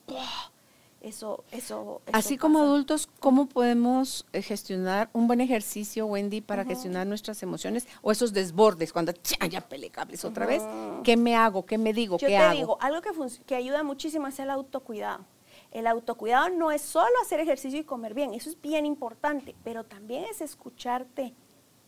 eso, 1.03 1.43
eso, 1.51 2.01
Así 2.13 2.37
como 2.37 2.59
adultos, 2.59 3.09
¿cómo 3.19 3.47
podemos 3.47 4.25
eh, 4.31 4.41
gestionar 4.41 5.09
un 5.11 5.27
buen 5.27 5.41
ejercicio, 5.41 6.05
Wendy, 6.05 6.39
para 6.39 6.63
gestionar 6.63 7.05
nuestras 7.05 7.43
emociones 7.43 7.89
o 8.01 8.11
esos 8.11 8.31
desbordes 8.31 8.93
cuando 8.93 9.11
ya 9.49 9.59
pele 9.59 9.89
cables 9.89 10.23
otra 10.23 10.45
vez? 10.45 10.63
¿Qué 11.03 11.17
me 11.17 11.35
hago? 11.35 11.65
¿Qué 11.65 11.77
me 11.77 11.91
digo? 11.91 12.17
Yo 12.19 12.27
¿Qué 12.29 12.37
te 12.37 12.51
digo, 12.55 12.77
algo 12.79 13.01
que, 13.01 13.11
que 13.45 13.55
ayuda 13.55 13.83
muchísimo 13.83 14.27
es 14.27 14.39
el 14.39 14.49
autocuidado. 14.49 15.25
El 15.71 15.87
autocuidado 15.87 16.49
no 16.49 16.71
es 16.71 16.81
solo 16.81 17.13
hacer 17.21 17.41
ejercicio 17.41 17.79
y 17.79 17.83
comer 17.83 18.13
bien, 18.13 18.33
eso 18.33 18.49
es 18.49 18.61
bien 18.61 18.85
importante, 18.85 19.55
pero 19.63 19.83
también 19.83 20.23
es 20.23 20.39
escucharte 20.39 21.33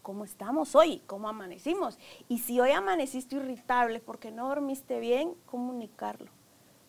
cómo 0.01 0.25
estamos 0.25 0.75
hoy, 0.75 1.01
cómo 1.07 1.29
amanecimos. 1.29 1.97
Y 2.27 2.39
si 2.39 2.59
hoy 2.59 2.71
amaneciste 2.71 3.37
irritable 3.37 4.01
porque 4.01 4.29
no 4.29 4.49
dormiste 4.49 4.99
bien, 4.99 5.35
comunicarlo. 5.45 6.31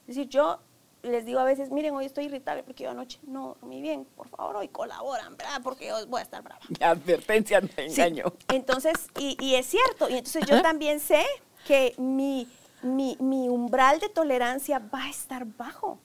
Es 0.09 0.17
decir, 0.17 0.29
yo 0.29 0.61
les 1.07 1.25
digo 1.25 1.41
a 1.41 1.45
veces, 1.45 1.71
miren, 1.71 1.95
hoy 1.95 2.07
estoy 2.07 2.27
irritable 2.27 2.63
porque 2.63 2.85
yo 2.85 2.91
anoche 2.91 3.19
no 3.27 3.57
dormí 3.61 3.81
bien, 3.81 4.05
por 4.17 4.29
favor, 4.29 4.57
hoy 4.57 4.69
colaboran, 4.69 5.37
¿verdad? 5.37 5.61
Porque 5.63 5.89
yo 5.89 6.07
voy 6.07 6.21
a 6.21 6.23
estar 6.23 6.43
brava. 6.43 6.61
La 6.79 6.91
advertencia 6.91 7.61
no 7.61 7.69
engaño. 7.77 8.33
Entonces, 8.49 8.95
y, 9.19 9.55
es 9.55 9.67
cierto, 9.67 10.09
y 10.09 10.15
entonces 10.15 10.45
yo 10.47 10.63
también 10.63 11.01
sé 11.01 11.25
que 11.67 11.95
mi, 11.99 12.49
mi, 12.83 13.49
umbral 13.49 14.01
de 14.01 14.09
tolerancia 14.09 14.79
va 14.79 15.05
a 15.05 15.11
estar 15.11 15.45
bajo. 15.45 15.99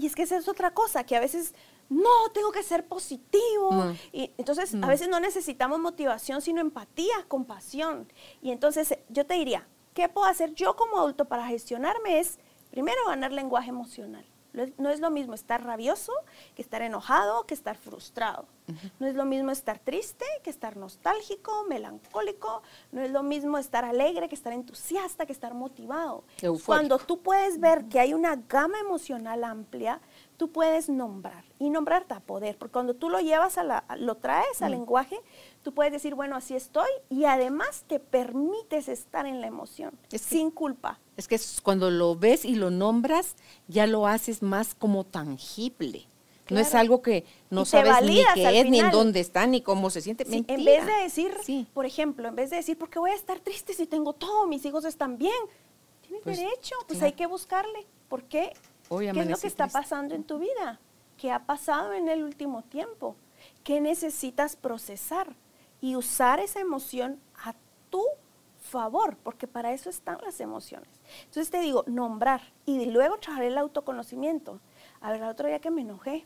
Y 0.00 0.06
es 0.06 0.16
que 0.16 0.22
esa 0.22 0.36
es 0.36 0.48
otra 0.48 0.72
cosa, 0.72 1.04
que 1.04 1.14
a 1.14 1.20
veces 1.20 1.54
no, 1.88 2.08
tengo 2.32 2.50
que 2.50 2.62
ser 2.62 2.86
positivo. 2.86 3.70
No. 3.72 3.96
Y 4.12 4.32
entonces 4.36 4.74
No. 4.74 4.86
a 4.86 4.90
veces 4.90 5.08
no 5.08 5.20
necesitamos 5.20 5.78
motivación, 5.78 6.40
sino 6.40 6.60
empatía, 6.60 7.14
compasión. 7.28 8.10
Y 8.42 8.50
entonces 8.52 8.96
yo 9.08 9.26
te 9.26 9.34
diría, 9.34 9.66
¿qué 9.94 10.08
puedo 10.08 10.26
hacer 10.26 10.54
yo 10.54 10.74
como 10.74 10.98
adulto 10.98 11.26
para 11.26 11.46
gestionarme? 11.46 12.20
Es 12.20 12.38
primero 12.70 12.98
ganar 13.06 13.32
lenguaje 13.32 13.70
emocional. 13.70 14.24
No 14.52 14.90
es, 14.90 15.00
lo 15.00 15.10
mismo 15.10 15.34
estar 15.34 15.62
rabioso 15.64 16.12
que 16.54 16.62
estar 16.62 16.82
enojado, 16.82 17.46
que 17.46 17.54
estar 17.54 17.76
frustrado. 17.76 18.46
No 19.00 19.06
es 19.08 19.14
lo 19.16 19.24
mismo 19.24 19.50
estar 19.50 19.78
triste 19.80 20.24
que 20.44 20.50
estar 20.50 20.76
nostálgico, 20.76 21.64
melancólico. 21.68 22.62
No 22.92 23.00
es 23.02 23.10
lo 23.10 23.22
mismo 23.22 23.58
estar 23.58 23.84
alegre 23.84 24.28
que 24.28 24.34
estar 24.34 24.52
entusiasta, 24.52 25.26
que 25.26 25.32
estar 25.32 25.54
motivado. 25.54 26.24
Eufórico. 26.40 26.66
Cuando 26.66 26.98
tú 26.98 27.20
puedes 27.20 27.58
ver 27.58 27.86
que 27.86 27.98
hay 28.00 28.14
una 28.14 28.36
gama 28.36 28.78
emocional 28.78 29.42
amplia, 29.44 30.00
tú 30.36 30.50
puedes 30.52 30.88
nombrar. 30.88 31.44
Y 31.58 31.68
nombrar 31.68 32.06
da 32.06 32.20
poder, 32.20 32.56
porque 32.56 32.72
cuando 32.72 32.94
tú 32.94 33.10
lo 33.10 33.18
llevas 33.20 33.58
a 33.58 33.64
la, 33.64 33.84
lo 33.98 34.16
traes 34.16 34.62
al 34.62 34.70
lenguaje, 34.70 35.20
tú 35.62 35.74
puedes 35.74 35.92
decir, 35.92 36.14
bueno, 36.14 36.36
así 36.36 36.54
estoy, 36.56 36.88
y 37.10 37.24
además 37.24 37.84
te 37.86 37.98
permites 38.00 38.88
estar 38.88 39.26
en 39.26 39.40
la 39.40 39.46
emoción, 39.48 39.98
Es 40.10 40.22
que- 40.22 40.36
sin 40.36 40.50
culpa. 40.50 40.98
Es 41.20 41.28
que 41.28 41.38
cuando 41.62 41.90
lo 41.90 42.16
ves 42.16 42.46
y 42.46 42.54
lo 42.54 42.70
nombras, 42.70 43.36
ya 43.68 43.86
lo 43.86 44.06
haces 44.06 44.42
más 44.42 44.74
como 44.74 45.04
tangible. 45.04 46.06
No 46.48 46.58
es 46.58 46.74
algo 46.74 47.02
que 47.02 47.24
no 47.50 47.64
sabes 47.66 48.02
ni 48.02 48.24
qué 48.34 48.60
es, 48.60 48.70
ni 48.70 48.80
en 48.80 48.90
dónde 48.90 49.20
está, 49.20 49.46
ni 49.46 49.60
cómo 49.60 49.90
se 49.90 50.00
siente. 50.00 50.24
Sí, 50.24 50.44
en 50.48 50.64
vez 50.64 50.84
de 50.86 50.92
decir, 51.02 51.32
Sí. 51.44 51.66
por 51.74 51.84
ejemplo, 51.84 52.26
en 52.26 52.34
vez 52.34 52.48
de 52.50 52.56
decir, 52.56 52.76
¿por 52.78 52.88
qué 52.88 52.98
voy 52.98 53.10
a 53.10 53.14
estar 53.14 53.38
triste 53.38 53.74
si 53.74 53.86
tengo 53.86 54.14
todo? 54.14 54.46
Mis 54.46 54.64
hijos 54.64 54.84
están 54.86 55.18
bien. 55.18 55.32
Tienes 56.02 56.22
Pues, 56.24 56.38
derecho, 56.38 56.74
pues 56.88 56.98
claro. 56.98 57.06
hay 57.06 57.12
que 57.12 57.26
buscarle. 57.26 57.86
¿Por 58.08 58.24
qué? 58.24 58.52
¿Qué 58.88 59.10
es 59.10 59.28
lo 59.28 59.36
que 59.36 59.46
está 59.46 59.68
pasando 59.68 60.14
en 60.14 60.24
tu 60.24 60.38
vida? 60.38 60.80
¿Qué 61.18 61.30
ha 61.30 61.44
pasado 61.44 61.92
en 61.92 62.08
el 62.08 62.24
último 62.24 62.62
tiempo? 62.62 63.14
¿Qué 63.62 63.80
necesitas 63.80 64.56
procesar? 64.56 65.36
Y 65.80 65.94
usar 65.94 66.40
esa 66.40 66.60
emoción 66.60 67.20
a 67.44 67.54
tu 67.90 68.02
favor, 68.70 69.16
porque 69.16 69.46
para 69.46 69.72
eso 69.72 69.90
están 69.90 70.18
las 70.22 70.40
emociones. 70.40 70.88
Entonces 71.24 71.50
te 71.50 71.60
digo, 71.60 71.84
nombrar 71.86 72.40
y 72.66 72.86
luego 72.86 73.18
trabajar 73.18 73.44
el 73.44 73.58
autoconocimiento. 73.58 74.60
A 75.00 75.10
ver, 75.10 75.22
el 75.22 75.28
otro 75.28 75.48
día 75.48 75.58
que 75.58 75.70
me 75.70 75.82
enojé 75.82 76.24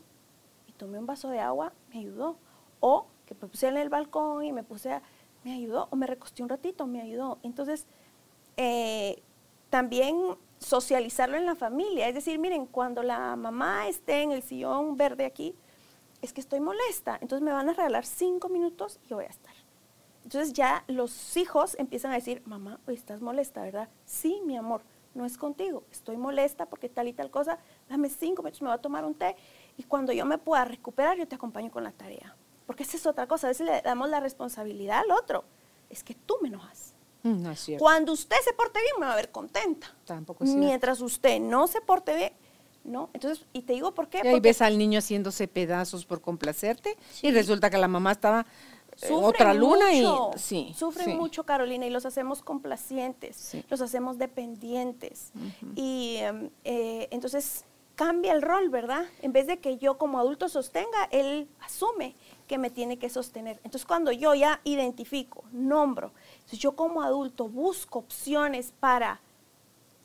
y 0.67 0.71
tomé 0.73 0.99
un 0.99 1.05
vaso 1.05 1.29
de 1.29 1.39
agua, 1.39 1.73
me 1.89 1.99
ayudó. 1.99 2.37
O 2.79 3.07
que 3.25 3.33
me 3.33 3.47
puse 3.47 3.67
en 3.67 3.77
el 3.77 3.89
balcón 3.89 4.45
y 4.45 4.53
me 4.53 4.63
puse 4.63 4.93
a, 4.93 5.01
me 5.43 5.53
ayudó. 5.53 5.87
O 5.89 5.95
me 5.95 6.05
recosté 6.05 6.43
un 6.43 6.49
ratito, 6.49 6.85
me 6.85 7.01
ayudó. 7.01 7.39
Entonces, 7.41 7.87
eh, 8.57 9.23
también 9.69 10.37
socializarlo 10.59 11.37
en 11.37 11.45
la 11.45 11.55
familia. 11.55 12.07
Es 12.07 12.15
decir, 12.15 12.37
miren, 12.37 12.67
cuando 12.67 13.01
la 13.01 13.35
mamá 13.35 13.87
esté 13.87 14.21
en 14.21 14.31
el 14.31 14.43
sillón 14.43 14.95
verde 14.95 15.25
aquí, 15.25 15.55
es 16.21 16.31
que 16.31 16.41
estoy 16.41 16.59
molesta. 16.59 17.17
Entonces 17.21 17.43
me 17.43 17.51
van 17.51 17.69
a 17.69 17.73
regalar 17.73 18.05
cinco 18.05 18.49
minutos 18.49 18.99
y 19.09 19.13
voy 19.13 19.25
a 19.25 19.29
estar. 19.29 19.54
Entonces 20.25 20.53
ya 20.53 20.83
los 20.87 21.37
hijos 21.37 21.75
empiezan 21.79 22.11
a 22.11 22.15
decir, 22.15 22.41
mamá, 22.45 22.79
estás 22.87 23.21
molesta, 23.21 23.61
¿verdad? 23.61 23.89
Sí, 24.05 24.41
mi 24.43 24.57
amor, 24.57 24.81
no 25.13 25.23
es 25.23 25.37
contigo. 25.37 25.83
Estoy 25.91 26.17
molesta 26.17 26.65
porque 26.65 26.89
tal 26.89 27.07
y 27.07 27.13
tal 27.13 27.29
cosa. 27.29 27.59
Dame 27.87 28.09
cinco 28.09 28.41
minutos, 28.41 28.61
me 28.61 28.67
voy 28.69 28.75
a 28.75 28.81
tomar 28.81 29.05
un 29.05 29.13
té. 29.13 29.35
Y 29.77 29.83
cuando 29.83 30.11
yo 30.13 30.25
me 30.25 30.39
pueda 30.39 30.65
recuperar, 30.65 31.15
yo 31.17 31.27
te 31.27 31.35
acompaño 31.35 31.69
con 31.71 31.83
la 31.83 31.91
tarea. 31.91 32.35
Porque 32.65 32.81
esa 32.83 32.97
es 32.97 33.05
otra 33.05 33.27
cosa. 33.27 33.45
A 33.47 33.51
veces 33.51 33.67
le 33.67 33.81
damos 33.83 34.09
la 34.09 34.19
responsabilidad 34.19 34.99
al 35.05 35.11
otro. 35.11 35.45
Es 35.91 36.03
que 36.03 36.15
tú 36.15 36.37
me 36.41 36.47
enojas. 36.47 36.95
Mm, 37.21 37.43
No 37.43 37.51
es 37.51 37.59
cierto. 37.59 37.83
Cuando 37.83 38.11
usted 38.11 38.35
se 38.43 38.51
porte 38.53 38.79
bien, 38.81 38.93
me 38.99 39.05
va 39.05 39.13
a 39.13 39.15
ver 39.17 39.29
contenta. 39.31 39.87
Tampoco 40.05 40.43
es 40.43 40.49
cierto. 40.49 40.65
Mientras 40.67 41.01
usted 41.01 41.39
no 41.39 41.67
se 41.67 41.81
porte 41.81 42.15
bien, 42.15 42.33
¿no? 42.83 43.11
Entonces, 43.13 43.45
y 43.53 43.61
te 43.61 43.73
digo 43.73 43.93
por 43.93 44.09
qué. 44.09 44.17
Y 44.23 44.27
ahí 44.27 44.33
Porque 44.33 44.49
ves 44.49 44.61
al 44.63 44.79
niño 44.79 44.97
haciéndose 44.97 45.47
pedazos 45.47 46.03
por 46.03 46.19
complacerte 46.21 46.97
Sí. 47.11 47.27
y 47.27 47.31
resulta 47.31 47.69
que 47.69 47.77
la 47.77 47.87
mamá 47.87 48.11
estaba 48.13 48.47
sufren 48.95 49.23
otra 49.23 49.53
luna 49.53 49.87
mucho, 49.87 50.31
y 50.35 50.39
sí. 50.39 50.73
Sufren 50.77 51.05
sí. 51.05 51.13
mucho, 51.15 51.43
Carolina, 51.45 51.85
y 51.85 51.89
los 51.89 52.05
hacemos 52.05 52.41
complacientes, 52.41 53.35
Sí. 53.35 53.63
los 53.69 53.81
hacemos 53.81 54.17
dependientes. 54.17 55.31
Y 55.75 56.17
em, 56.17 56.49
eh, 56.63 57.07
entonces 57.11 57.65
cambia 57.95 58.33
el 58.33 58.41
rol, 58.41 58.69
¿verdad? 58.69 59.05
En 59.21 59.31
vez 59.31 59.47
de 59.47 59.57
que 59.59 59.77
yo 59.77 59.97
como 59.97 60.19
adulto 60.19 60.49
sostenga, 60.49 61.05
él 61.11 61.47
asume 61.61 62.15
que 62.47 62.57
me 62.57 62.69
tiene 62.69 62.97
que 62.97 63.09
sostener. 63.09 63.57
Entonces 63.63 63.85
cuando 63.85 64.11
yo 64.11 64.33
ya 64.35 64.59
identifico, 64.63 65.43
nombro, 65.51 66.11
entonces 66.35 66.59
yo 66.59 66.75
como 66.75 67.01
adulto 67.01 67.47
busco 67.47 67.99
opciones 67.99 68.73
para 68.79 69.21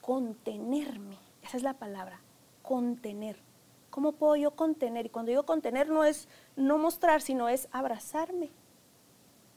contenerme. 0.01 1.16
Esa 1.43 1.57
es 1.57 1.62
la 1.62 1.74
palabra, 1.74 2.20
contener. 2.62 3.36
¿Cómo 3.91 4.12
puedo 4.12 4.36
yo 4.36 4.53
contener? 4.53 5.07
Y 5.07 5.09
cuando 5.09 5.30
digo 5.30 5.45
contener 5.45 5.88
no 5.88 6.05
es 6.05 6.28
no 6.57 6.78
mostrar, 6.78 7.22
sino 7.22 7.49
es 7.49 7.68
abrazarme. 7.72 8.51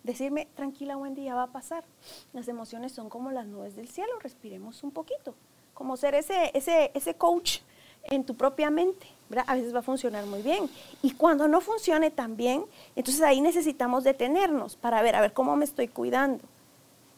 Decirme, 0.04 0.48
tranquila 0.56 0.98
Wendy, 0.98 1.24
ya 1.24 1.36
va 1.36 1.44
a 1.44 1.52
pasar. 1.52 1.86
Las 2.34 2.48
emociones 2.48 2.92
son 2.92 3.10
como 3.10 3.32
las 3.32 3.48
nubes 3.48 3.76
del 3.76 3.88
cielo, 3.88 4.12
respiremos 4.22 4.84
un 4.84 4.92
poquito. 4.92 5.34
Como 5.74 5.98
ser 5.98 6.14
ese, 6.16 6.52
ese, 6.54 6.92
ese 6.94 7.16
coach 7.16 7.60
en 8.04 8.24
tu 8.24 8.36
propia 8.36 8.70
mente. 8.70 9.08
A 9.48 9.56
veces 9.56 9.74
va 9.74 9.80
a 9.80 9.84
funcionar 9.84 10.26
muy 10.26 10.42
bien. 10.42 10.70
Y 11.02 11.12
cuando 11.12 11.48
no 11.48 11.62
funcione 11.62 12.12
tan 12.12 12.36
bien, 12.36 12.66
entonces 12.96 13.22
ahí 13.24 13.42
necesitamos 13.42 14.04
detenernos 14.04 14.76
para 14.76 15.02
ver, 15.02 15.16
a 15.16 15.22
ver 15.22 15.34
cómo 15.34 15.56
me 15.56 15.66
estoy 15.66 15.88
cuidando. 15.88 16.44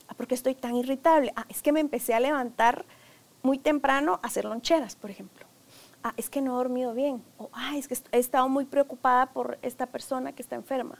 Ah, 0.08 0.14
¿Por 0.14 0.28
qué 0.28 0.36
estoy 0.36 0.56
tan 0.56 0.76
irritable? 0.76 1.34
Ah, 1.36 1.46
es 1.50 1.62
que 1.62 1.72
me 1.72 1.80
empecé 1.80 2.14
a 2.14 2.20
levantar 2.20 2.86
muy 3.42 3.58
temprano 3.58 4.20
a 4.22 4.28
hacer 4.28 4.46
loncheras, 4.46 4.96
por 4.96 5.10
ejemplo. 5.10 5.46
Ah, 6.04 6.14
es 6.18 6.30
que 6.30 6.42
no 6.42 6.54
he 6.54 6.56
dormido 6.56 6.94
bien. 6.94 7.24
O, 7.38 7.50
ah, 7.52 7.76
es 7.76 7.88
que 7.88 7.98
he 8.12 8.20
estado 8.20 8.48
muy 8.48 8.66
preocupada 8.66 9.26
por 9.26 9.58
esta 9.62 9.88
persona 9.88 10.32
que 10.34 10.42
está 10.42 10.56
enferma. 10.56 11.00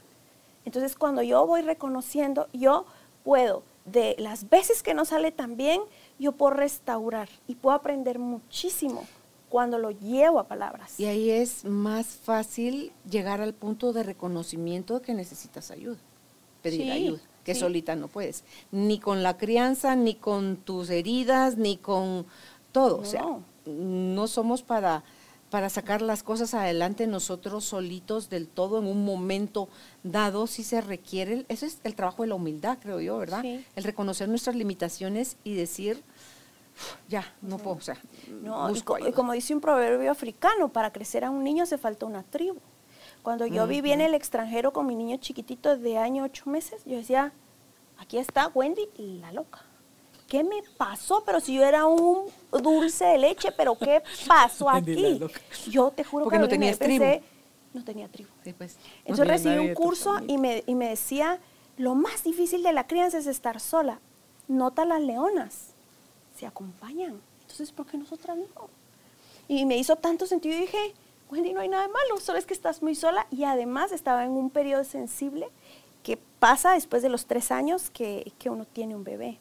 Entonces, 0.66 0.94
cuando 0.96 1.22
yo 1.22 1.46
voy 1.46 1.62
reconociendo, 1.62 2.48
yo 2.52 2.84
puedo, 3.24 3.62
de 3.86 4.16
las 4.18 4.50
veces 4.50 4.82
que 4.82 4.92
no 4.94 5.04
sale 5.06 5.32
tan 5.32 5.56
bien, 5.56 5.80
yo 6.18 6.32
puedo 6.32 6.52
restaurar 6.52 7.28
y 7.46 7.54
puedo 7.54 7.74
aprender 7.74 8.18
muchísimo 8.18 9.06
cuando 9.48 9.78
lo 9.78 9.92
llevo 9.92 10.40
a 10.40 10.48
palabras. 10.48 10.98
Y 10.98 11.06
ahí 11.06 11.30
es 11.30 11.64
más 11.64 12.06
fácil 12.06 12.92
llegar 13.08 13.40
al 13.40 13.54
punto 13.54 13.92
de 13.92 14.02
reconocimiento 14.02 14.94
de 14.94 15.00
que 15.02 15.14
necesitas 15.14 15.70
ayuda, 15.70 15.98
pedir 16.62 16.82
Sí, 16.82 16.90
ayuda, 16.90 17.20
que 17.44 17.54
sí. 17.54 17.60
solita 17.60 17.94
no 17.94 18.08
puedes, 18.08 18.42
ni 18.72 18.98
con 18.98 19.22
la 19.22 19.36
crianza, 19.38 19.94
ni 19.94 20.16
con 20.16 20.56
tus 20.56 20.90
heridas, 20.90 21.56
ni 21.56 21.76
con 21.76 22.26
todo. 22.72 22.98
O 22.98 23.04
sea, 23.04 23.22
No. 23.22 23.42
no 23.66 24.26
somos 24.26 24.62
para, 24.64 25.04
para 25.50 25.68
sacar 25.68 26.02
las 26.02 26.22
cosas 26.22 26.54
adelante 26.54 27.06
nosotros 27.06 27.64
solitos 27.64 28.28
del 28.30 28.48
todo 28.48 28.78
en 28.78 28.86
un 28.86 29.04
momento 29.04 29.68
dado, 30.02 30.46
si 30.46 30.62
se 30.64 30.80
requiere, 30.80 31.46
eso 31.48 31.66
es 31.66 31.78
el 31.84 31.94
trabajo 31.94 32.22
de 32.22 32.28
la 32.28 32.34
humildad, 32.34 32.78
creo 32.82 33.00
yo, 33.00 33.16
¿verdad? 33.18 33.42
Sí. 33.42 33.64
El 33.76 33.84
reconocer 33.84 34.28
nuestras 34.28 34.56
limitaciones 34.56 35.36
y 35.44 35.54
decir, 35.54 36.02
ya, 37.08 37.24
no 37.42 37.58
puedo, 37.58 37.76
o 37.76 37.80
sea, 37.80 37.96
No, 38.42 38.68
y, 38.68 38.72
busco 38.72 38.94
co- 38.94 38.98
y 38.98 39.02
ayuda". 39.02 39.14
como 39.16 39.32
dice 39.32 39.54
un 39.54 39.60
proverbio 39.60 40.10
africano, 40.10 40.68
para 40.68 40.92
crecer 40.92 41.24
a 41.24 41.30
un 41.30 41.44
niño 41.44 41.62
hace 41.62 41.78
falta 41.78 42.06
una 42.06 42.22
tribu. 42.24 42.58
Cuando 43.22 43.46
yo 43.46 43.66
viví 43.66 43.90
en 43.92 44.00
el 44.00 44.14
extranjero 44.14 44.72
con 44.72 44.86
mi 44.86 44.94
niño 44.94 45.16
chiquitito 45.16 45.76
de 45.76 45.98
año 45.98 46.22
ocho 46.24 46.48
meses, 46.50 46.82
yo 46.84 46.96
decía, 46.96 47.32
aquí 47.98 48.18
está 48.18 48.48
Wendy 48.54 48.86
la 48.98 49.32
loca. 49.32 49.62
¿Qué 50.28 50.42
me 50.42 50.62
pasó? 50.76 51.22
Pero 51.24 51.40
si 51.40 51.54
yo 51.54 51.64
era 51.64 51.86
un 51.86 52.26
dulce 52.50 53.04
de 53.04 53.18
leche, 53.18 53.52
pero 53.52 53.76
¿qué 53.78 54.02
pasó 54.26 54.68
aquí? 54.70 55.20
Yo 55.68 55.90
te 55.90 56.04
juro 56.04 56.24
Porque 56.24 56.38
no 56.38 56.48
pensé, 56.48 56.76
tribu. 56.76 57.04
no 57.74 57.84
tenía 57.84 58.08
tribu. 58.08 58.30
Sí, 58.42 58.52
pues, 58.52 58.76
Entonces 59.04 59.28
recibí 59.28 59.58
un 59.58 59.74
curso 59.74 60.18
y 60.26 60.38
me, 60.38 60.64
y 60.66 60.74
me 60.74 60.88
decía, 60.88 61.38
lo 61.76 61.94
más 61.94 62.24
difícil 62.24 62.62
de 62.62 62.72
la 62.72 62.86
crianza 62.86 63.18
es 63.18 63.26
estar 63.26 63.60
sola. 63.60 64.00
Nota 64.48 64.84
las 64.84 65.00
leonas, 65.00 65.74
se 66.36 66.46
acompañan. 66.46 67.20
Entonces, 67.42 67.70
¿por 67.72 67.86
qué 67.86 67.96
nosotras 67.98 68.36
no? 68.36 68.68
Y 69.48 69.64
me 69.64 69.76
hizo 69.76 69.96
tanto 69.96 70.26
sentido 70.26 70.56
y 70.56 70.62
dije, 70.62 70.94
Wendy, 71.30 71.52
no 71.52 71.60
hay 71.60 71.68
nada 71.68 71.86
de 71.86 71.92
malo, 71.92 72.18
solo 72.20 72.38
es 72.38 72.46
que 72.46 72.54
estás 72.54 72.82
muy 72.82 72.94
sola 72.94 73.26
y 73.30 73.44
además 73.44 73.92
estaba 73.92 74.24
en 74.24 74.32
un 74.32 74.50
periodo 74.50 74.84
sensible 74.84 75.48
que 76.02 76.16
pasa 76.16 76.72
después 76.72 77.02
de 77.02 77.08
los 77.08 77.26
tres 77.26 77.50
años 77.50 77.90
que, 77.90 78.32
que 78.38 78.50
uno 78.50 78.64
tiene 78.64 78.94
un 78.94 79.04
bebé. 79.04 79.38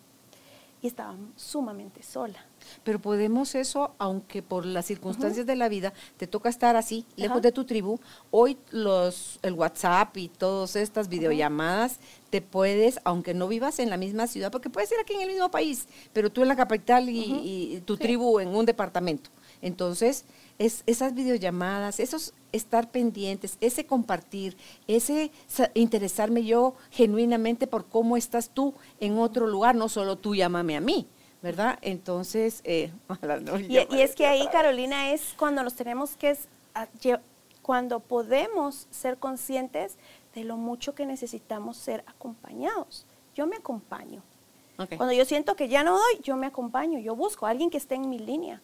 Y 0.86 0.88
estaba 0.88 1.15
sumamente 1.36 2.03
sola. 2.03 2.45
Pero 2.83 3.01
podemos 3.01 3.55
eso, 3.55 3.95
aunque 3.97 4.43
por 4.43 4.67
las 4.67 4.86
circunstancias 4.86 5.47
de 5.47 5.55
la 5.55 5.67
vida 5.67 5.93
te 6.17 6.27
toca 6.27 6.47
estar 6.47 6.75
así, 6.75 7.07
lejos 7.15 7.41
de 7.41 7.51
tu 7.51 7.65
tribu. 7.65 7.99
Hoy 8.29 8.55
los, 8.69 9.39
el 9.41 9.53
WhatsApp 9.53 10.15
y 10.17 10.29
todas 10.29 10.75
estas 10.75 11.09
videollamadas 11.09 11.97
te 12.29 12.39
puedes, 12.39 12.99
aunque 13.03 13.33
no 13.33 13.47
vivas 13.47 13.79
en 13.79 13.89
la 13.89 13.97
misma 13.97 14.27
ciudad, 14.27 14.51
porque 14.51 14.69
puedes 14.69 14.89
ser 14.89 14.99
aquí 14.99 15.15
en 15.15 15.21
el 15.21 15.29
mismo 15.29 15.49
país, 15.49 15.88
pero 16.13 16.31
tú 16.31 16.43
en 16.43 16.49
la 16.49 16.55
capital 16.55 17.09
y, 17.09 17.81
tu 17.83 17.95
Sí. 17.95 18.03
tribu 18.03 18.39
en 18.39 18.49
un 18.49 18.67
departamento. 18.67 19.31
Entonces, 19.63 20.25
es, 20.60 20.84
esas 20.86 21.14
videollamadas, 21.14 21.99
esos 21.99 22.34
estar 22.51 22.89
pendientes, 22.89 23.58
ese 23.62 23.86
compartir, 23.86 24.56
ese 24.88 25.32
sa- 25.47 25.72
interesarme 25.74 26.45
yo 26.45 26.76
genuinamente 26.91 27.68
por 27.68 27.86
cómo 27.86 28.16
estás 28.18 28.49
tú 28.49 28.74
en 28.99 29.18
otro 29.18 29.47
lugar, 29.47 29.76
no 29.76 29.89
solo 29.89 30.18
tú 30.18 30.36
llámame 30.36 30.78
a 30.78 30.82
mí, 30.82 31.08
¿verdad? 31.41 31.78
Entonces, 31.82 32.62
eh, 32.64 32.91
no 33.41 33.60
Y, 33.60 33.78
es 33.78 34.16
que 34.16 34.26
ahí, 34.26 34.47
Carolina, 34.51 35.12
es 35.12 35.34
cuando 35.38 35.64
nos 35.64 35.76
tenemos 35.76 36.16
que 36.16 36.38
cuando 37.62 37.99
podemos 37.99 38.88
ser 38.91 39.18
conscientes 39.18 39.97
de 40.36 40.43
lo 40.43 40.56
mucho 40.58 40.93
que 40.93 41.06
necesitamos 41.06 41.78
ser 41.78 42.03
acompañados. 42.08 43.06
Yo 43.36 43.47
me 43.47 43.56
acompaño. 43.56 44.22
Cuando 44.97 45.14
yo 45.14 45.24
siento 45.26 45.56
que 45.56 45.70
ya 45.70 45.84
no 45.84 45.93
doy, 45.93 46.20
yo 46.22 46.36
me 46.36 46.47
acompaño, 46.47 46.99
yo 46.99 47.16
busco 47.16 47.45
a 47.45 47.49
alguien 47.49 47.70
que 47.70 47.78
esté 47.78 47.95
en 47.95 48.10
mi 48.10 48.20
línea, 48.20 48.62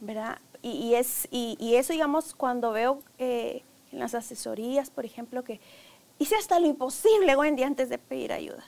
¿verdad? 0.00 0.38
Y, 0.62 0.70
y 0.70 0.94
es, 0.94 1.26
y, 1.30 1.56
y 1.58 1.76
eso, 1.76 1.92
digamos, 1.92 2.34
cuando 2.34 2.72
veo 2.72 3.02
eh, 3.18 3.62
en 3.92 3.98
las 3.98 4.14
asesorías, 4.14 4.90
por 4.90 5.04
ejemplo, 5.04 5.42
que 5.42 5.60
hice 6.18 6.36
hasta 6.36 6.58
lo 6.60 6.66
imposible, 6.66 7.36
Wendy, 7.36 7.62
antes 7.62 7.88
de 7.88 7.98
pedir 7.98 8.32
ayuda. 8.32 8.64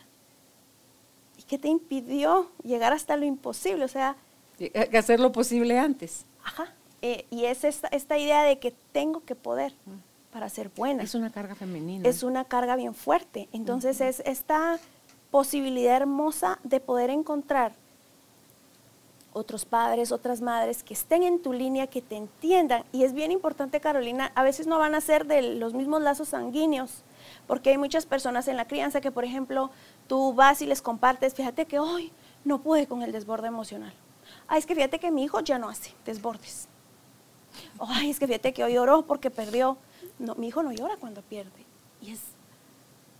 ¿Y 1.39 1.43
qué 1.43 1.59
te 1.59 1.69
impidió 1.69 2.51
llegar 2.65 2.93
hasta 2.93 3.17
lo 3.17 3.25
imposible? 3.25 3.85
O 3.85 3.89
sea, 3.89 4.17
que 4.59 4.99
hacer 4.99 5.21
lo 5.21 5.33
posible 5.33 5.79
antes. 5.79 6.25
ajá. 6.45 6.73
eh, 7.03 7.27
y 7.31 7.45
es 7.47 7.65
esta, 7.65 7.89
esta 7.89 8.17
idea 8.17 8.43
de 8.45 8.59
que 8.59 8.73
tengo 8.93 9.25
que 9.25 9.35
poder 9.35 9.75
para 10.33 10.49
ser 10.49 10.71
buena. 10.71 11.03
Es 11.03 11.15
una 11.15 11.31
carga 11.31 11.55
femenina. 11.55 12.09
es 12.09 12.23
una 12.23 12.45
carga 12.45 12.77
bien 12.77 12.95
fuerte. 12.95 13.49
Entonces 13.53 14.01
es 14.01 14.21
esta 14.21 14.79
posibilidad 15.31 15.97
hermosa 15.97 16.59
de 16.63 16.81
poder 16.81 17.11
encontrar 17.11 17.73
otros 19.33 19.65
padres, 19.65 20.13
otras 20.13 20.41
madres 20.41 20.83
que 20.83 20.95
estén 20.95 21.23
en 21.23 21.41
tu 21.41 21.53
línea, 21.53 21.87
que 21.87 22.03
te 22.03 22.17
entiendan. 22.17 22.85
Y 22.93 23.05
es 23.05 23.13
bien 23.13 23.33
importante, 23.33 23.81
Carolina, 23.81 24.33
a 24.35 24.43
veces 24.43 24.67
no 24.67 24.79
van 24.79 24.95
a 24.95 25.01
ser 25.01 25.27
de 25.27 25.43
los 25.57 25.75
mismos 25.75 26.03
lazos 26.03 26.29
sanguíneos, 26.29 27.03
porque 27.47 27.71
hay 27.71 27.79
muchas 27.79 28.07
personas 28.07 28.49
en 28.49 28.57
la 28.57 28.67
crianza 28.67 29.01
que, 29.01 29.11
por 29.11 29.25
ejemplo, 29.25 29.71
tú 30.07 30.35
vas 30.35 30.63
y 30.63 30.67
les 30.67 30.83
compartes, 30.83 31.35
fíjate 31.35 31.67
que 31.67 31.79
hoy 31.79 32.13
no 32.45 32.61
pude 32.63 32.87
con 32.87 33.03
el 33.03 33.13
desborde 33.13 33.49
emocional. 33.49 33.93
Ay, 34.49 34.59
es 34.59 34.67
que 34.67 34.75
fíjate 34.75 34.99
que 34.99 35.11
mi 35.11 35.25
hijo 35.25 35.41
ya 35.41 35.59
no 35.59 35.69
hace 35.69 35.95
desbordes. 36.05 36.69
Ay, 37.79 38.11
es 38.11 38.19
que 38.19 38.27
fíjate 38.27 38.53
que 38.53 38.65
hoy 38.65 38.75
lloró 38.75 39.03
porque 39.03 39.31
perdió. 39.31 39.77
No, 40.19 40.35
mi 40.35 40.49
hijo 40.49 40.63
no 40.63 40.73
llora 40.73 40.97
cuando 40.97 41.23
pierde. 41.23 41.65
Y 42.01 42.13
es, 42.13 42.21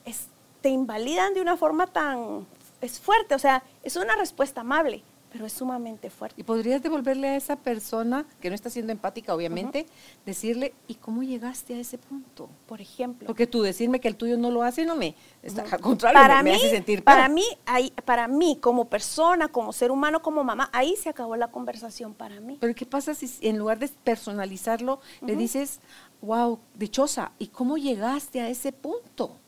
es, 0.05 0.27
te 0.61 0.69
invalidan 0.69 1.35
de 1.35 1.41
una 1.41 1.57
forma 1.57 1.87
tan, 1.87 2.47
es 2.81 3.01
fuerte, 3.01 3.35
o 3.35 3.39
sea, 3.39 3.63
es 3.83 3.97
una 3.97 4.17
respuesta 4.17 4.63
amable, 4.63 5.03
pero 5.33 5.47
es 5.47 5.55
sumamente 5.55 6.11
fuerte. 6.11 6.39
Y 6.39 6.45
podrías 6.45 6.83
devolverle 6.83 7.29
a 7.29 7.37
esa 7.37 7.57
persona, 7.57 8.27
que 8.41 8.51
no 8.51 8.55
está 8.55 8.69
siendo 8.69 8.93
empática, 8.93 9.35
obviamente, 9.35 9.87
decirle, 10.27 10.75
¿y 10.87 10.97
cómo 10.97 11.23
llegaste 11.23 11.75
a 11.75 11.79
ese 11.79 11.97
punto? 11.97 12.51
Por 12.67 12.83
ejemplo. 12.83 13.27
Porque 13.27 13.47
tú 13.47 13.63
decirme 13.63 13.99
que 13.99 14.09
el 14.09 14.17
tuyo 14.17 14.37
no 14.37 14.51
lo 14.51 14.63
hace, 14.63 14.85
no 14.85 14.95
me, 14.95 15.15
está, 15.43 15.63
al 15.63 15.81
contrario, 15.81 16.21
para 16.21 16.43
me, 16.43 16.51
me 16.51 16.57
mí, 16.57 16.57
hace 16.57 16.71
sentir 16.71 17.03
para 17.03 17.27
peor. 17.27 17.35
mí, 17.35 17.45
ahí, 17.65 17.91
para 18.05 18.29
mí, 18.29 18.59
como 18.61 18.85
persona, 18.91 19.49
como 19.49 19.73
ser 19.73 19.91
humano, 19.91 20.21
como 20.21 20.45
mamá, 20.45 20.69
ahí 20.71 20.97
se 20.97 21.09
acabó 21.09 21.35
la 21.37 21.49
conversación 21.49 22.13
para 22.13 22.39
mí. 22.41 22.59
Pero 22.61 22.75
¿qué 22.75 22.85
pasa 22.85 23.15
si 23.15 23.31
en 23.41 23.57
lugar 23.57 23.79
de 23.79 23.89
personalizarlo, 23.89 25.01
le 25.23 25.35
dices, 25.35 25.81
wow, 26.21 26.59
dichosa, 26.75 27.33
¿y 27.39 27.47
cómo 27.47 27.79
llegaste 27.79 28.43
a 28.43 28.51
ese 28.51 28.73
punto? 28.73 29.39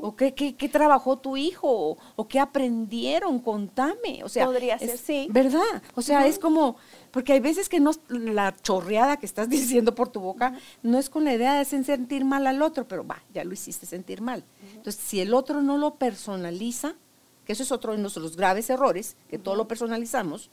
¿O 0.00 0.16
qué, 0.16 0.32
qué, 0.32 0.54
qué 0.56 0.68
trabajó 0.68 1.18
tu 1.18 1.36
hijo? 1.36 1.98
¿O, 2.16 2.26
qué 2.28 2.40
aprendieron? 2.40 3.38
Contame. 3.38 4.24
O 4.24 4.28
sea, 4.30 4.46
Podría 4.46 4.78
ser, 4.78 4.90
es- 4.90 5.00
sí. 5.00 5.26
¿Verdad? 5.30 5.82
O 5.94 6.00
sea, 6.00 6.26
es 6.26 6.38
como, 6.38 6.76
porque 7.10 7.34
hay 7.34 7.40
veces 7.40 7.68
que 7.68 7.78
no, 7.78 7.90
la 8.08 8.56
chorreada 8.56 9.18
que 9.18 9.26
estás 9.26 9.48
diciendo 9.50 9.94
por 9.94 10.08
tu 10.08 10.20
boca 10.20 10.58
no 10.82 10.98
es 10.98 11.10
con 11.10 11.24
la 11.24 11.34
idea 11.34 11.54
de 11.54 11.60
hacer 11.60 11.84
sentir 11.84 12.24
mal 12.24 12.46
al 12.46 12.62
otro, 12.62 12.88
pero 12.88 13.06
va, 13.06 13.22
ya 13.34 13.44
lo 13.44 13.52
hiciste 13.52 13.84
sentir 13.84 14.22
mal. 14.22 14.42
Entonces, 14.74 14.96
si 15.02 15.20
el 15.20 15.34
otro 15.34 15.60
no 15.60 15.76
lo 15.76 15.96
personaliza, 15.96 16.94
que 17.44 17.52
eso 17.52 17.62
es 17.62 17.70
otro 17.72 17.92
de 17.92 17.98
nuestros 17.98 18.36
graves 18.36 18.70
errores, 18.70 19.16
que 19.28 19.38
todo 19.38 19.54
lo 19.54 19.68
personalizamos, 19.68 20.50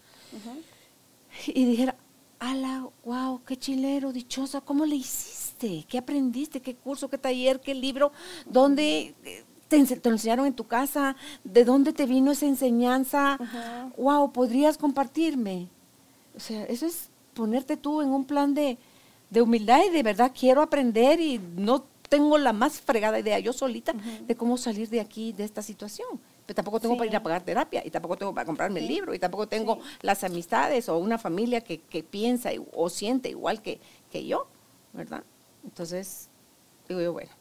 y 1.47 1.65
dijera, 1.65 1.95
ala, 2.39 2.87
wow, 3.03 3.41
qué 3.45 3.57
chilero, 3.57 4.11
dichosa, 4.11 4.61
¿cómo 4.61 4.85
le 4.85 4.95
hiciste? 4.97 5.44
¿Qué 5.57 5.97
aprendiste? 5.97 6.61
¿Qué 6.61 6.75
curso? 6.75 7.09
¿Qué 7.09 7.17
taller? 7.17 7.59
¿Qué 7.61 7.73
libro? 7.73 8.11
¿Dónde 8.45 9.13
eh, 9.23 9.43
te, 9.67 9.77
ense- 9.77 9.99
te 10.01 10.09
lo 10.09 10.15
enseñaron 10.15 10.45
en 10.45 10.53
tu 10.53 10.65
casa? 10.67 11.15
¿De 11.43 11.63
dónde 11.65 11.93
te 11.93 12.05
vino 12.05 12.31
esa 12.31 12.45
enseñanza? 12.45 13.37
Wow, 13.97 14.31
¿podrías 14.31 14.77
compartirme? 14.77 15.67
O 16.35 16.39
sea, 16.39 16.63
eso 16.65 16.85
es 16.85 17.09
ponerte 17.33 17.77
tú 17.77 18.01
en 18.01 18.09
un 18.09 18.25
plan 18.25 18.53
de, 18.53 18.77
de 19.29 19.41
humildad 19.41 19.81
y 19.85 19.89
de 19.89 20.03
verdad 20.03 20.31
quiero 20.37 20.61
aprender 20.61 21.19
y 21.19 21.39
no 21.39 21.85
tengo 22.09 22.37
la 22.37 22.53
más 22.53 22.79
fregada 22.81 23.17
idea 23.19 23.39
yo 23.39 23.51
solita 23.51 23.93
de 24.27 24.35
cómo 24.35 24.57
salir 24.57 24.89
de 24.89 25.01
aquí, 25.01 25.33
de 25.33 25.43
esta 25.43 25.61
situación. 25.61 26.07
Pero 26.45 26.55
tampoco 26.55 26.79
tengo 26.79 26.95
para 26.95 27.09
ir 27.09 27.15
a 27.15 27.23
pagar 27.23 27.41
terapia 27.43 27.81
y 27.83 27.89
tampoco 27.89 28.15
tengo 28.17 28.31
para 28.33 28.45
comprarme 28.45 28.79
el 28.79 28.87
libro 28.87 29.13
y 29.15 29.19
tampoco 29.19 29.47
tengo 29.47 29.79
las 30.03 30.23
amistades 30.23 30.87
o 30.89 30.97
una 30.99 31.17
familia 31.17 31.61
que, 31.61 31.79
que 31.81 32.03
piensa 32.03 32.51
o 32.73 32.89
siente 32.89 33.29
igual 33.29 33.63
que, 33.63 33.79
que 34.11 34.25
yo, 34.27 34.45
¿verdad? 34.93 35.23
Entonces, 35.65 36.29
digo 36.87 37.01
yo, 37.01 37.11
bueno, 37.13 37.31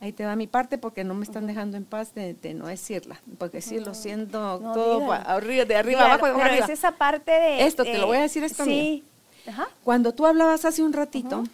ahí 0.00 0.12
te 0.12 0.24
va 0.24 0.34
mi 0.34 0.46
parte 0.46 0.78
porque 0.78 1.04
no 1.04 1.14
me 1.14 1.24
están 1.24 1.46
dejando 1.46 1.76
en 1.76 1.84
paz 1.84 2.14
de, 2.14 2.34
de 2.34 2.54
no 2.54 2.66
decirla, 2.66 3.20
porque 3.38 3.60
sí 3.60 3.78
lo 3.78 3.94
siento 3.94 4.58
No, 4.60 4.72
todo 4.72 5.06
pa- 5.06 5.16
arriba, 5.16 5.64
de 5.64 5.76
arriba 5.76 6.00
abajo, 6.04 6.22
pero 6.22 6.40
arriba. 6.42 6.64
es 6.64 6.70
esa 6.70 6.92
parte 6.92 7.30
de... 7.30 7.66
Esto, 7.66 7.84
te 7.84 7.98
lo 7.98 8.06
voy 8.06 8.16
a 8.16 8.22
decir 8.22 8.42
esto 8.44 8.64
Sí. 8.64 9.04
Ajá. 9.46 9.68
Cuando 9.84 10.12
tú 10.12 10.26
hablabas 10.26 10.64
hace 10.64 10.82
un 10.82 10.92
ratito 10.92 11.44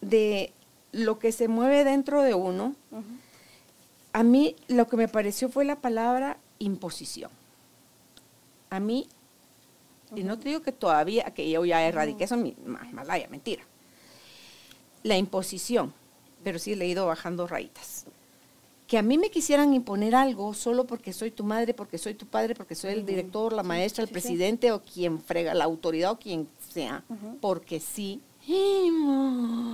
de 0.00 0.52
lo 0.92 1.18
que 1.18 1.32
se 1.32 1.48
mueve 1.48 1.84
dentro 1.84 2.22
de 2.22 2.34
uno, 2.34 2.74
a 4.12 4.22
mí 4.22 4.56
lo 4.68 4.86
que 4.88 4.96
me 4.96 5.08
pareció 5.08 5.48
fue 5.48 5.64
la 5.64 5.76
palabra 5.76 6.36
imposición. 6.58 7.30
A 8.70 8.80
mí, 8.80 9.06
y 10.14 10.24
no 10.24 10.38
te 10.38 10.48
digo 10.48 10.62
que 10.62 10.72
todavía, 10.72 11.24
que 11.34 11.48
yo 11.50 11.64
ya 11.64 11.82
erradiqué 11.86 12.24
eso, 12.24 12.36
mi 12.36 12.56
ma- 12.64 12.86
malaya, 12.92 13.28
mentira. 13.28 13.62
La 15.02 15.16
imposición, 15.16 15.92
pero 16.42 16.58
sí 16.58 16.74
le 16.74 16.84
he 16.84 16.88
ido 16.88 17.06
bajando 17.06 17.46
rayitas. 17.46 18.06
Que 18.86 18.98
a 18.98 19.02
mí 19.02 19.18
me 19.18 19.30
quisieran 19.30 19.74
imponer 19.74 20.14
algo 20.14 20.54
solo 20.54 20.86
porque 20.86 21.12
soy 21.12 21.32
tu 21.32 21.42
madre, 21.42 21.74
porque 21.74 21.98
soy 21.98 22.14
tu 22.14 22.26
padre, 22.26 22.54
porque 22.54 22.76
soy 22.76 22.92
el 22.92 23.04
director, 23.04 23.52
la 23.52 23.64
maestra, 23.64 24.04
el 24.04 24.10
presidente 24.10 24.70
o 24.70 24.82
quien 24.82 25.20
frega, 25.20 25.54
la 25.54 25.64
autoridad 25.64 26.12
o 26.12 26.18
quien 26.18 26.48
sea, 26.72 27.02
porque 27.40 27.80
sí. 27.80 28.20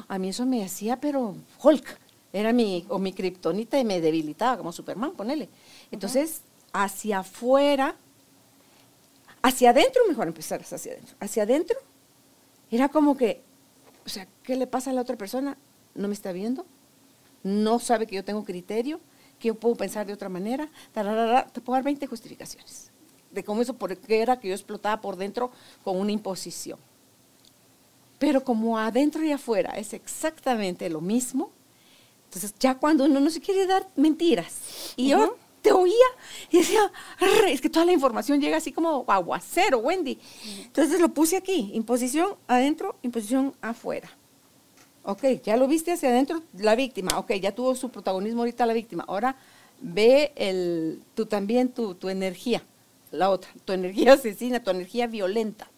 A 0.09 0.19
mí 0.19 0.29
eso 0.31 0.47
me 0.47 0.65
hacía, 0.65 0.99
pero 0.99 1.35
Hulk, 1.63 1.99
era 2.33 2.55
mi, 2.55 2.87
o 2.89 2.99
mi 2.99 3.13
kriptonita 3.13 3.79
y 3.79 3.85
me 3.85 4.01
debilitaba 4.01 4.57
como 4.57 4.73
Superman, 4.73 5.13
ponele. 5.13 5.51
Entonces, 5.91 6.41
hacia 6.73 7.19
afuera, 7.19 7.95
hacia 9.43 9.71
adentro, 9.71 10.03
mejor 10.09 10.29
empezar 10.29 10.63
hacia 10.63 10.93
adentro. 10.93 11.17
Hacia 11.21 11.43
adentro, 11.43 11.79
era 12.71 12.89
como 12.89 13.15
que, 13.15 13.43
o 14.07 14.09
sea, 14.09 14.27
¿qué 14.43 14.57
le 14.57 14.67
pasa 14.67 14.91
a 14.91 14.93
la 14.95 15.01
otra 15.01 15.17
persona? 15.17 15.57
¿No 15.95 16.09
me 16.09 16.15
está 16.15 16.33
viendo? 16.33 16.67
¿No 17.43 17.79
sabe 17.79 18.07
que 18.07 18.17
yo 18.17 18.25
tengo 18.25 18.45
criterio? 18.45 19.01
¿Que 19.39 19.49
yo 19.49 19.55
puedo 19.55 19.75
pensar 19.75 20.07
de 20.07 20.13
otra 20.13 20.29
manera? 20.29 20.69
Tararara, 20.93 21.47
te 21.47 21.61
puedo 21.61 21.75
dar 21.75 21.85
20 21.85 22.07
justificaciones 22.07 22.93
de 23.33 23.43
cómo 23.43 23.63
eso, 23.63 23.75
por 23.75 23.97
qué 23.97 24.21
era 24.21 24.39
que 24.39 24.49
yo 24.49 24.55
explotaba 24.55 25.01
por 25.01 25.17
dentro 25.17 25.51
con 25.83 25.99
una 25.99 26.13
imposición. 26.13 26.79
Pero 28.19 28.45
como 28.45 28.79
adentro 28.79 29.25
y 29.25 29.33
afuera 29.33 29.73
es 29.77 29.95
exactamente 29.95 30.89
lo 30.89 31.01
mismo, 31.01 31.51
entonces 32.27 32.55
ya 32.59 32.77
cuando 32.77 33.05
uno 33.05 33.19
no 33.19 33.31
se 33.31 33.41
quiere 33.41 33.67
dar 33.67 33.89
mentiras, 33.97 34.95
y 34.97 35.09
yo 35.09 35.37
te 35.61 35.73
oía 35.73 35.95
y 36.51 36.59
decía, 36.59 36.93
es 37.49 37.61
que 37.61 37.71
toda 37.71 37.87
la 37.87 37.93
información 37.93 38.41
llega 38.41 38.59
así 38.59 38.73
como 38.73 39.05
aguacero, 39.09 39.79
Wendy. 39.79 40.19
Entonces 40.65 41.01
lo 41.01 41.09
puse 41.09 41.37
aquí, 41.37 41.71
imposición 41.75 42.37
adentro, 42.47 42.97
imposición 43.03 43.55
afuera. 43.61 44.11
Ok, 45.05 45.25
ya 45.43 45.57
lo 45.57 45.67
viste 45.67 45.93
hacia 45.93 46.11
adentro, 46.11 46.43
la 46.59 46.75
víctima, 46.77 47.19
ok, 47.19 47.33
ya 47.35 47.53
tuvo 47.55 47.75
su 47.75 47.91
protagonismo 47.91 48.43
ahorita 48.43 48.67
la 48.67 48.73
víctima. 48.73 49.05
Ahora 49.09 49.35
ve 49.81 50.33
el, 50.37 51.03
tú 51.15 51.27
también 51.27 51.71
tu, 51.71 51.95
tu 51.97 52.09
energía, 52.09 52.63
la 53.11 53.31
otra, 53.31 53.51
tu 53.65 53.73
energía 53.73 54.13
asesina, 54.15 54.63
tu 54.63 54.71
energía 54.71 55.07
violenta, 55.09 55.69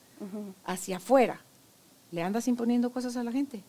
hacia 0.64 0.98
afuera. 0.98 1.40
¿Le 2.10 2.22
andas 2.22 2.46
imponiendo 2.48 2.90
cosas 2.92 3.16
a 3.16 3.24
la 3.24 3.32
gente? 3.32 3.62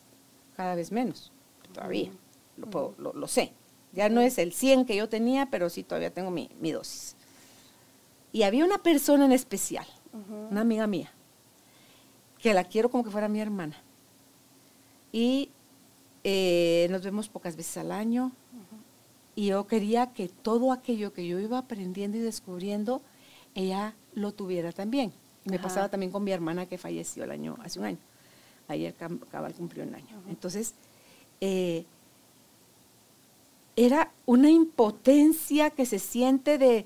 Cada 0.56 0.74
vez 0.74 0.92
menos, 0.92 1.32
todavía, 1.72 2.10
lo, 2.56 2.66
puedo- 2.68 2.94
lo, 2.98 3.12
lo 3.14 3.26
sé. 3.26 3.52
Ya 3.92 4.08
no 4.10 4.20
es 4.20 4.36
el 4.38 4.52
100 4.52 4.84
que 4.84 4.94
yo 4.96 5.08
tenía, 5.08 5.46
pero 5.50 5.70
sí 5.70 5.82
todavía 5.82 6.12
tengo 6.12 6.30
mi, 6.30 6.50
mi 6.60 6.70
dosis. 6.72 7.16
Y 8.30 8.42
había 8.42 8.64
una 8.64 8.78
persona 8.82 9.24
en 9.24 9.32
especial, 9.32 9.86
una 10.50 10.60
amiga 10.60 10.86
mía, 10.86 11.10
que 12.38 12.52
la 12.52 12.64
quiero 12.64 12.90
como 12.90 13.04
que 13.04 13.10
fuera 13.10 13.28
mi 13.28 13.40
hermana. 13.40 13.76
Y 15.16 15.48
eh, 16.24 16.88
nos 16.90 17.02
vemos 17.02 17.30
pocas 17.30 17.56
veces 17.56 17.78
al 17.78 17.90
año. 17.90 18.32
Y 19.34 19.46
yo 19.46 19.66
quería 19.66 20.12
que 20.12 20.28
todo 20.28 20.72
aquello 20.72 21.14
que 21.14 21.26
yo 21.26 21.38
iba 21.38 21.56
aprendiendo 21.56 22.18
y 22.18 22.20
descubriendo, 22.20 23.00
ella 23.54 23.94
lo 24.12 24.32
tuviera 24.32 24.72
también. 24.72 25.14
Y 25.46 25.48
me 25.48 25.56
Ajá. 25.56 25.68
pasaba 25.68 25.88
también 25.88 26.12
con 26.12 26.22
mi 26.22 26.32
hermana 26.32 26.66
que 26.66 26.76
falleció 26.76 27.24
el 27.24 27.30
año, 27.30 27.56
hace 27.64 27.78
un 27.78 27.86
año. 27.86 27.98
Ayer 28.68 28.94
cabal 29.30 29.54
cumplió 29.54 29.84
un 29.84 29.94
año. 29.94 30.22
Entonces, 30.28 30.74
eh, 31.40 31.86
era 33.74 34.12
una 34.26 34.50
impotencia 34.50 35.70
que 35.70 35.86
se 35.86 35.98
siente 35.98 36.58
de... 36.58 36.84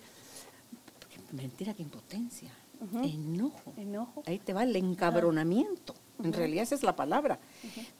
Mentira, 1.32 1.74
que 1.74 1.82
impotencia. 1.82 2.52
Enojo. 3.02 3.74
Enojo. 3.76 4.22
Ahí 4.24 4.38
te 4.38 4.52
va 4.52 4.62
el 4.62 4.76
encabronamiento. 4.76 5.96
En 6.22 6.32
realidad 6.32 6.62
esa 6.64 6.74
es 6.74 6.82
la 6.82 6.94
palabra, 6.96 7.38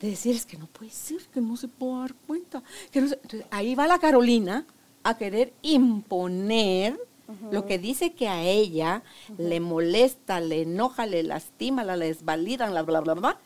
de 0.00 0.10
decir 0.10 0.34
es 0.36 0.46
que 0.46 0.56
no 0.58 0.66
puede 0.66 0.90
ser, 0.90 1.20
que 1.32 1.40
no 1.40 1.56
se 1.56 1.68
puede 1.68 2.00
dar 2.00 2.14
cuenta. 2.26 2.62
Que 2.90 3.00
no 3.00 3.08
se- 3.08 3.14
Entonces, 3.22 3.46
ahí 3.50 3.74
va 3.74 3.86
la 3.86 3.98
Carolina 3.98 4.66
a 5.02 5.16
querer 5.16 5.52
imponer 5.62 6.98
lo 7.52 7.64
que 7.64 7.78
dice 7.78 8.12
que 8.12 8.26
a 8.28 8.42
ella 8.42 9.02
le 9.38 9.60
molesta, 9.60 10.40
le 10.40 10.62
enoja, 10.62 11.06
le 11.06 11.22
lastima, 11.22 11.84
la 11.84 11.96
desvalidan, 11.96 12.74
la 12.74 12.82
bla, 12.82 13.00
bla, 13.00 13.14
bla. 13.14 13.38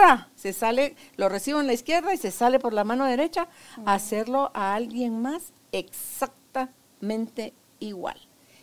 ra, 0.00 0.28
Se 0.34 0.52
sale, 0.52 0.96
lo 1.16 1.28
recibo 1.28 1.60
en 1.60 1.66
la 1.68 1.74
izquierda 1.74 2.12
y 2.12 2.16
se 2.16 2.30
sale 2.32 2.58
por 2.58 2.72
la 2.72 2.82
mano 2.84 3.04
derecha 3.04 3.48
a 3.84 3.94
hacerlo 3.94 4.50
a 4.54 4.74
alguien 4.74 5.22
más 5.22 5.52
exactamente 5.72 7.52
igual. 7.80 8.18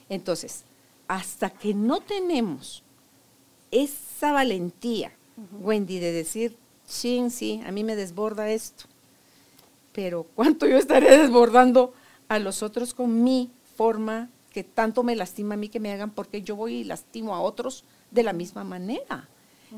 Entonces, 0.09 0.65
hasta 1.07 1.49
que 1.49 1.73
no 1.73 1.99
tenemos 2.01 2.83
esa 3.71 4.31
valentía, 4.31 5.11
Wendy, 5.59 5.99
de 5.99 6.11
decir, 6.11 6.57
sí, 6.85 7.23
sí, 7.29 7.61
a 7.65 7.71
mí 7.71 7.83
me 7.83 7.95
desborda 7.95 8.49
esto, 8.49 8.85
pero 9.91 10.23
¿cuánto 10.35 10.67
yo 10.67 10.77
estaré 10.77 11.17
desbordando 11.17 11.93
a 12.27 12.39
los 12.39 12.63
otros 12.63 12.93
con 12.93 13.23
mi 13.23 13.51
forma 13.75 14.29
que 14.51 14.63
tanto 14.63 15.03
me 15.03 15.15
lastima 15.15 15.55
a 15.55 15.57
mí 15.57 15.69
que 15.69 15.79
me 15.79 15.91
hagan 15.91 16.11
porque 16.11 16.41
yo 16.41 16.55
voy 16.55 16.75
y 16.75 16.83
lastimo 16.83 17.35
a 17.35 17.41
otros 17.41 17.83
de 18.11 18.23
la 18.23 18.33
misma 18.33 18.63
manera? 18.63 19.27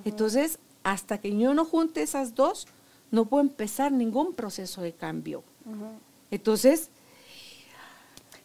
Entonces, 0.06 0.60
hasta 0.84 1.18
que 1.20 1.36
yo 1.36 1.54
no 1.54 1.66
junte 1.66 2.02
esas 2.04 2.36
dos, 2.36 2.68
no 3.10 3.26
puedo 3.26 3.42
empezar 3.42 3.92
ningún 3.92 4.34
proceso 4.34 4.82
de 4.82 4.94
cambio. 4.94 5.44
Entonces, 6.30 6.90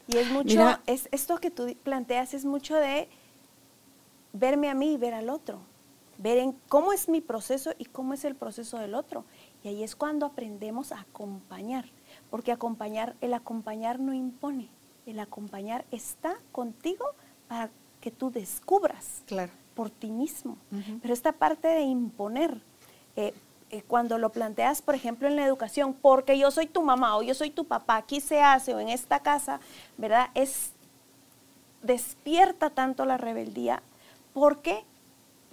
Y 0.09 0.17
es 0.17 0.31
mucho, 0.31 0.49
Mira. 0.49 0.83
es, 0.87 1.09
esto 1.13 1.39
que 1.39 1.51
tú 1.51 1.75
planteas 1.83 2.35
es 2.35 2.45
mucho 2.45 2.75
de 2.77 3.09
verme 4.33 4.69
a 4.71 4.75
mí 4.75 4.95
y 4.95 4.97
ver 4.97 5.15
al 5.15 5.31
otro. 5.31 5.61
Ver 6.19 6.39
en 6.39 6.53
cómo 6.69 6.93
es 6.93 7.09
mi 7.09 7.21
proceso 7.21 7.73
y 7.79 7.87
cómo 7.87 8.15
es 8.15 8.25
el 8.25 8.35
proceso 8.35 8.79
del 8.79 8.95
otro. 8.95 9.25
Y 9.65 9.69
ahí 9.69 9.83
es 9.83 9.97
cuando 9.97 10.27
aprendemos 10.27 10.93
a 10.93 11.01
acompañar. 11.01 11.87
Porque 12.31 12.53
acompañar, 12.53 13.17
el 13.21 13.35
acompañar 13.35 13.99
no 13.99 14.13
impone. 14.13 14.69
El 15.07 15.19
acompañar 15.19 15.85
está 15.91 16.37
contigo 16.53 17.07
para 17.49 17.71
que 18.01 18.11
tú 18.11 18.31
descubras 18.31 19.23
claro. 19.27 19.53
por 19.75 19.91
ti 19.91 20.11
mismo. 20.11 20.57
Pero 21.01 21.15
esta 21.15 21.33
parte 21.33 21.69
de 21.69 21.83
imponer, 21.83 22.61
eh, 23.17 23.35
eh, 23.71 23.83
cuando 23.89 24.19
lo 24.19 24.31
planteas, 24.31 24.83
por 24.83 24.95
ejemplo, 24.95 25.29
en 25.29 25.37
la 25.37 25.45
educación, 25.45 25.95
porque 25.95 26.39
yo 26.39 26.51
soy 26.51 26.67
tu 26.67 26.83
mamá 26.83 27.17
o 27.17 27.23
yo 27.23 27.35
soy 27.35 27.51
tu 27.51 27.65
papá, 27.65 27.97
aquí 27.97 28.21
se 28.21 28.41
hace 28.41 28.75
o 28.75 28.81
en 28.81 28.89
esta 28.89 29.21
casa, 29.21 29.61
¿verdad? 29.97 30.29
Es 30.35 30.73
despierta 31.83 32.71
tanto 32.71 33.05
la 33.05 33.17
rebeldía 33.17 33.83
porque 34.33 34.85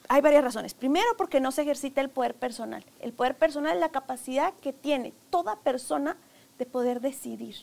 hay 0.08 0.22
varias 0.22 0.44
razones. 0.44 0.74
Primero, 0.74 1.08
porque 1.18 1.40
no 1.40 1.52
se 1.52 1.62
ejercita 1.62 2.02
el 2.02 2.10
poder 2.10 2.34
personal. 2.34 2.84
El 3.00 3.14
poder 3.14 3.38
personal 3.38 3.76
es 3.76 3.80
la 3.80 3.90
capacidad 3.90 4.54
que 4.62 4.74
tiene 4.74 5.14
toda 5.30 5.58
persona 5.58 6.18
de 6.58 6.66
poder 6.66 7.00
decidir. 7.00 7.56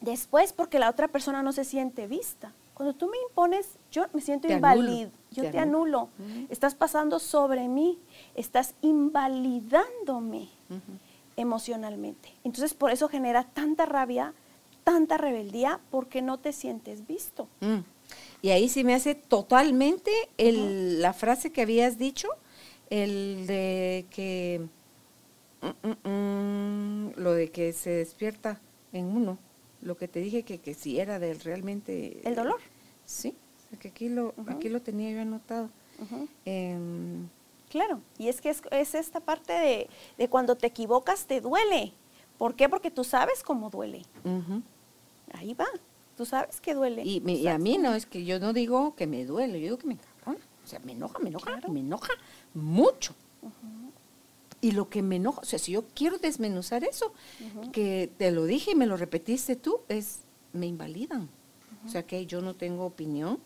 Después, 0.00 0.52
porque 0.52 0.78
la 0.78 0.90
otra 0.90 1.08
persona 1.08 1.42
no 1.42 1.52
se 1.52 1.64
siente 1.64 2.06
vista. 2.06 2.52
Cuando 2.74 2.94
tú 2.94 3.08
me 3.08 3.16
impones, 3.28 3.78
yo 3.92 4.04
me 4.12 4.20
siento 4.20 4.52
inválido, 4.52 5.10
yo 5.30 5.44
te 5.44 5.52
te, 5.52 5.58
anulo. 5.60 6.10
anulo. 6.18 6.46
Estás 6.50 6.74
pasando 6.74 7.20
sobre 7.20 7.68
mí, 7.68 8.00
estás 8.34 8.74
invalidándome 8.82 10.48
emocionalmente. 11.36 12.34
Entonces, 12.42 12.74
por 12.74 12.90
eso 12.90 13.08
genera 13.08 13.44
tanta 13.44 13.86
rabia, 13.86 14.34
tanta 14.82 15.16
rebeldía, 15.16 15.80
porque 15.90 16.20
no 16.20 16.38
te 16.38 16.52
sientes 16.52 17.06
visto. 17.06 17.46
Mm. 17.60 17.78
Y 18.44 18.50
ahí 18.50 18.68
sí 18.68 18.84
me 18.84 18.92
hace 18.92 19.14
totalmente 19.14 20.10
el- 20.36 21.00
la 21.00 21.14
frase 21.14 21.50
que 21.50 21.62
habías 21.62 21.96
dicho, 21.96 22.28
el 22.90 23.46
de 23.46 24.04
que 24.10 24.60
mm, 25.62 25.88
mm, 25.88 26.08
mm, 26.10 27.12
lo 27.16 27.32
de 27.32 27.50
que 27.50 27.72
se 27.72 27.88
despierta 27.88 28.60
en 28.92 29.06
uno, 29.06 29.38
lo 29.80 29.96
que 29.96 30.08
te 30.08 30.20
dije 30.20 30.42
que, 30.42 30.58
que 30.58 30.74
si 30.74 31.00
era 31.00 31.18
de 31.18 31.32
realmente 31.32 32.20
¿El 32.22 32.34
dolor? 32.34 32.60
Sí, 33.06 33.34
o 33.56 33.70
sea, 33.70 33.78
que 33.78 33.88
aquí 33.88 34.10
lo 34.10 34.34
aquí 34.46 34.68
lo 34.68 34.82
tenía 34.82 35.10
yo 35.12 35.22
anotado. 35.22 35.70
Em, 36.44 37.26
Claro, 37.70 38.02
y 38.18 38.28
es 38.28 38.42
que 38.42 38.50
es, 38.50 38.60
es 38.72 38.94
esta 38.94 39.20
parte 39.20 39.54
de, 39.54 39.88
de 40.18 40.28
cuando 40.28 40.54
te 40.54 40.66
equivocas 40.66 41.24
te 41.24 41.40
duele. 41.40 41.94
¿Por 42.36 42.56
qué? 42.56 42.68
Porque 42.68 42.90
tú 42.90 43.04
sabes 43.04 43.42
cómo 43.42 43.70
duele. 43.70 44.02
Ahí 45.32 45.54
va. 45.54 45.66
Tú 46.16 46.24
sabes 46.24 46.60
que 46.60 46.74
duele. 46.74 47.02
Y, 47.04 47.20
me- 47.20 47.34
y 47.34 47.48
a 47.48 47.58
mí 47.58 47.76
no, 47.78 47.94
es 47.94 48.06
que 48.06 48.24
yo 48.24 48.38
no 48.38 48.52
digo 48.52 48.94
que 48.94 49.06
me 49.06 49.24
duele, 49.24 49.58
yo 49.60 49.64
digo 49.64 49.78
que 49.78 49.86
me 49.88 49.94
encabrona. 49.94 50.44
O 50.64 50.66
sea, 50.66 50.78
me 50.80 50.92
enoja, 50.92 51.18
me 51.18 51.28
enoja, 51.28 51.52
Claro. 51.52 51.68
me 51.72 51.80
enoja 51.80 52.12
mucho. 52.54 53.14
Y 54.60 54.70
lo 54.70 54.88
que 54.88 55.02
me 55.02 55.16
enoja, 55.16 55.40
o 55.42 55.44
sea, 55.44 55.58
si 55.58 55.72
yo 55.72 55.84
quiero 55.94 56.16
desmenuzar 56.18 56.84
eso, 56.84 57.12
que 57.72 58.10
te 58.16 58.30
lo 58.30 58.44
dije 58.46 58.70
y 58.70 58.74
me 58.74 58.86
lo 58.86 58.96
repetiste 58.96 59.56
tú, 59.56 59.80
es, 59.88 60.20
me 60.54 60.66
invalidan. 60.66 61.28
O 61.84 61.88
sea, 61.90 62.02
que 62.06 62.24
yo 62.24 62.40
no 62.40 62.54
tengo 62.54 62.86
opinión, 62.86 63.38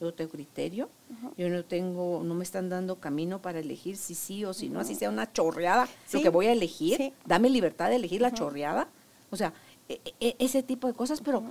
yo 0.00 0.06
no 0.06 0.14
tengo 0.14 0.30
criterio, 0.30 0.88
yo 1.36 1.50
no 1.50 1.62
tengo, 1.62 2.22
no 2.24 2.34
me 2.34 2.42
están 2.42 2.70
dando 2.70 2.96
camino 2.98 3.42
para 3.42 3.58
elegir 3.58 3.98
si 3.98 4.14
sí 4.14 4.46
o 4.46 4.54
si 4.54 4.70
no, 4.70 4.80
así 4.80 4.94
sea 4.94 5.10
una 5.10 5.30
chorreada, 5.30 5.84
lo 5.84 5.90
Sí, 6.18 6.22
que 6.22 6.30
voy 6.30 6.46
a 6.46 6.52
elegir, 6.52 6.96
sí. 6.96 7.12
dame 7.26 7.50
libertad 7.50 7.90
de 7.90 7.96
elegir 7.96 8.22
la 8.22 8.32
chorreada. 8.32 8.88
O 9.30 9.36
sea, 9.36 9.52
e- 9.90 10.00
e- 10.20 10.36
ese 10.38 10.62
tipo 10.62 10.86
de 10.86 10.94
cosas, 10.94 11.20
pero 11.20 11.44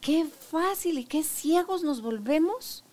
qué 0.00 0.24
fácil 0.24 0.98
y 0.98 1.04
qué 1.04 1.22
ciegos 1.22 1.82
nos 1.82 2.02
volvemos 2.02 2.84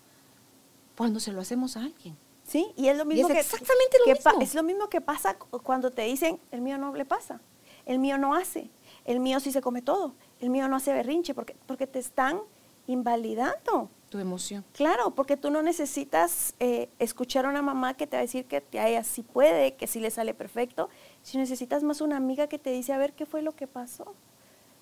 cuando 0.96 1.20
se 1.20 1.32
lo 1.32 1.40
hacemos 1.40 1.76
a 1.76 1.80
alguien. 1.84 2.16
Sí, 2.44 2.66
y 2.76 2.88
es 2.88 2.96
lo 2.96 3.04
mismo 3.04 3.28
es 3.28 3.34
que 3.34 3.40
exactamente 3.40 3.98
lo 3.98 4.04
que 4.06 4.14
mismo. 4.14 4.40
es 4.40 4.54
lo 4.54 4.62
mismo 4.62 4.88
que 4.88 5.00
pasa 5.00 5.34
cu- 5.38 5.58
cuando 5.60 5.90
te 5.90 6.02
dicen, 6.02 6.40
el 6.50 6.60
mío 6.62 6.78
no 6.78 6.94
le 6.94 7.04
pasa, 7.04 7.40
el 7.84 7.98
mío 7.98 8.16
no 8.18 8.34
hace, 8.34 8.70
el 9.04 9.20
mío 9.20 9.38
sí 9.40 9.52
se 9.52 9.60
come 9.60 9.82
todo, 9.82 10.14
el 10.40 10.48
mío 10.50 10.66
no 10.68 10.76
hace 10.76 10.92
berrinche, 10.92 11.34
porque, 11.34 11.56
porque 11.66 11.86
te 11.86 11.98
están 11.98 12.40
invalidando. 12.86 13.90
Tu 14.08 14.18
emoción. 14.18 14.64
Claro, 14.72 15.14
porque 15.14 15.36
tú 15.36 15.50
no 15.50 15.62
necesitas 15.62 16.54
eh, 16.58 16.88
escuchar 16.98 17.44
a 17.44 17.50
una 17.50 17.60
mamá 17.60 17.92
que 17.94 18.06
te 18.06 18.16
va 18.16 18.20
a 18.20 18.22
decir 18.22 18.46
que 18.46 18.62
a 18.78 18.88
ella 18.88 19.04
sí 19.04 19.22
puede, 19.22 19.74
que 19.74 19.86
sí 19.86 20.00
le 20.00 20.10
sale 20.10 20.32
perfecto, 20.32 20.88
si 21.22 21.36
necesitas 21.36 21.82
más 21.82 22.00
una 22.00 22.16
amiga 22.16 22.46
que 22.48 22.58
te 22.58 22.70
dice, 22.70 22.92
a 22.94 22.98
ver 22.98 23.12
qué 23.12 23.26
fue 23.26 23.42
lo 23.42 23.52
que 23.54 23.66
pasó, 23.66 24.14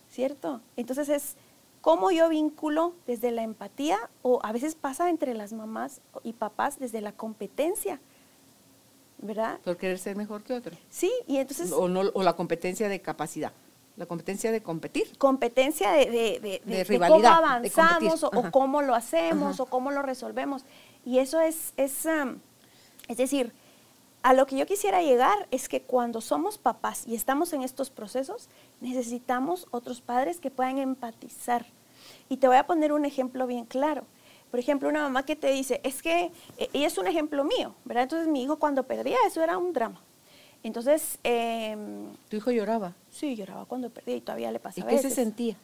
¿cierto? 0.08 0.60
Entonces 0.76 1.08
es 1.08 1.36
cómo 1.87 2.11
yo 2.11 2.28
vinculo 2.28 2.95
desde 3.07 3.30
la 3.30 3.45
empatía 3.45 3.97
o 4.22 4.41
a 4.43 4.51
veces 4.51 4.74
pasa 4.74 5.09
entre 5.09 5.34
las 5.34 5.53
mamás 5.53 6.01
y 6.24 6.32
papás 6.32 6.80
desde 6.80 7.01
la 7.01 7.12
competencia, 7.12 8.01
¿verdad? 9.18 9.61
Por 9.61 9.76
querer 9.76 9.97
ser 10.01 10.16
mejor 10.16 10.43
que 10.43 10.55
otro. 10.55 10.76
Sí, 10.91 11.12
y 11.28 11.37
entonces 11.37 11.70
o, 11.70 11.87
no, 11.87 12.01
o 12.12 12.24
la 12.24 12.32
competencia 12.34 12.89
de 12.89 13.01
capacidad. 13.01 13.53
La 13.97 14.05
competencia 14.07 14.51
de 14.51 14.64
competir. 14.64 15.16
competencia 15.16 15.93
de, 15.93 16.07
de, 16.41 16.61
de- 16.64 16.84
rivalidad, 16.84 17.37
cómo 17.37 17.47
avanzamos 17.47 18.24
o, 18.24 18.51
cómo 18.51 18.82
lo 18.82 18.93
hacemos 18.97 19.55
Ajá. 19.55 19.62
o 19.62 19.66
cómo 19.66 19.93
lo 19.93 20.03
resolvemos. 20.03 20.64
Y 21.05 21.20
eso 21.20 21.41
es, 21.41 21.72
es, 21.76 22.05
am, 22.05 22.41
es 23.07 23.16
decir, 23.16 23.53
a 24.24 24.32
lo 24.32 24.49
que 24.49 24.57
yo 24.57 24.66
quisiera 24.66 25.03
llegar 25.03 25.47
es 25.53 25.68
que 25.68 25.82
cuando 25.82 26.20
somos 26.20 26.59
papás 26.59 27.05
y 27.07 27.14
estamos 27.14 27.53
en 27.53 27.62
estos 27.62 27.91
procesos, 27.91 28.49
necesitamos 28.80 29.68
otros 29.70 30.01
padres 30.01 30.41
que 30.41 30.51
puedan 30.51 30.78
empatizar. 30.78 31.64
Y 32.28 32.36
te 32.38 32.48
voy 32.48 32.56
a 32.56 32.66
poner 32.66 32.92
un 32.92 33.04
ejemplo 33.04 33.46
bien 33.46 33.64
claro. 33.64 34.04
Por 34.50 34.60
ejemplo, 34.60 34.88
una 34.88 35.02
mamá 35.02 35.24
que 35.24 35.36
te 35.36 35.50
dice, 35.50 35.80
es 35.84 36.02
que, 36.02 36.30
eh, 36.58 36.68
y 36.72 36.84
es 36.84 36.98
un 36.98 37.06
ejemplo 37.06 37.44
mío, 37.44 37.74
¿verdad? 37.84 38.04
Entonces 38.04 38.28
mi 38.28 38.42
hijo 38.42 38.58
cuando 38.58 38.84
perdía, 38.84 39.16
eso 39.26 39.42
era 39.42 39.58
un 39.58 39.72
drama. 39.72 40.00
Entonces, 40.62 41.18
em, 41.22 42.06
Tu 42.28 42.36
hijo 42.36 42.50
lloraba. 42.50 42.94
sí, 43.10 43.36
lloraba 43.36 43.64
cuando 43.66 43.90
perdía 43.90 44.16
y 44.16 44.20
todavía 44.20 44.50
le 44.50 44.58
pasa 44.58 44.80
¿Y 44.80 44.82
qué 44.84 44.90
se 44.90 44.96
veces. 44.96 45.14
sentía? 45.14 45.56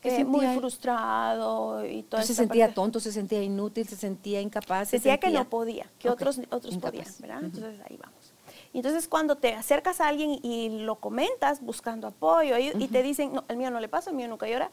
¿Qué 0.00 0.08
Eh, 0.08 0.16
sentía 0.16 0.30
muy 0.30 0.46
él? 0.46 0.58
frustrado 0.58 1.84
y 1.84 2.02
todo 2.04 2.22
se 2.22 2.34
sentía 2.34 2.72
tonto, 2.72 3.00
se 3.00 3.12
sentía 3.12 3.42
inútil, 3.42 3.86
se 3.86 3.96
sentía 3.96 4.40
incapaz. 4.40 4.88
se 4.88 4.96
Sentía 4.96 5.18
que 5.18 5.26
sentía- 5.26 5.40
no 5.44 5.48
podía, 5.50 5.86
que 5.98 6.08
Ok, 6.08 6.14
otros, 6.14 6.38
otros 6.50 6.74
incapaz. 6.74 6.90
podían, 6.92 7.14
¿verdad? 7.20 7.36
Ujú. 7.38 7.46
Entonces 7.46 7.80
ahí 7.88 7.96
vamos. 7.98 8.32
Y 8.72 8.78
entonces 8.78 9.08
cuando 9.08 9.36
te 9.36 9.52
acercas 9.54 10.00
a 10.00 10.08
alguien 10.08 10.38
y 10.42 10.70
lo 10.84 10.94
comentas 10.96 11.60
buscando 11.60 12.06
apoyo 12.08 12.56
y, 12.56 12.72
y 12.78 12.88
te 12.88 13.02
dicen, 13.02 13.32
no, 13.34 13.44
el 13.48 13.56
mío 13.56 13.70
no 13.70 13.80
le 13.80 13.88
pasa, 13.88 14.10
el 14.10 14.16
mío 14.16 14.28
nunca 14.28 14.48
llora, 14.48 14.70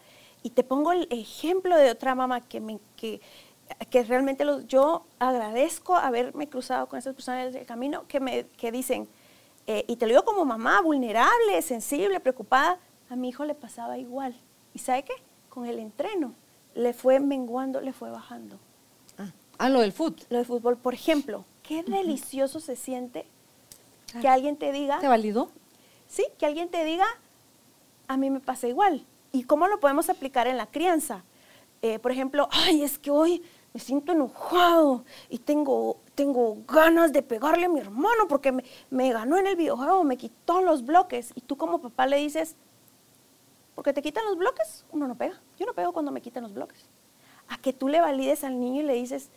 y 0.48 0.50
te 0.52 0.64
pongo 0.64 0.94
el 0.94 1.08
ejemplo 1.12 1.76
de 1.76 1.92
otra 1.92 2.16
mamá 2.16 2.40
que, 2.40 2.62
me, 2.62 2.80
que, 2.96 3.20
que 3.90 4.04
realmente 4.04 4.46
lo- 4.46 4.62
yo 4.62 5.04
agradezco 5.20 5.94
haberme 5.96 6.48
cruzado 6.48 6.88
con 6.88 6.98
esas 6.98 7.14
personas 7.14 7.52
del 7.54 7.66
camino 7.66 8.06
que 8.08 8.22
me 8.22 8.46
que 8.58 8.72
dicen, 8.72 9.10
eh, 9.66 9.84
y 9.90 9.98
te 9.98 10.06
lo 10.06 10.12
digo 10.14 10.24
como 10.24 10.46
mamá, 10.46 10.80
vulnerable, 10.82 11.62
sensible, 11.62 12.22
preocupada, 12.22 12.80
a 13.10 13.18
mi 13.18 13.28
hijo 13.28 13.44
le 13.44 13.56
pasaba 13.56 13.98
igual. 13.98 14.34
¿Y 14.74 14.80
sabe 14.80 15.04
qué? 15.04 15.14
Con 15.50 15.66
el 15.66 15.80
entreno 15.80 16.34
le 16.76 16.94
fue 16.94 17.20
menguando, 17.20 17.82
le 17.82 17.92
fue 17.92 18.10
bajando. 18.10 18.58
Ah, 19.18 19.32
ah, 19.58 19.70
lo 19.70 19.82
del 19.82 19.92
foot. 19.92 20.22
Lo 20.30 20.38
de 20.38 20.46
fútbol, 20.46 20.78
por 20.78 20.94
ejemplo, 20.94 21.44
qué 21.64 21.84
delicioso 21.84 22.62
se 22.62 22.78
siente 22.78 23.26
que 24.22 24.30
alguien 24.30 24.56
te 24.56 24.72
diga, 24.72 25.00
¿Te 25.00 25.10
validó? 25.10 25.50
sí, 26.08 26.26
que 26.40 26.46
alguien 26.46 26.70
te 26.70 26.86
diga, 26.86 27.06
a 28.08 28.16
mí 28.16 28.30
me 28.30 28.40
pasa 28.40 28.70
igual. 28.70 29.04
¿Y 29.38 29.44
cómo 29.44 29.68
lo 29.68 29.80
podemos 29.80 30.10
aplicar 30.10 30.48
en 30.48 30.58
la 30.58 30.66
crianza? 30.66 31.24
Eh, 31.84 32.00
por 32.00 32.12
ejemplo, 32.12 32.50
ay, 32.52 32.82
es 32.82 32.98
que 32.98 33.12
hoy 33.12 33.44
me 33.72 33.80
siento 33.80 34.14
enojado 34.14 35.06
y 35.30 35.38
tengo, 35.38 35.98
tengo 36.16 36.58
ganas 36.68 37.14
de 37.14 37.22
pegarle 37.22 37.68
a 37.68 37.70
mi 37.70 37.80
hermano 37.80 38.28
porque 38.28 38.52
me, 38.52 38.64
me 38.90 39.14
ganó 39.14 39.38
en 39.38 39.46
el 39.46 39.56
videojuego, 39.56 40.04
me 40.04 40.18
quitó 40.18 40.62
los 40.62 40.84
bloques. 40.84 41.34
Y 41.36 41.42
tú 41.42 41.56
como 41.56 41.80
papá 41.80 42.08
le 42.08 42.18
dices, 42.18 42.56
porque 43.76 43.94
te 43.94 44.02
quitan 44.02 44.26
los 44.26 44.38
bloques, 44.40 44.88
uno 44.92 45.08
no 45.08 45.16
pega. 45.16 45.40
Yo 45.60 45.68
no 45.68 45.74
pego 45.74 45.94
cuando 45.94 46.12
me 46.12 46.22
quitan 46.22 46.42
los 46.42 46.56
bloques. 46.56 46.90
A 47.48 47.60
que 47.60 47.74
tú 47.74 47.90
le 47.90 48.02
valides 48.02 48.44
al 48.44 48.60
niño 48.60 48.82
y 48.82 48.86
le 48.86 48.96
dices, 48.96 49.30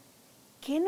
qué, 0.62 0.82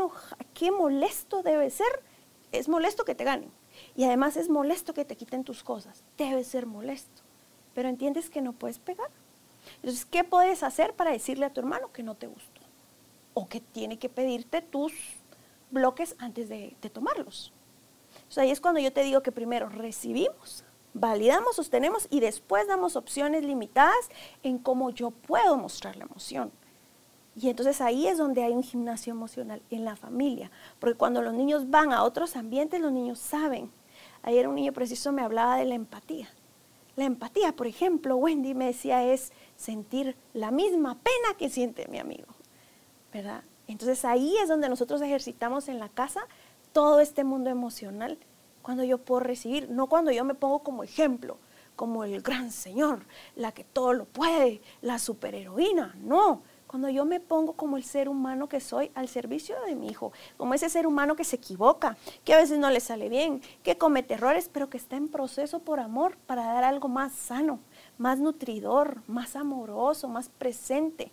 qué 0.55 0.73
molesto 0.73 1.43
debe 1.43 1.69
ser. 1.69 2.03
Es 2.51 2.67
molesto 2.67 3.05
que 3.05 3.15
te 3.15 3.25
ganen. 3.25 3.53
Y 3.95 4.05
además 4.05 4.39
es 4.39 4.49
molesto 4.49 4.95
que 4.95 5.05
te 5.05 5.17
quiten 5.17 5.45
tus 5.45 5.63
cosas. 5.63 6.03
Debe 6.17 6.45
ser 6.45 6.65
molesto. 6.65 7.22
Pero 7.75 7.89
entiendes 7.89 8.31
que 8.31 8.43
no 8.43 8.53
puedes 8.53 8.79
pegar. 8.79 9.11
Entonces, 9.77 10.05
¿qué 10.05 10.25
puedes 10.25 10.63
hacer 10.63 10.95
para 10.95 11.13
decirle 11.13 11.47
a 11.47 11.53
tu 11.53 11.61
hermano 11.61 11.93
que 11.93 12.03
no 12.03 12.15
te 12.15 12.27
gustó? 12.27 12.61
O 13.35 13.49
que 13.49 13.61
tiene 13.61 13.99
que 13.99 14.09
pedirte 14.09 14.61
tus 14.61 14.93
bloques 15.71 16.15
antes 16.19 16.49
de, 16.49 16.77
tomarlos. 16.93 17.53
Sea, 18.29 18.45
ahí 18.45 18.51
es 18.51 18.61
cuando 18.61 18.81
yo 18.81 18.93
te 18.93 19.03
digo 19.03 19.23
que 19.23 19.33
primero 19.33 19.69
recibimos, 19.69 20.65
validamos, 20.95 21.57
sostenemos 21.57 22.07
y 22.11 22.21
después 22.21 22.67
damos 22.67 22.97
opciones 22.97 23.45
limitadas 23.45 24.11
en 24.43 24.59
cómo 24.59 24.91
yo 24.91 25.11
puedo 25.11 25.57
mostrar 25.57 25.97
la 25.97 26.05
emoción. 26.05 26.53
Y 27.35 27.49
entonces 27.49 27.81
ahí 27.81 28.07
es 28.07 28.19
donde 28.19 28.45
hay 28.45 28.53
un 28.53 28.63
gimnasio 28.63 29.13
emocional 29.13 29.63
en 29.71 29.87
la 29.87 29.97
familia, 29.97 30.51
porque 30.79 30.99
cuando 30.99 31.23
los 31.23 31.33
niños 31.33 31.71
van 31.71 31.93
a 31.93 32.05
otros 32.05 32.37
ambientes, 32.37 32.81
los 32.81 32.93
niños 32.93 33.19
saben. 33.19 33.71
Ayer 34.23 34.47
un 34.47 34.55
niño 34.55 34.73
preciso 34.73 35.13
me 35.13 35.23
hablaba 35.23 35.57
de 35.57 35.65
la 35.65 35.75
empatía. 35.75 36.29
La 36.97 37.05
empatía, 37.05 37.57
por 37.57 37.67
ejemplo, 37.67 38.17
Wendy 38.17 38.55
me 38.55 38.67
decía, 38.67 39.05
es 39.05 39.33
sentir 39.57 40.17
la 40.35 40.51
misma 40.51 40.99
pena 40.99 41.37
que 41.39 41.49
siente 41.49 41.89
mi 41.89 41.99
amigo, 41.99 42.29
¿verdad? 43.13 43.45
Entonces 43.67 44.05
ahí 44.05 44.37
es 44.39 44.49
donde 44.49 44.69
nosotros 44.69 45.01
ejercitamos 45.01 45.69
en 45.69 45.79
la 45.79 45.89
casa 45.89 46.27
todo 46.73 47.01
este 47.01 47.25
mundo 47.25 47.51
emocional, 47.51 48.19
cuando 48.61 48.85
yo 48.85 48.99
puedo 48.99 49.21
recibir, 49.21 49.71
no 49.71 49.89
cuando 49.89 50.11
yo 50.13 50.25
me 50.25 50.35
pongo 50.35 50.61
como 50.61 50.85
ejemplo, 50.85 51.39
como 51.77 52.05
el 52.05 52.23
gran 52.23 52.51
señor, 52.51 53.07
la 53.35 53.53
que 53.53 53.65
todo 53.65 53.93
lo 53.93 54.05
puede, 54.05 54.61
la 54.83 54.99
superheroína, 54.99 55.95
no, 55.99 56.43
cuando 56.73 56.89
yo 56.89 57.05
me 57.05 57.21
pongo 57.21 57.53
como 57.53 57.77
el 57.77 57.85
ser 57.85 58.09
humano 58.09 58.49
que 58.49 58.59
soy 58.59 58.91
al 58.95 59.07
servicio 59.07 59.61
de 59.67 59.75
mi 59.75 59.89
hijo, 59.89 60.11
como 60.39 60.55
ese 60.55 60.71
ser 60.71 60.87
humano 60.87 61.17
que 61.17 61.23
se 61.23 61.37
equivoca, 61.37 61.99
que 62.25 62.33
a 62.33 62.39
veces 62.39 62.59
no 62.59 62.71
le 62.71 62.81
sale 62.81 63.11
bien, 63.11 63.43
que 63.63 63.77
comete 63.77 64.15
errores, 64.15 64.49
pero 64.51 64.71
que 64.71 64.79
está 64.79 64.97
en 64.97 65.09
proceso 65.09 65.59
por 65.59 65.81
amor 65.81 66.17
para 66.27 66.47
dar 66.47 66.65
algo 66.65 66.89
más 66.89 67.13
sano, 67.13 67.61
más 67.99 68.21
nutridor, 68.21 69.03
más 69.07 69.37
amoroso, 69.37 70.09
más 70.09 70.31
presente, 70.31 71.13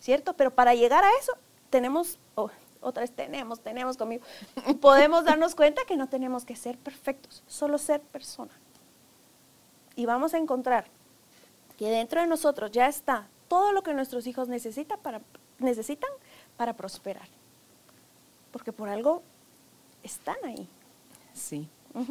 ¿cierto? 0.00 0.32
Pero 0.32 0.50
para 0.50 0.74
llegar 0.74 1.04
a 1.04 1.16
eso 1.20 1.32
tenemos, 1.70 2.18
oh, 2.34 2.50
otra 2.80 3.02
vez 3.02 3.12
tenemos, 3.12 3.60
tenemos 3.60 3.96
conmigo, 3.96 4.24
podemos 4.80 5.24
darnos 5.24 5.54
cuenta 5.54 5.84
que 5.84 5.96
no 5.96 6.08
tenemos 6.08 6.44
que 6.44 6.56
ser 6.56 6.76
perfectos, 6.76 7.44
solo 7.46 7.78
ser 7.78 8.00
persona. 8.00 8.58
Y 9.94 10.06
vamos 10.06 10.34
a 10.34 10.38
encontrar 10.38 10.86
que 11.76 11.88
dentro 11.88 12.20
de 12.20 12.26
nosotros 12.26 12.72
ya 12.72 12.88
está 12.88 13.28
todo 13.48 13.72
lo 13.72 13.82
que 13.82 13.94
nuestros 13.94 14.26
hijos 14.26 14.48
necesitan 14.48 14.98
para, 15.00 15.20
necesitan 15.58 16.10
para 16.56 16.76
prosperar. 16.76 17.28
Porque 18.52 18.72
por 18.72 18.88
algo 18.88 19.22
están 20.02 20.36
ahí. 20.44 20.68
Sí. 21.32 21.68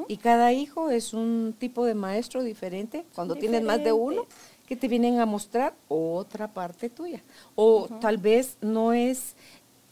Y 0.07 0.17
cada 0.17 0.51
hijo 0.51 0.89
es 0.89 1.13
un 1.13 1.55
tipo 1.57 1.85
de 1.85 1.95
maestro 1.95 2.43
diferente. 2.43 3.05
Cuando 3.15 3.35
tienes 3.35 3.63
más 3.63 3.83
de 3.83 3.91
uno, 3.91 4.25
que 4.67 4.75
te 4.75 4.87
vienen 4.87 5.19
a 5.19 5.25
mostrar 5.25 5.73
otra 5.87 6.47
parte 6.47 6.89
tuya. 6.89 7.23
O 7.55 7.87
tal 8.01 8.17
vez 8.17 8.57
no 8.61 8.91
es 8.91 9.35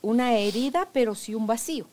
una 0.01 0.37
herida, 0.37 0.89
pero 0.91 1.15
sí 1.15 1.33
un 1.33 1.47
vacío. 1.47 1.87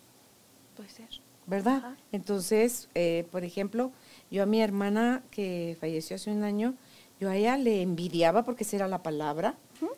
Puede 0.76 0.88
ser. 0.88 1.08
¿Verdad? 1.46 1.96
Entonces, 2.12 2.88
eh, 2.94 3.26
por 3.30 3.44
ejemplo, 3.44 3.92
yo 4.30 4.42
a 4.42 4.46
mi 4.46 4.60
hermana 4.60 5.22
que 5.30 5.76
falleció 5.80 6.16
hace 6.16 6.30
un 6.30 6.44
año, 6.44 6.74
yo 7.22 7.30
a 7.30 7.36
ella 7.36 7.56
le 7.56 7.82
envidiaba 7.82 8.42
porque 8.42 8.64
esa 8.64 8.76
era 8.76 8.88
la 8.88 9.00
palabra, 9.00 9.54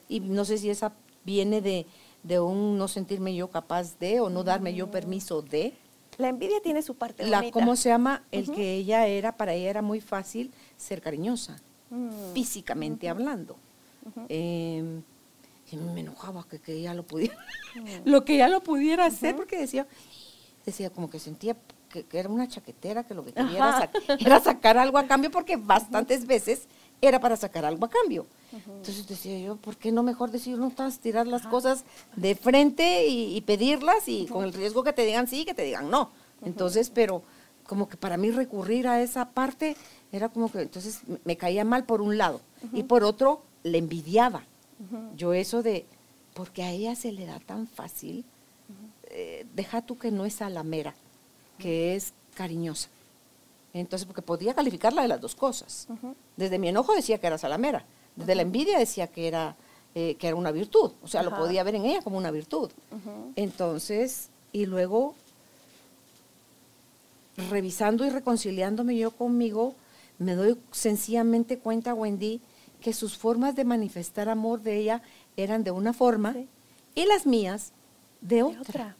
y 0.09 0.21
no 0.21 0.45
sé 0.45 0.59
si 0.59 0.69
esa 0.69 0.93
viene 1.25 1.63
de, 1.63 1.87
un 2.39 2.77
no 2.77 2.87
sentirme 2.87 3.35
yo 3.35 3.49
capaz 3.49 3.99
de 3.99 4.21
o 4.21 4.29
no 4.29 4.45
darme 4.45 4.75
yo 4.75 4.91
permiso 4.91 5.41
de. 5.41 5.73
La 6.19 6.29
envidia 6.29 6.61
tiene 6.63 6.83
su 6.83 6.95
parte 6.97 7.27
la, 7.27 7.51
¿Cómo 7.51 7.77
se 7.77 7.89
llama? 7.89 8.23
El 8.31 8.51
que 8.51 8.75
ella 8.75 9.07
era, 9.07 9.33
para 9.33 9.55
ella 9.55 9.71
era 9.71 9.83
muy 9.83 10.03
fácil 10.03 10.53
ser 10.77 11.01
cariñosa, 11.01 11.57
mm. 11.89 12.35
físicamente 12.35 13.09
hablando. 13.09 13.57
Em, 14.29 15.03
y 15.73 15.77
me 15.77 16.01
enojaba 16.01 16.45
que, 16.47 16.61
ella 16.73 16.93
lo 16.93 17.05
pudiera, 17.05 17.39
mm. 17.75 17.87
lo 18.05 18.23
que 18.27 18.35
ella 18.35 18.49
lo 18.49 18.63
pudiera 18.63 19.07
hacer, 19.07 19.35
porque 19.35 19.59
decía, 19.59 19.87
decía 20.67 20.91
como 20.91 21.09
que 21.09 21.19
sentía 21.19 21.57
que, 21.89 22.19
era 22.19 22.29
una 22.29 22.49
chaquetera, 22.49 23.05
que 23.05 23.15
lo 23.15 23.25
que 23.25 23.33
quería 23.35 23.91
era 24.21 24.41
sacar 24.41 24.77
algo 24.77 24.99
a 24.99 25.07
cambio, 25.07 25.31
porque 25.31 25.57
bastantes 25.57 26.27
veces 26.27 26.69
era 27.01 27.21
para 27.21 27.37
sacar 27.37 27.65
algo 27.65 27.85
a 27.87 27.91
cambio. 27.91 28.27
Entonces 28.53 29.07
decía 29.07 29.39
yo, 29.39 29.57
¿por 29.57 29.77
qué 29.77 29.91
no 29.91 30.03
mejor 30.03 30.31
decir, 30.31 30.59
no 30.59 30.69
estás, 30.69 31.01
tirar 31.01 31.27
las 31.27 31.47
cosas 31.47 31.85
de 32.15 32.35
frente 32.35 33.07
y, 33.09 33.41
pedirlas 33.41 34.09
y 34.09 34.27
con 34.27 34.45
el 34.45 34.53
riesgo 34.53 34.85
que 34.85 34.93
te 34.93 35.05
digan 35.05 35.27
sí, 35.27 35.45
que 35.45 35.55
te 35.55 35.65
digan 35.65 35.91
no? 35.91 36.11
Entonces, 36.45 36.91
pero 36.91 37.23
como 37.67 37.89
que 37.89 37.97
para 37.97 38.17
mí 38.17 38.31
recurrir 38.31 38.87
a 38.87 39.03
esa 39.03 39.31
parte 39.31 39.77
era 40.13 40.29
como 40.29 40.51
que 40.53 40.61
entonces 40.61 41.01
me 41.25 41.37
caía 41.37 41.65
mal 41.65 41.85
por 41.85 42.01
un 42.01 42.17
lado 42.17 42.41
y 42.73 42.85
por 42.85 43.03
otro 43.05 43.43
le 43.63 43.79
envidiaba. 43.79 44.45
Yo 45.17 45.33
eso 45.33 45.63
de, 45.63 45.87
porque 46.35 46.63
a 46.63 46.71
ella 46.71 46.95
se 46.95 47.11
le 47.11 47.27
da 47.27 47.41
tan 47.41 47.67
fácil, 47.67 48.25
eh, 49.11 49.47
deja 49.55 49.83
tú 49.83 49.97
que 49.97 50.11
no 50.11 50.27
es 50.27 50.43
a 50.43 50.51
la 50.51 50.63
mera, 50.63 50.95
que 51.59 51.95
es 51.95 52.13
cariñosa. 52.35 52.89
Entonces, 53.75 54.07
porque 54.07 54.23
podía 54.23 54.55
calificarla 54.55 55.03
de 55.03 55.09
las 55.09 55.21
dos 55.21 55.35
cosas. 55.35 55.89
Desde 56.37 56.59
mi 56.59 56.69
enojo 56.69 56.95
decía 56.95 57.19
que 57.19 57.27
era 57.27 57.37
salamera, 57.37 57.85
desde 58.15 58.37
la 58.37 58.43
envidia 58.43 58.79
decía 58.79 59.09
que 59.09 59.27
era, 59.27 59.57
eh, 59.95 60.15
que 60.15 60.29
era 60.29 60.37
una 60.37 60.53
virtud, 60.53 60.93
o 61.03 61.09
sea, 61.09 61.23
lo 61.23 61.37
podía 61.37 61.65
ver 61.65 61.75
en 61.75 61.85
ella 61.85 62.01
como 62.01 62.17
una 62.17 62.31
virtud. 62.31 62.71
Entonces, 63.35 64.31
y 64.53 64.67
luego, 64.67 65.15
revisando 67.51 68.07
y 68.07 68.11
reconciliándome 68.11 68.97
yo 68.97 69.11
conmigo, 69.11 69.75
me 70.19 70.37
doy 70.37 70.57
sencillamente 70.71 71.59
cuenta, 71.59 71.95
Wendy, 71.95 72.41
que 72.81 72.93
sus 72.93 73.19
formas 73.19 73.57
de 73.57 73.65
manifestar 73.65 74.29
amor 74.29 74.61
de 74.63 74.77
ella 74.77 75.03
eran 75.37 75.65
de 75.65 75.73
una 75.73 75.93
forma 75.93 76.37
y 76.95 77.07
las 77.07 77.27
mías 77.27 77.73
de 78.21 78.45
otra. 78.45 78.97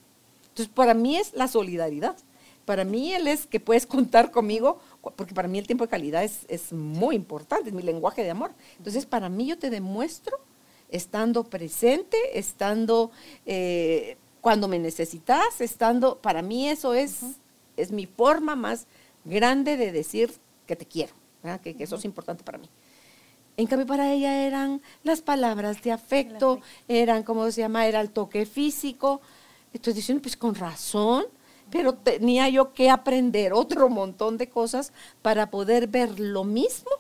Entonces, 0.49 0.73
para 0.75 0.95
mí 0.95 1.17
es 1.17 1.33
la 1.35 1.47
solidaridad. 1.47 2.17
Para 2.65 2.85
mí 2.85 3.13
él 3.13 3.27
es 3.27 3.47
que 3.47 3.61
puedes 3.61 3.87
contar 3.87 4.31
conmigo, 4.31 4.79
porque 5.17 5.35
para 5.35 5.49
mí 5.49 5.59
el 5.59 5.67
tiempo 5.67 5.85
de 5.85 5.91
calidad 5.91 6.25
es, 6.25 6.73
muy 6.73 7.17
importante, 7.17 7.69
es 7.69 7.75
mi 7.75 7.83
lenguaje 7.83 8.23
de 8.23 8.31
amor. 8.31 8.53
Entonces, 8.79 9.07
para 9.07 9.29
mí 9.29 9.47
yo 9.47 9.59
te 9.59 9.71
demuestro 9.71 10.39
estando 10.89 11.45
presente, 11.45 12.17
estando 12.39 13.11
eh, 13.47 14.17
cuando 14.41 14.69
me 14.69 14.79
necesitas, 14.79 15.61
estando, 15.61 16.19
para 16.19 16.43
mí 16.43 16.69
eso 16.69 16.95
es, 16.95 17.21
es 17.77 17.91
mi 17.91 18.07
forma 18.07 18.55
más 18.57 18.87
grande 19.25 19.77
de 19.77 19.91
decir 19.93 20.33
que 20.67 20.77
te 20.77 20.87
quiero, 20.87 21.13
que, 21.63 21.75
eso 21.79 21.97
es 21.97 22.05
importante 22.05 22.45
para 22.45 22.59
mí. 22.59 22.69
En 23.57 23.67
cambio, 23.67 23.87
para 23.87 24.13
ella 24.13 24.47
eran 24.47 24.83
las 25.03 25.23
palabras 25.23 25.81
de 25.83 25.93
afecto, 25.93 26.61
eran, 26.89 27.23
¿cómo 27.23 27.51
se 27.51 27.61
llama? 27.61 27.87
Era 27.87 28.01
el 28.01 28.11
toque 28.11 28.47
físico. 28.47 29.21
Estoy 29.73 29.93
diciendo, 29.93 30.23
pues 30.23 30.37
con 30.37 30.55
razón, 30.55 31.25
pero 31.71 31.95
tenía 31.95 32.49
yo 32.49 32.73
que 32.73 32.91
aprender 32.91 33.53
otro 33.53 33.89
montón 33.89 34.39
de 34.39 34.49
cosas 34.49 34.93
para 35.23 35.51
poder 35.51 35.89
ver 35.89 36.21
lo 36.21 36.45
mismo 36.45 36.91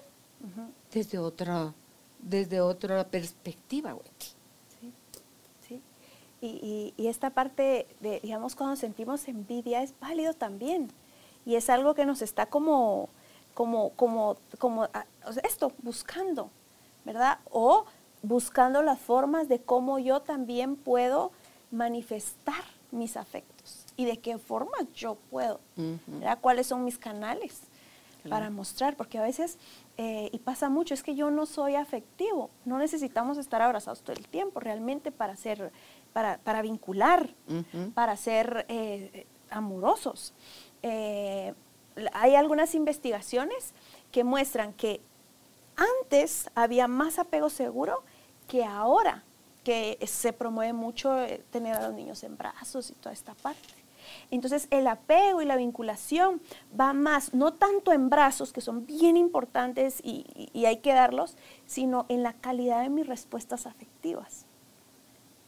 desde 0.92 1.18
otra 1.18 1.72
desde 2.18 2.60
otra 2.60 3.04
perspectiva. 3.04 3.96
Sí, 4.80 4.92
sí. 5.68 5.82
Y, 6.40 6.94
y, 6.96 7.08
esta 7.08 7.30
parte 7.30 7.86
de, 8.00 8.20
digamos, 8.20 8.56
cuando 8.56 8.76
sentimos 8.76 9.28
envidia 9.28 9.82
es 9.82 9.94
válido 10.00 10.32
también. 10.32 10.90
Y 11.44 11.56
es 11.56 11.68
algo 11.68 11.94
que 11.94 12.06
nos 12.06 12.22
está 12.22 12.46
como, 12.46 13.10
como, 13.52 13.90
como, 13.90 14.38
como, 14.58 14.84
ah, 14.84 15.04
esto, 15.42 15.72
buscando, 15.82 16.48
¿verdad? 17.04 17.38
O 17.50 17.84
buscando 18.22 18.82
las 18.82 18.98
formas 18.98 19.48
de 19.48 19.60
cómo 19.60 19.98
yo 19.98 20.20
también 20.20 20.76
puedo 20.76 21.30
manifestar 21.70 22.64
mis 22.90 23.18
afectos 23.18 23.53
y 23.96 24.04
de 24.04 24.18
qué 24.18 24.38
forma 24.38 24.72
yo 24.94 25.16
puedo, 25.30 25.60
¿Cuáles 26.40 26.66
son 26.66 26.84
mis 26.84 26.98
canales 26.98 27.60
para 28.28 28.50
mostrar? 28.50 28.96
Porque 28.96 29.18
a 29.18 29.22
veces, 29.22 29.58
eh, 29.96 30.30
y 30.32 30.38
pasa 30.38 30.68
mucho, 30.68 30.94
es 30.94 31.02
que 31.02 31.14
yo 31.14 31.30
no 31.30 31.46
soy 31.46 31.74
afectivo, 31.74 32.50
no 32.64 32.78
necesitamos 32.78 33.38
estar 33.38 33.62
abrazados 33.62 34.02
todo 34.02 34.16
el 34.16 34.26
tiempo 34.28 34.60
realmente 34.60 35.12
para 35.12 35.36
ser, 35.36 35.72
para, 36.12 36.38
para 36.38 36.62
vincular, 36.62 37.30
para 37.94 38.16
ser 38.16 38.66
eh, 38.68 39.26
amorosos. 39.50 40.32
Eh, 40.82 41.54
hay 42.12 42.34
algunas 42.34 42.74
investigaciones 42.74 43.72
que 44.10 44.24
muestran 44.24 44.72
que 44.72 45.00
antes 45.76 46.50
había 46.54 46.88
más 46.88 47.18
apego 47.18 47.50
seguro 47.50 48.02
que 48.48 48.64
ahora, 48.64 49.24
que 49.62 49.98
se 50.06 50.32
promueve 50.32 50.72
mucho 50.72 51.16
tener 51.50 51.74
a 51.74 51.86
los 51.86 51.94
niños 51.94 52.22
en 52.24 52.36
brazos 52.36 52.90
y 52.90 52.94
toda 52.94 53.12
esta 53.12 53.34
parte. 53.34 53.83
Entonces 54.30 54.68
el 54.70 54.86
apego 54.86 55.42
y 55.42 55.44
la 55.44 55.56
vinculación 55.56 56.40
va 56.78 56.92
más, 56.92 57.34
no 57.34 57.52
tanto 57.54 57.92
en 57.92 58.10
brazos, 58.10 58.52
que 58.52 58.60
son 58.60 58.86
bien 58.86 59.16
importantes 59.16 60.00
y, 60.02 60.50
y 60.52 60.66
hay 60.66 60.78
que 60.78 60.92
darlos, 60.92 61.36
sino 61.66 62.06
en 62.08 62.22
la 62.22 62.32
calidad 62.32 62.82
de 62.82 62.90
mis 62.90 63.06
respuestas 63.06 63.66
afectivas. 63.66 64.46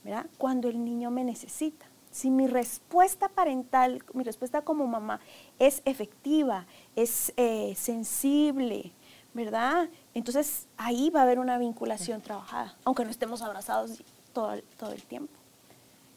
¿Verdad? 0.05 0.27
Cuando 0.39 0.69
el 0.69 0.85
niño 0.85 1.11
me 1.11 1.25
necesita. 1.25 1.87
Si 2.17 2.31
mi 2.31 2.47
respuesta 2.47 3.29
parental, 3.29 4.03
mi 4.15 4.25
respuesta 4.25 4.63
como 4.63 4.87
mamá 4.87 5.21
es 5.59 5.83
efectiva, 5.85 6.67
es 6.95 7.33
eh, 7.37 7.75
sensible, 7.77 8.93
¿verdad? 9.35 9.91
Entonces 10.15 10.67
ahí 10.79 11.11
va 11.11 11.21
a 11.21 11.23
haber 11.25 11.39
una 11.39 11.59
vinculación 11.59 12.23
trabajada, 12.23 12.75
aunque 12.85 13.05
no 13.05 13.11
estemos 13.11 13.43
abrazados 13.43 14.03
todo, 14.33 14.55
todo 14.79 14.93
el 14.93 15.03
tiempo. 15.03 15.35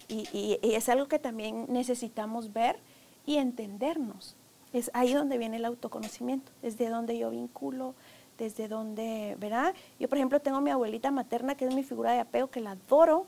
Y, 0.09 0.59
es 0.63 0.89
algo 0.89 1.07
que 1.07 1.19
también 1.19 1.67
necesitamos 1.69 2.51
ver 2.51 2.79
y 3.25 3.37
entendernos. 3.37 4.35
Es 4.73 4.89
ahí 4.93 5.13
donde 5.13 5.37
viene 5.37 5.57
el 5.57 5.65
autoconocimiento, 5.65 6.51
desde 6.61 6.89
donde 6.89 7.17
yo 7.17 7.29
vinculo, 7.29 7.95
desde 8.37 8.67
donde, 8.67 9.35
¿verdad? 9.39 9.73
Yo, 9.99 10.09
por 10.09 10.17
ejemplo, 10.17 10.39
tengo 10.39 10.57
a 10.57 10.61
mi 10.61 10.71
abuelita 10.71 11.11
materna, 11.11 11.55
que 11.55 11.65
es 11.65 11.75
mi 11.75 11.83
figura 11.83 12.11
de 12.11 12.19
apego, 12.19 12.49
que 12.49 12.61
la 12.61 12.71
adoro, 12.71 13.27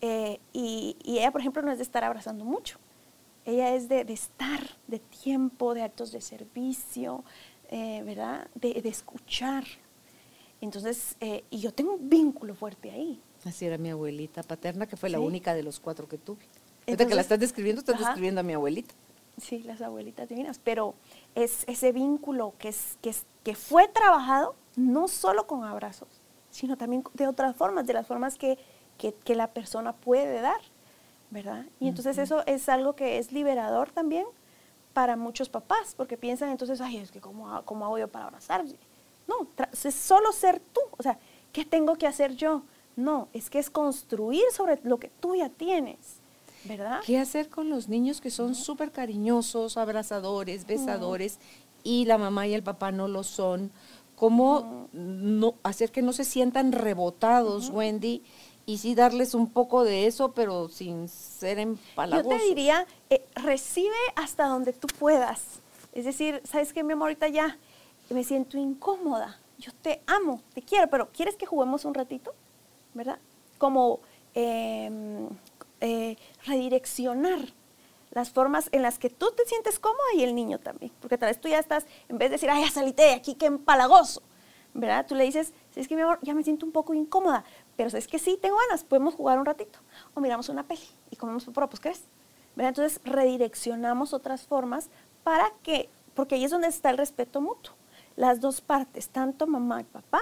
eh, 0.00 0.38
y, 0.52 0.96
ella, 1.04 1.30
por 1.30 1.40
ejemplo, 1.40 1.62
no 1.62 1.72
es 1.72 1.78
de 1.78 1.84
estar 1.84 2.04
abrazando 2.04 2.44
mucho. 2.44 2.78
Ella 3.44 3.74
es 3.74 3.88
de, 3.88 4.00
estar, 4.08 4.60
de 4.86 4.98
tiempo, 4.98 5.74
de 5.74 5.82
actos 5.82 6.12
de 6.12 6.20
servicio, 6.20 7.24
eh, 7.70 8.02
¿verdad? 8.04 8.48
De, 8.54 8.80
escuchar. 8.84 9.64
Entonces, 10.60 11.16
eh, 11.20 11.44
y 11.50 11.58
yo 11.58 11.72
tengo 11.72 11.94
un 11.94 12.08
vínculo 12.08 12.54
fuerte 12.54 12.90
ahí. 12.90 13.20
Así 13.44 13.66
era 13.66 13.78
mi 13.78 13.90
abuelita 13.90 14.42
paterna, 14.42 14.86
que 14.86 14.96
fue 14.96 15.10
la 15.10 15.20
única 15.20 15.54
de 15.54 15.62
los 15.62 15.80
cuatro 15.80 16.08
que 16.08 16.18
tuve. 16.18 16.46
Ahorita 16.86 17.06
que 17.06 17.14
la 17.14 17.20
estás 17.20 17.38
describiendo, 17.38 17.80
estás 17.80 17.98
describiendo 17.98 18.40
a 18.40 18.44
mi 18.44 18.54
abuelita. 18.54 18.94
Sí, 19.40 19.62
las 19.64 19.82
abuelitas 19.82 20.28
divinas, 20.28 20.60
pero 20.62 20.94
es 21.34 21.64
ese 21.66 21.92
vínculo 21.92 22.54
que, 22.58 22.68
es, 22.68 22.98
que, 23.02 23.10
es, 23.10 23.26
que 23.42 23.54
fue 23.54 23.88
trabajado 23.88 24.54
no 24.76 25.08
solo 25.08 25.46
con 25.46 25.64
abrazos, 25.64 26.08
sino 26.50 26.76
también 26.76 27.02
de 27.14 27.26
otras 27.26 27.56
formas, 27.56 27.86
de 27.86 27.94
las 27.94 28.06
formas 28.06 28.38
que 28.38 28.58
que, 28.96 29.34
la 29.34 29.48
persona 29.48 29.92
puede 29.92 30.40
dar, 30.40 30.60
¿verdad? 31.30 31.66
Y 31.80 31.88
entonces 31.88 32.18
eso 32.18 32.44
es 32.46 32.68
algo 32.68 32.94
que 32.94 33.18
es 33.18 33.32
liberador 33.32 33.90
también 33.90 34.26
para 34.92 35.16
muchos 35.16 35.48
papás, 35.48 35.94
porque 35.96 36.16
piensan 36.16 36.50
entonces, 36.50 36.80
ay, 36.80 36.98
es 36.98 37.10
que 37.10 37.20
¿cómo, 37.20 37.62
cómo 37.64 37.84
hago 37.84 37.98
yo 37.98 38.08
para 38.08 38.26
abrazar? 38.26 38.64
No, 39.26 39.48
es 39.72 39.94
solo 39.94 40.32
ser 40.32 40.60
tú, 40.60 40.80
o 40.96 41.02
sea, 41.02 41.18
¿qué 41.52 41.64
tengo 41.64 41.96
que 41.96 42.06
hacer 42.06 42.36
yo? 42.36 42.62
No, 42.96 43.28
es 43.32 43.50
que 43.50 43.58
es 43.58 43.70
construir 43.70 44.44
sobre 44.52 44.78
lo 44.84 44.98
que 44.98 45.10
tú 45.20 45.34
ya 45.34 45.48
tienes, 45.48 45.98
¿verdad? 46.64 47.00
¿Qué 47.04 47.18
hacer 47.18 47.48
con 47.48 47.70
los 47.70 47.88
niños 47.88 48.20
que 48.20 48.30
son 48.30 48.54
súper 48.54 48.92
cariñosos, 48.92 49.76
abrazadores, 49.76 50.66
besadores, 50.66 51.38
y 51.82 52.04
la 52.06 52.18
mamá 52.18 52.46
y 52.46 52.54
el 52.54 52.62
papá 52.62 52.92
no 52.92 53.08
lo 53.08 53.24
son? 53.24 53.70
¿Cómo 54.16 54.88
no, 54.92 55.54
hacer 55.64 55.90
que 55.90 56.02
no 56.02 56.12
se 56.12 56.24
sientan 56.24 56.72
rebotados, 56.72 57.70
Wendy? 57.70 58.22
y 58.66 58.78
sí 58.78 58.94
darles 58.94 59.34
un 59.34 59.50
poco 59.50 59.84
de 59.84 60.06
eso, 60.06 60.32
pero 60.32 60.68
sin 60.68 61.08
ser 61.08 61.58
empalagosos. 61.58 62.32
Yo 62.32 62.38
te 62.38 62.44
diría, 62.44 62.86
eh, 63.10 63.24
recibe 63.34 63.94
hasta 64.16 64.46
donde 64.46 64.72
tú 64.72 64.86
puedas. 64.98 65.42
Es 65.92 66.04
decir, 66.04 66.40
¿sabes 66.44 66.72
qué, 66.72 66.82
mi 66.82 66.94
amor? 66.94 67.08
Ahorita 67.08 67.28
ya 67.28 67.58
me 68.10 68.24
siento 68.24 68.58
incómoda. 68.58 69.38
Yo 69.58 69.72
te 69.82 70.02
amo, 70.06 70.40
te 70.54 70.62
quiero, 70.62 70.88
pero 70.88 71.08
¿quieres 71.12 71.36
que 71.36 71.46
juguemos 71.46 71.84
un 71.84 71.94
ratito? 71.94 72.34
¿Verdad? 72.94 73.18
Como 73.58 74.00
em, 74.34 75.28
eh, 75.80 76.16
redireccionar 76.46 77.40
las 78.10 78.30
formas 78.30 78.68
en 78.72 78.82
las 78.82 78.98
que 78.98 79.10
tú 79.10 79.32
te 79.36 79.44
sientes 79.44 79.78
cómoda 79.78 80.14
y 80.16 80.22
el 80.22 80.34
niño 80.34 80.58
también. 80.58 80.92
Porque 81.00 81.18
tal 81.18 81.28
vez 81.28 81.40
tú 81.40 81.48
ya 81.48 81.58
estás, 81.58 81.84
en 82.08 82.16
vez 82.18 82.30
de 82.30 82.36
decir, 82.36 82.48
ay, 82.48 82.64
ya 82.64 82.70
salite 82.70 83.02
de 83.02 83.12
aquí, 83.12 83.34
qué 83.34 83.46
empalagoso, 83.46 84.22
¿verdad? 84.72 85.04
Tú 85.06 85.14
le 85.14 85.24
dices, 85.24 85.52
es 85.74 85.88
que 85.88 85.96
mi 85.96 86.02
amor, 86.02 86.18
ya 86.22 86.32
me 86.32 86.44
siento 86.44 86.64
un 86.64 86.72
poco 86.72 86.94
incómoda, 86.94 87.44
pero 87.76 87.96
es 87.96 88.06
que 88.06 88.18
sí, 88.18 88.38
tengo 88.40 88.56
ganas, 88.68 88.84
podemos 88.84 89.14
jugar 89.14 89.38
un 89.38 89.44
ratito. 89.44 89.80
O 90.14 90.20
miramos 90.20 90.48
una 90.48 90.62
peli 90.62 90.86
y 91.10 91.16
comemos 91.16 91.44
¿qué 91.44 91.78
crees? 91.80 92.04
Entonces 92.56 93.00
redireccionamos 93.04 94.12
otras 94.12 94.46
formas 94.46 94.88
para 95.24 95.52
que, 95.62 95.88
porque 96.14 96.36
ahí 96.36 96.44
es 96.44 96.52
donde 96.52 96.68
está 96.68 96.90
el 96.90 96.98
respeto 96.98 97.40
mutuo. 97.40 97.74
Las 98.16 98.40
dos 98.40 98.60
partes, 98.60 99.08
tanto 99.08 99.48
mamá 99.48 99.80
y 99.80 99.84
papá, 99.84 100.20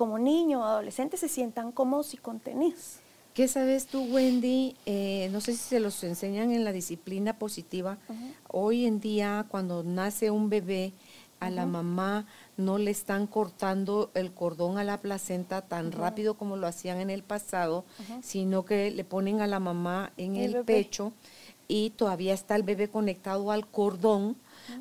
como 0.00 0.18
niño 0.18 0.60
o 0.60 0.64
adolescente, 0.64 1.18
se 1.18 1.28
sientan 1.28 1.72
cómodos 1.72 2.14
y 2.14 2.16
contenidos. 2.16 3.00
¿Qué 3.34 3.48
sabes 3.48 3.84
tú, 3.84 4.02
Wendy? 4.04 4.74
Eh, 4.86 5.28
no 5.30 5.42
sé 5.42 5.52
si 5.52 5.58
se 5.58 5.78
los 5.78 6.02
enseñan 6.04 6.52
en 6.52 6.64
la 6.64 6.72
disciplina 6.72 7.38
positiva. 7.38 7.98
Hoy 8.48 8.86
en 8.86 8.98
día, 8.98 9.44
cuando 9.50 9.82
nace 9.82 10.30
un 10.30 10.48
bebé, 10.48 10.94
a 11.38 11.50
la 11.50 11.66
mamá 11.66 12.26
no 12.56 12.78
le 12.78 12.90
están 12.90 13.26
cortando 13.26 14.10
el 14.14 14.32
cordón 14.32 14.78
a 14.78 14.84
la 14.84 14.96
placenta 15.02 15.60
tan 15.60 15.92
rápido 15.92 16.32
como 16.32 16.56
lo 16.56 16.66
hacían 16.66 16.98
en 16.98 17.10
el 17.10 17.22
pasado, 17.22 17.84
sino 18.22 18.64
que 18.64 18.90
le 18.90 19.04
ponen 19.04 19.42
a 19.42 19.46
la 19.46 19.60
mamá 19.60 20.12
en 20.16 20.36
el, 20.36 20.64
pecho 20.64 21.12
y 21.68 21.90
todavía 21.90 22.32
está 22.32 22.56
el 22.56 22.62
bebé 22.62 22.88
conectado 22.88 23.50
al 23.50 23.66
cordón, 23.66 24.38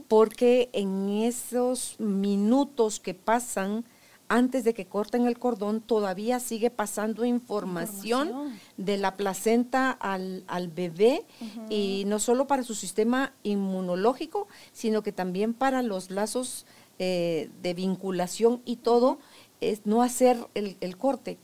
porque 0.08 0.70
en 0.72 1.10
esos 1.10 2.00
minutos 2.00 3.02
que 3.02 3.14
pasan 3.14 3.84
antes 4.30 4.64
de 4.64 4.76
que 4.76 4.86
corten 4.86 5.26
el 5.26 5.40
cordón, 5.40 5.82
todavía 5.82 6.40
sigue 6.40 6.70
pasando 6.70 7.26
información, 7.26 8.60
de 8.78 8.98
la 8.98 9.18
placenta 9.18 9.92
al, 9.92 10.72
bebé 10.74 11.26
y 11.70 12.04
no 12.06 12.20
solo 12.20 12.48
para 12.48 12.64
su 12.64 12.76
sistema 12.76 13.34
inmunológico, 13.44 14.48
sino 14.72 15.02
que 15.02 15.12
también 15.12 15.54
para 15.54 15.82
los 15.82 16.12
lazos 16.12 16.68
eh, 17.00 17.50
de 17.62 17.74
vinculación 17.74 18.62
y 18.66 18.78
todo, 18.78 19.18
es 19.62 19.86
no 19.86 20.04
hacer 20.04 20.38
el, 20.54 20.98
corte. 20.98 21.40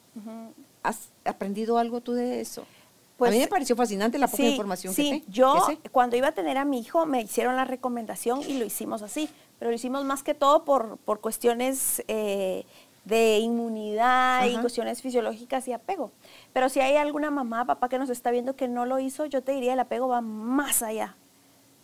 ¿Has 0.83 1.09
aprendido 1.25 1.79
algo 1.79 2.01
tú 2.01 2.13
de 2.13 2.39
eso? 2.39 2.65
Pues, 3.17 3.31
a 3.31 3.33
mí 3.33 3.39
me 3.39 3.47
pareció 3.47 3.75
fascinante 3.75 4.19
la 4.19 4.27
poca 4.27 4.43
información 4.43 4.93
sí, 4.93 5.09
que 5.09 5.19
Sí, 5.19 5.23
yo 5.29 5.65
cuando 5.91 6.17
iba 6.17 6.27
a 6.27 6.31
tener 6.33 6.57
a 6.57 6.65
mi 6.65 6.79
hijo 6.79 7.05
me 7.05 7.21
hicieron 7.21 7.55
la 7.55 7.63
recomendación 7.63 8.41
y 8.41 8.57
lo 8.57 8.65
hicimos 8.65 9.01
así, 9.01 9.29
pero 9.59 9.71
lo 9.71 9.75
hicimos 9.75 10.03
más 10.05 10.23
que 10.23 10.33
todo 10.33 10.65
por, 10.65 10.97
por 10.97 11.21
cuestiones 11.21 12.03
eh, 12.07 12.65
de 13.05 13.39
inmunidad 13.39 14.45
y 14.45 14.57
cuestiones 14.57 15.01
fisiológicas 15.01 15.67
y 15.67 15.73
apego. 15.73 16.11
Pero 16.53 16.69
si 16.69 16.81
hay 16.81 16.97
alguna 16.97 17.31
mamá, 17.31 17.65
papá 17.65 17.87
que 17.87 17.99
nos 17.99 18.09
está 18.09 18.31
viendo 18.31 18.55
que 18.55 18.67
no 18.67 18.85
lo 18.85 18.99
hizo, 18.99 19.25
yo 19.25 19.43
te 19.43 19.53
diría 19.53 19.73
el 19.73 19.79
apego 19.79 20.07
va 20.07 20.21
más 20.21 20.81
allá, 20.81 21.15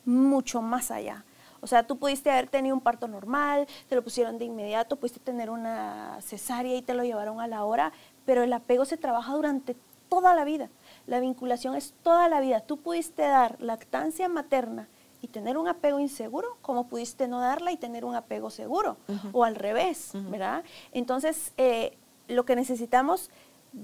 mucho 0.04 0.62
más 0.62 0.92
allá. 0.92 1.24
O 1.62 1.68
sea, 1.68 1.86
tú 1.86 1.98
pudiste 1.98 2.32
haber 2.32 2.48
tenido 2.48 2.76
un 2.76 2.82
parto 2.82 3.08
normal, 3.08 3.68
te 3.88 3.96
lo 3.96 4.04
pusieron 4.04 4.40
de 4.40 4.46
inmediato, 4.46 4.96
pudiste 4.96 5.20
tener 5.20 5.52
una 5.52 6.18
cesárea 6.22 6.76
y 6.76 6.82
te 6.82 6.96
lo 6.96 7.04
llevaron 7.04 7.40
a 7.40 7.48
la 7.48 7.64
hora, 7.64 7.94
pero 8.26 8.42
el 8.42 8.52
apego 8.52 8.84
se 8.86 8.98
trabaja 8.98 9.34
durante 9.34 9.76
toda 10.10 10.34
la 10.34 10.44
vida. 10.44 10.70
La 11.06 11.20
vinculación 11.20 11.76
es 11.76 11.94
toda 12.02 12.28
la 12.30 12.42
vida. 12.42 12.62
Tú 12.62 12.78
pudiste 12.78 13.22
dar 13.22 13.62
lactancia 13.62 14.28
materna 14.28 14.90
y 15.22 15.28
tener 15.28 15.58
un 15.58 15.68
apego 15.68 16.00
inseguro, 16.00 16.58
como 16.62 16.88
pudiste 16.88 17.28
no 17.28 17.40
darla 17.40 17.72
y 17.72 17.78
tener 17.78 18.06
un 18.06 18.16
apego 18.16 18.50
seguro, 18.50 18.98
o 19.32 19.44
al 19.44 19.56
revés, 19.56 20.12
¿verdad? 20.14 20.64
Entonces, 20.92 21.54
eh, 21.58 21.98
lo 22.28 22.46
que 22.46 22.56
necesitamos 22.56 23.30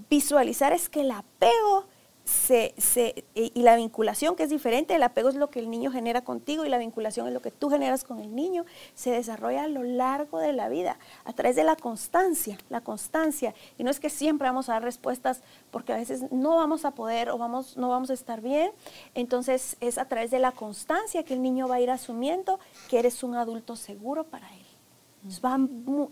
visualizar 0.09 0.73
es 0.73 0.89
que 0.89 1.01
el 1.01 1.11
apego 1.11 1.85
se, 2.27 2.73
se, 2.77 3.23
y 3.35 3.61
la 3.61 3.77
vinculación, 3.77 4.35
que 4.35 4.43
es 4.43 4.49
diferente, 4.49 4.93
el 4.93 5.03
apego 5.03 5.29
es 5.29 5.35
lo 5.35 5.49
que 5.49 5.59
el 5.59 5.69
niño 5.69 5.91
genera 5.91 6.25
contigo 6.25 6.65
y 6.65 6.69
la 6.69 6.77
vinculación 6.77 7.25
es 7.27 7.33
lo 7.33 7.41
que 7.41 7.51
tú 7.51 7.69
generas 7.69 8.03
con 8.03 8.19
el 8.19 8.35
niño, 8.35 8.65
se 8.95 9.11
desarrolla 9.11 9.63
a 9.63 9.67
lo 9.69 9.83
largo 9.83 10.39
de 10.39 10.51
la 10.51 10.67
vida, 10.67 10.99
a 11.23 11.31
través 11.31 11.55
de 11.55 11.63
la 11.63 11.77
constancia, 11.77 12.57
la 12.69 12.81
constancia. 12.81 13.55
Y 13.77 13.85
no 13.85 13.91
es 13.91 14.01
que 14.01 14.09
siempre 14.09 14.47
vamos 14.47 14.67
a 14.67 14.73
dar 14.73 14.83
respuestas 14.83 15.41
porque 15.71 15.93
a 15.93 15.95
veces 15.95 16.29
no 16.29 16.57
vamos 16.57 16.83
a 16.83 16.91
poder 16.91 17.29
o 17.29 17.37
vamos, 17.37 17.77
no 17.77 17.87
vamos 17.87 18.09
a 18.09 18.13
estar 18.13 18.41
bien. 18.41 18.71
Entonces 19.15 19.77
es 19.79 19.97
a 19.97 20.05
través 20.05 20.29
de 20.29 20.39
la 20.39 20.51
constancia 20.51 21.23
que 21.23 21.33
el 21.33 21.41
niño 21.41 21.69
va 21.69 21.75
a 21.75 21.79
ir 21.79 21.91
asumiendo 21.91 22.59
que 22.89 22.99
eres 22.99 23.23
un 23.23 23.35
adulto 23.35 23.77
seguro 23.77 24.25
para 24.25 24.49
él. 24.53 25.39
va, 25.45 25.57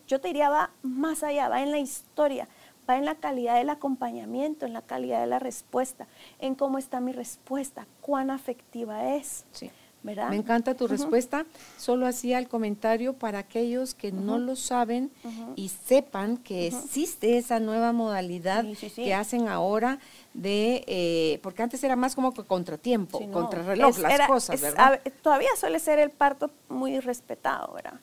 yo 0.07 0.21
te 0.21 0.29
diría, 0.29 0.49
va 0.49 0.71
más 0.81 1.23
allá, 1.23 1.49
va 1.49 1.61
en 1.61 1.71
la 1.71 1.79
historia 1.79 2.47
va 2.89 2.97
en 2.97 3.05
la 3.05 3.15
calidad 3.15 3.55
del 3.57 3.69
acompañamiento, 3.69 4.65
en 4.65 4.73
la 4.73 4.81
calidad 4.81 5.21
de 5.21 5.27
la 5.27 5.39
respuesta, 5.39 6.07
en 6.39 6.55
cómo 6.55 6.77
está 6.77 6.99
mi 6.99 7.11
respuesta, 7.11 7.87
cuán 8.01 8.29
afectiva 8.29 9.15
es. 9.15 9.45
Sí. 9.51 9.71
¿verdad? 10.05 10.29
Me 10.29 10.35
encanta 10.35 10.75
tu 10.75 10.87
respuesta. 10.87 11.45
Solo 11.77 12.05
hacía 12.05 12.37
el 12.37 12.47
comentario 12.47 13.13
para 13.13 13.39
aquellos 13.39 13.95
que 13.95 14.11
no 14.11 14.37
lo 14.37 14.55
saben 14.55 15.11
y 15.55 15.69
sepan 15.69 16.37
que 16.37 16.67
existe 16.67 17.37
esa 17.37 17.59
nueva 17.59 17.91
modalidad 17.91 18.65
que 18.95 19.13
hacen 19.13 19.47
ahora 19.47 19.99
de, 20.33 20.83
eh, 20.87 21.39
porque 21.41 21.63
antes 21.63 21.83
era 21.83 21.95
más 21.95 22.13
como 22.13 22.33
que 22.33 22.43
contratiempo, 22.43 23.19
contrarreloj, 23.31 23.97
las 23.97 24.27
cosas, 24.27 24.61
¿verdad? 24.61 25.01
todavía 25.21 25.49
suele 25.57 25.79
ser 25.79 25.97
el 25.97 26.11
parto 26.11 26.51
muy 26.69 26.99
respetado, 26.99 27.73
¿verdad? 27.73 27.99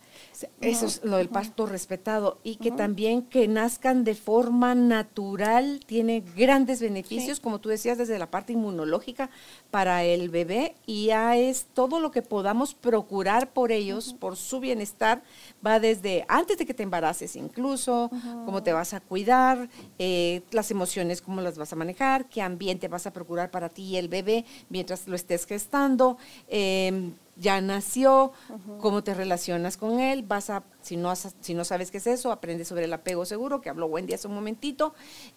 Eso 0.60 0.86
es 0.86 1.04
lo 1.04 1.18
del 1.18 1.28
parto 1.28 1.66
respetado 1.66 2.38
y 2.42 2.56
que 2.56 2.70
también 2.70 3.22
que 3.22 3.48
nazcan 3.48 4.02
de 4.04 4.14
forma 4.14 4.74
natural 4.74 5.80
tiene 5.86 6.22
grandes 6.36 6.80
beneficios, 6.80 7.38
como 7.38 7.60
tú 7.60 7.68
decías, 7.68 7.98
desde 7.98 8.18
la 8.18 8.30
parte 8.30 8.52
inmunológica 8.52 9.30
para 9.70 10.04
el 10.04 10.30
bebé 10.30 10.74
y 10.86 11.06
ya 11.06 11.36
es 11.36 11.66
todo 11.74 12.00
lo 12.00 12.10
que 12.10 12.22
podamos 12.22 12.74
procurar 12.74 13.52
por 13.52 13.72
ellos, 13.72 14.14
por 14.14 14.36
su 14.36 14.60
bienestar, 14.60 15.22
va 15.64 15.80
desde 15.80 16.24
antes 16.28 16.58
de 16.58 16.66
que 16.66 16.74
te 16.74 16.82
embaraces 16.82 17.36
incluso, 17.36 18.10
cómo 18.44 18.62
te 18.62 18.72
vas 18.72 18.94
a 18.94 19.00
cuidar, 19.00 19.68
eh, 19.98 20.42
las 20.50 20.70
emociones, 20.70 21.20
cómo 21.20 21.40
las 21.40 21.58
vas 21.58 21.72
a 21.72 21.76
manejar, 21.76 22.26
qué 22.26 22.42
ambiente 22.42 22.88
vas 22.88 23.06
a 23.06 23.12
procurar 23.12 23.50
para 23.50 23.68
ti 23.68 23.82
y 23.82 23.96
el 23.96 24.08
bebé 24.08 24.44
mientras 24.68 25.06
lo 25.06 25.16
estés 25.16 25.46
gestando. 25.46 26.16
Em, 26.48 27.12
ya 27.42 27.60
nació, 27.60 28.32
cómo 28.80 29.02
te 29.02 29.14
relacionas 29.14 29.76
con 29.76 30.00
él, 30.00 30.22
vas 30.22 30.48
a, 30.48 30.62
si 30.80 30.96
no, 30.96 31.12
si 31.16 31.54
no 31.54 31.64
sabes 31.64 31.90
qué 31.90 31.98
es 31.98 32.06
eso, 32.06 32.30
aprende 32.30 32.64
sobre 32.64 32.84
el 32.84 32.92
apego 32.92 33.26
seguro, 33.26 33.60
que 33.60 33.68
habló 33.68 33.86
Wendy 33.86 34.14
hace 34.14 34.28
un 34.28 34.34
momentito, 34.34 34.94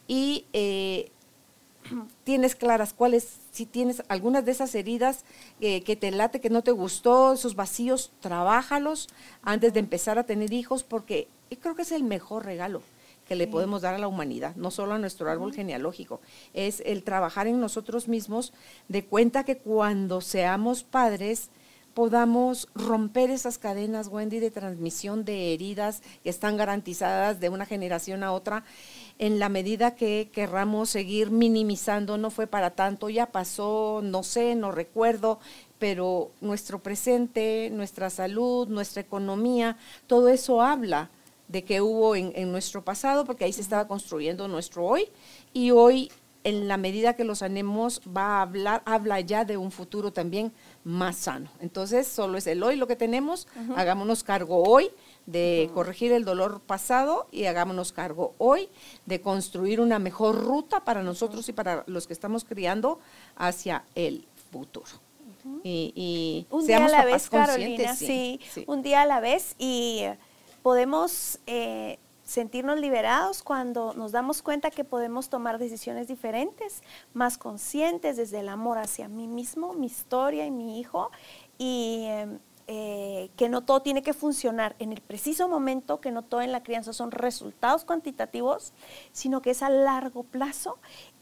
y 0.08 0.45
eh, 0.53 1.12
tienes 2.24 2.56
claras 2.56 2.93
cuáles, 2.93 3.39
si 3.51 3.66
tienes 3.66 4.03
algunas 4.08 4.45
de 4.45 4.51
esas 4.51 4.76
heridas 4.76 5.26
eh, 5.60 5.82
que 5.82 5.95
te 5.95 6.12
late, 6.12 6.39
que 6.39 6.51
no 6.51 6.62
te 6.62 6.72
gustó, 6.72 7.34
esos 7.34 7.56
vacíos, 7.56 8.12
trabájalos 8.20 9.10
antes 9.41 9.74
de 9.74 9.80
empezar 9.80 10.20
a 10.20 10.26
tener 10.26 10.53
hijos, 10.53 10.84
porque 10.84 11.28
yo 11.49 11.60
creo 11.60 11.76
que 11.76 11.82
es 11.82 11.91
el 11.91 12.03
mejor 12.03 12.45
regalo 12.45 12.84
que 13.28 13.36
le 13.36 13.47
podemos 13.47 13.82
dar 13.82 13.95
a 13.95 13.97
la 13.97 14.08
humanidad, 14.08 14.56
no 14.56 14.70
solo 14.70 14.93
a 14.93 14.99
nuestro 14.99 15.28
árbol 15.32 15.51
genealógico, 15.51 16.22
es 16.53 16.84
el 16.86 17.01
trabajar 17.01 17.47
en 17.47 17.60
nosotros 17.60 18.08
mismos, 18.08 18.53
de 18.88 19.03
cuenta 19.03 19.43
que 19.43 19.58
cuando 19.58 20.22
seamos 20.22 20.84
padres, 20.84 21.49
podamos 21.96 22.68
romper 22.76 23.32
esas 23.32 23.58
cadenas, 23.58 24.10
Wendy, 24.10 24.39
de 24.39 24.52
transmisión 24.52 25.24
de 25.24 25.54
heridas 25.54 26.04
que 26.24 26.30
están 26.30 26.58
garantizadas 26.58 27.39
de 27.39 27.48
una 27.48 27.66
generación 27.66 28.22
a 28.22 28.34
otra, 28.34 28.66
en 29.18 29.39
la 29.39 29.48
medida 29.48 29.96
que 29.96 30.30
querramos 30.32 30.89
seguir 30.89 31.32
minimizando, 31.32 32.18
no 32.18 32.32
fue 32.32 32.48
para 32.48 32.72
tanto, 32.72 33.10
ya 33.10 33.28
pasó, 33.28 34.02
no 34.04 34.24
sé, 34.24 34.56
no 34.56 34.74
recuerdo, 34.74 35.39
pero 35.80 36.32
nuestro 36.41 36.80
presente, 36.80 37.70
nuestra 37.72 38.10
salud, 38.10 38.68
nuestra 38.68 39.02
economía, 39.02 39.78
todo 40.06 40.28
eso 40.28 40.62
habla 40.62 41.10
de 41.48 41.64
que 41.64 41.80
hubo 41.80 42.18
en, 42.18 42.34
en 42.36 42.52
nuestro 42.52 42.84
pasado, 42.84 43.24
porque 43.24 43.46
ahí 43.46 43.54
se 43.54 43.62
estaba 43.62 43.88
construyendo 43.88 44.50
nuestro 44.50 44.84
hoy, 44.84 45.08
y 45.54 45.72
hoy 45.72 46.12
en 46.43 46.68
la 46.68 46.78
medida 46.78 47.16
que 47.16 47.24
los 47.24 47.41
anemos 47.41 48.02
va 48.06 48.38
a 48.38 48.41
hablar, 48.43 48.84
habla 48.86 49.20
ya 49.22 49.46
de 49.46 49.58
un 49.58 49.72
futuro 49.72 50.14
también 50.14 50.52
más 50.86 51.18
sano. 51.18 51.50
Entonces, 51.60 52.08
solo 52.08 52.38
es 52.38 52.46
el 52.46 52.62
hoy 52.64 52.76
lo 52.76 52.88
que 52.88 52.96
tenemos, 52.96 53.48
hagámonos 53.76 54.24
cargo 54.24 54.64
hoy 54.64 54.92
de 55.26 55.70
corregir 55.74 56.12
el 56.12 56.24
dolor 56.24 56.62
pasado 56.62 57.28
y 57.32 57.46
hagámonos 57.46 57.92
cargo 57.92 58.36
hoy 58.38 58.70
de 59.08 59.20
construir 59.20 59.82
una 59.82 59.98
mejor 59.98 60.40
ruta 60.44 60.86
para 60.86 61.02
nosotros 61.02 61.50
y 61.50 61.54
para 61.54 61.84
los 61.88 62.06
que 62.06 62.14
estamos 62.14 62.46
criando 62.46 63.00
hacia 63.36 63.84
el 63.96 64.28
futuro. 64.52 64.86
y, 65.64 66.46
un 66.52 66.68
día 66.68 66.86
a 66.86 66.88
la 66.88 67.04
vez, 67.04 67.30
Carolina, 67.30 67.96
sí, 67.96 68.40
un 68.68 68.84
día 68.84 69.02
a 69.02 69.06
la 69.08 69.20
vez 69.20 69.56
y 69.58 70.04
podemos 70.62 71.40
eh, 71.48 71.98
sentirnos 72.26 72.80
liberados 72.80 73.44
cuando 73.44 73.94
nos 73.94 74.12
damos 74.12 74.42
cuenta 74.42 74.72
que 74.72 74.84
podemos 74.84 75.30
tomar 75.30 75.60
decisiones 75.60 76.08
diferentes, 76.08 76.82
más 77.14 77.38
conscientes 77.38 78.18
desde 78.18 78.42
el 78.42 78.50
amor 78.50 78.78
hacia 78.80 79.08
mí 79.08 79.28
mismo, 79.28 79.74
mi 79.74 79.86
historia 79.86 80.46
y 80.46 80.52
mi 80.52 80.80
hijo, 80.80 81.12
y 81.58 82.08
eh, 82.68 83.30
que 83.38 83.48
no 83.48 83.62
todo 83.62 83.82
tiene 83.82 84.02
que 84.02 84.14
funcionar 84.14 84.76
en 84.80 84.92
el 84.92 85.00
preciso 85.00 85.48
momento, 85.48 86.02
que 86.02 86.10
no 86.10 86.24
todo 86.24 86.42
en 86.42 86.52
la 86.52 86.64
crianza 86.64 86.94
son 86.94 87.12
resultados 87.12 87.86
cuantitativos, 87.86 88.74
sino 89.12 89.42
que 89.42 89.52
es 89.52 89.62
a 89.62 89.70
largo 89.70 90.24
plazo 90.24 90.80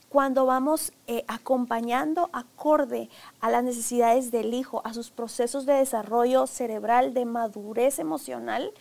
cuando 0.08 0.45
vamos 0.45 0.93
eh, 1.08 1.26
acompañando 1.28 2.30
acorde 2.34 3.10
a 3.41 3.49
las 3.49 3.64
necesidades 3.64 4.32
del 4.32 4.54
hijo, 4.54 4.82
a 4.86 4.93
sus 4.93 5.10
procesos 5.10 5.66
de 5.66 5.74
desarrollo 5.74 6.47
cerebral, 6.47 7.14
de 7.14 7.26
madurez 7.26 7.99
emocional, 7.99 8.72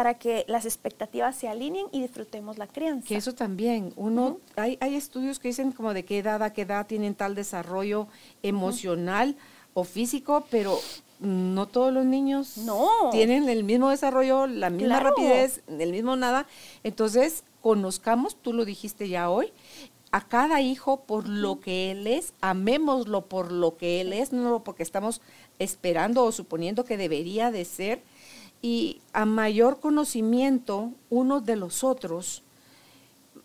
para 0.00 0.14
que 0.14 0.46
las 0.48 0.64
expectativas 0.64 1.36
se 1.36 1.46
alineen 1.46 1.84
y 1.92 2.00
disfrutemos 2.00 2.56
la 2.56 2.66
crianza. 2.66 3.06
Que 3.06 3.16
eso 3.16 3.34
también, 3.34 3.92
uno, 3.96 4.38
hay, 4.56 4.78
hay, 4.80 4.94
estudios 4.94 5.38
que 5.38 5.48
dicen 5.48 5.72
como 5.72 5.92
de 5.92 6.06
qué 6.06 6.20
edad 6.20 6.42
a 6.42 6.54
qué 6.54 6.62
edad 6.62 6.86
tienen 6.86 7.14
tal 7.14 7.34
desarrollo 7.34 8.08
emocional 8.42 9.36
o 9.74 9.84
físico, 9.84 10.46
pero 10.50 10.78
no 11.18 11.68
todos 11.68 11.92
los 11.92 12.06
niños 12.06 12.56
no. 12.56 13.10
tienen 13.12 13.50
el 13.50 13.62
mismo 13.62 13.90
desarrollo, 13.90 14.46
la 14.46 14.70
misma 14.70 15.00
rapidez, 15.00 15.60
el 15.68 15.92
mismo 15.92 16.16
nada. 16.16 16.46
Entonces, 16.82 17.44
conozcamos, 17.60 18.36
tú 18.40 18.54
lo 18.54 18.64
dijiste 18.64 19.06
ya 19.06 19.28
hoy, 19.28 19.52
a 20.12 20.26
cada 20.26 20.62
hijo 20.62 21.02
por 21.02 21.28
lo 21.28 21.60
que 21.60 21.90
él 21.90 22.06
es, 22.06 22.32
amémoslo 22.40 23.26
por 23.26 23.52
lo 23.52 23.76
que 23.76 24.00
él 24.00 24.14
es, 24.14 24.32
no 24.32 24.64
porque 24.64 24.82
estamos 24.82 25.20
esperando 25.58 26.24
o 26.24 26.32
suponiendo 26.32 26.86
que 26.86 26.96
debería 26.96 27.50
de 27.50 27.66
ser, 27.66 28.02
y 28.62 29.00
a 29.12 29.24
mayor 29.24 29.80
conocimiento 29.80 30.92
unos 31.08 31.44
de 31.44 31.56
los 31.56 31.82
otros, 31.84 32.42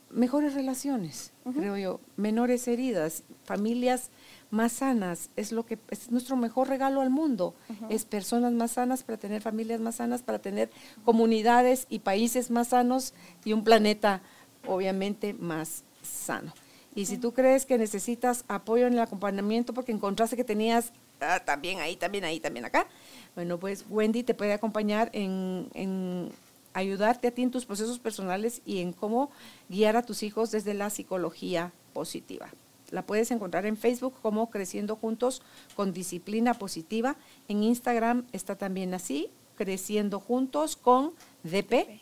mejores 0.10 0.54
relaciones, 0.54 1.34
creo 1.54 1.78
yo, 1.78 2.00
menores 2.16 2.68
heridas, 2.68 3.24
familias 3.44 4.12
más 4.50 4.72
sanas, 4.72 5.30
es 5.36 5.52
lo 5.52 5.66
que 5.66 5.78
es 5.90 6.12
nuestro 6.12 6.38
mejor 6.38 6.70
regalo 6.70 7.02
al 7.02 7.10
mundo, 7.10 7.54
es 7.90 8.06
personas 8.06 8.54
más 8.54 8.72
sanas 8.74 9.04
para 9.04 9.18
tener 9.18 9.42
familias 9.42 9.82
más 9.82 9.96
sanas, 9.96 10.22
para 10.22 10.40
tener 10.40 10.70
comunidades 11.04 11.86
y 11.90 12.00
países 12.00 12.50
más 12.50 12.70
sanos 12.70 13.14
y 13.44 13.54
un 13.54 13.64
planeta 13.64 14.22
obviamente 14.66 15.34
más 15.34 15.84
sano. 16.02 16.54
Y 16.96 17.08
si 17.08 17.18
tú 17.18 17.34
crees 17.34 17.66
que 17.66 17.78
necesitas 17.78 18.46
apoyo 18.48 18.88
en 18.88 18.94
el 18.94 19.00
acompañamiento 19.00 19.74
porque 19.74 19.92
encontraste 19.92 20.38
que 20.38 20.46
tenías 20.46 20.94
ah, 21.20 21.42
también 21.44 21.82
ahí, 21.82 21.98
también 21.98 22.24
ahí, 22.24 22.40
también 22.40 22.64
acá, 22.64 22.88
bueno, 23.36 23.60
pues 23.60 23.86
Wendy 23.90 24.24
te 24.24 24.34
puede 24.34 24.54
acompañar 24.54 25.10
en, 25.14 26.32
ayudarte 26.74 27.28
a 27.28 27.32
ti 27.32 27.44
en 27.44 27.52
tus 27.52 27.66
procesos 27.66 28.00
personales 28.00 28.62
y 28.66 28.80
en 28.80 28.94
cómo 28.94 29.30
guiar 29.70 29.98
a 29.98 30.04
tus 30.04 30.24
hijos 30.24 30.52
desde 30.52 30.74
la 30.74 30.90
psicología 30.90 31.74
positiva. 31.94 32.50
La 32.92 33.06
puedes 33.06 33.32
encontrar 33.32 33.66
en 33.66 33.78
Facebook 33.78 34.14
como 34.22 34.50
Creciendo 34.50 34.96
Juntos 34.96 35.42
con 35.76 35.92
Disciplina 35.92 36.54
Positiva. 36.54 37.18
En 37.48 37.64
Instagram 37.64 38.26
está 38.32 38.56
también 38.56 38.94
así, 38.94 39.30
Creciendo 39.56 40.20
Juntos 40.20 40.76
con 40.76 41.12
DP, 41.44 42.02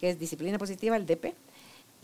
que 0.00 0.10
es 0.10 0.18
Disciplina 0.18 0.58
Positiva, 0.58 0.96
el 0.96 1.06
DP. 1.06 1.34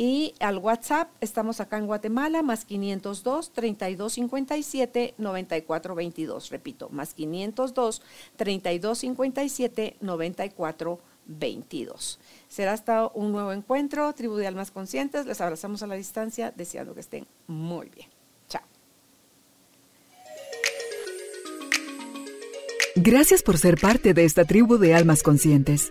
Y 0.00 0.34
al 0.38 0.58
WhatsApp, 0.58 1.10
estamos 1.20 1.60
acá 1.60 1.76
en 1.76 1.86
Guatemala, 1.86 2.42
más 2.42 2.64
502 2.64 3.52
3257 3.52 5.14
9422. 5.18 6.50
Repito, 6.50 6.88
más 6.90 7.14
502 7.14 8.00
3257 8.36 9.96
9422. 10.00 12.20
Será 12.48 12.74
hasta 12.74 13.08
un 13.08 13.32
nuevo 13.32 13.52
encuentro, 13.52 14.12
Tribu 14.12 14.36
de 14.36 14.46
Almas 14.46 14.70
Conscientes. 14.70 15.26
Les 15.26 15.40
abrazamos 15.40 15.82
a 15.82 15.88
la 15.88 15.96
distancia, 15.96 16.52
deseando 16.54 16.94
que 16.94 17.00
estén 17.00 17.26
muy 17.48 17.88
bien. 17.88 18.06
Chao. 18.48 18.62
Gracias 22.94 23.42
por 23.42 23.58
ser 23.58 23.80
parte 23.80 24.14
de 24.14 24.24
esta 24.24 24.44
tribu 24.44 24.78
de 24.78 24.94
Almas 24.94 25.24
Conscientes. 25.24 25.90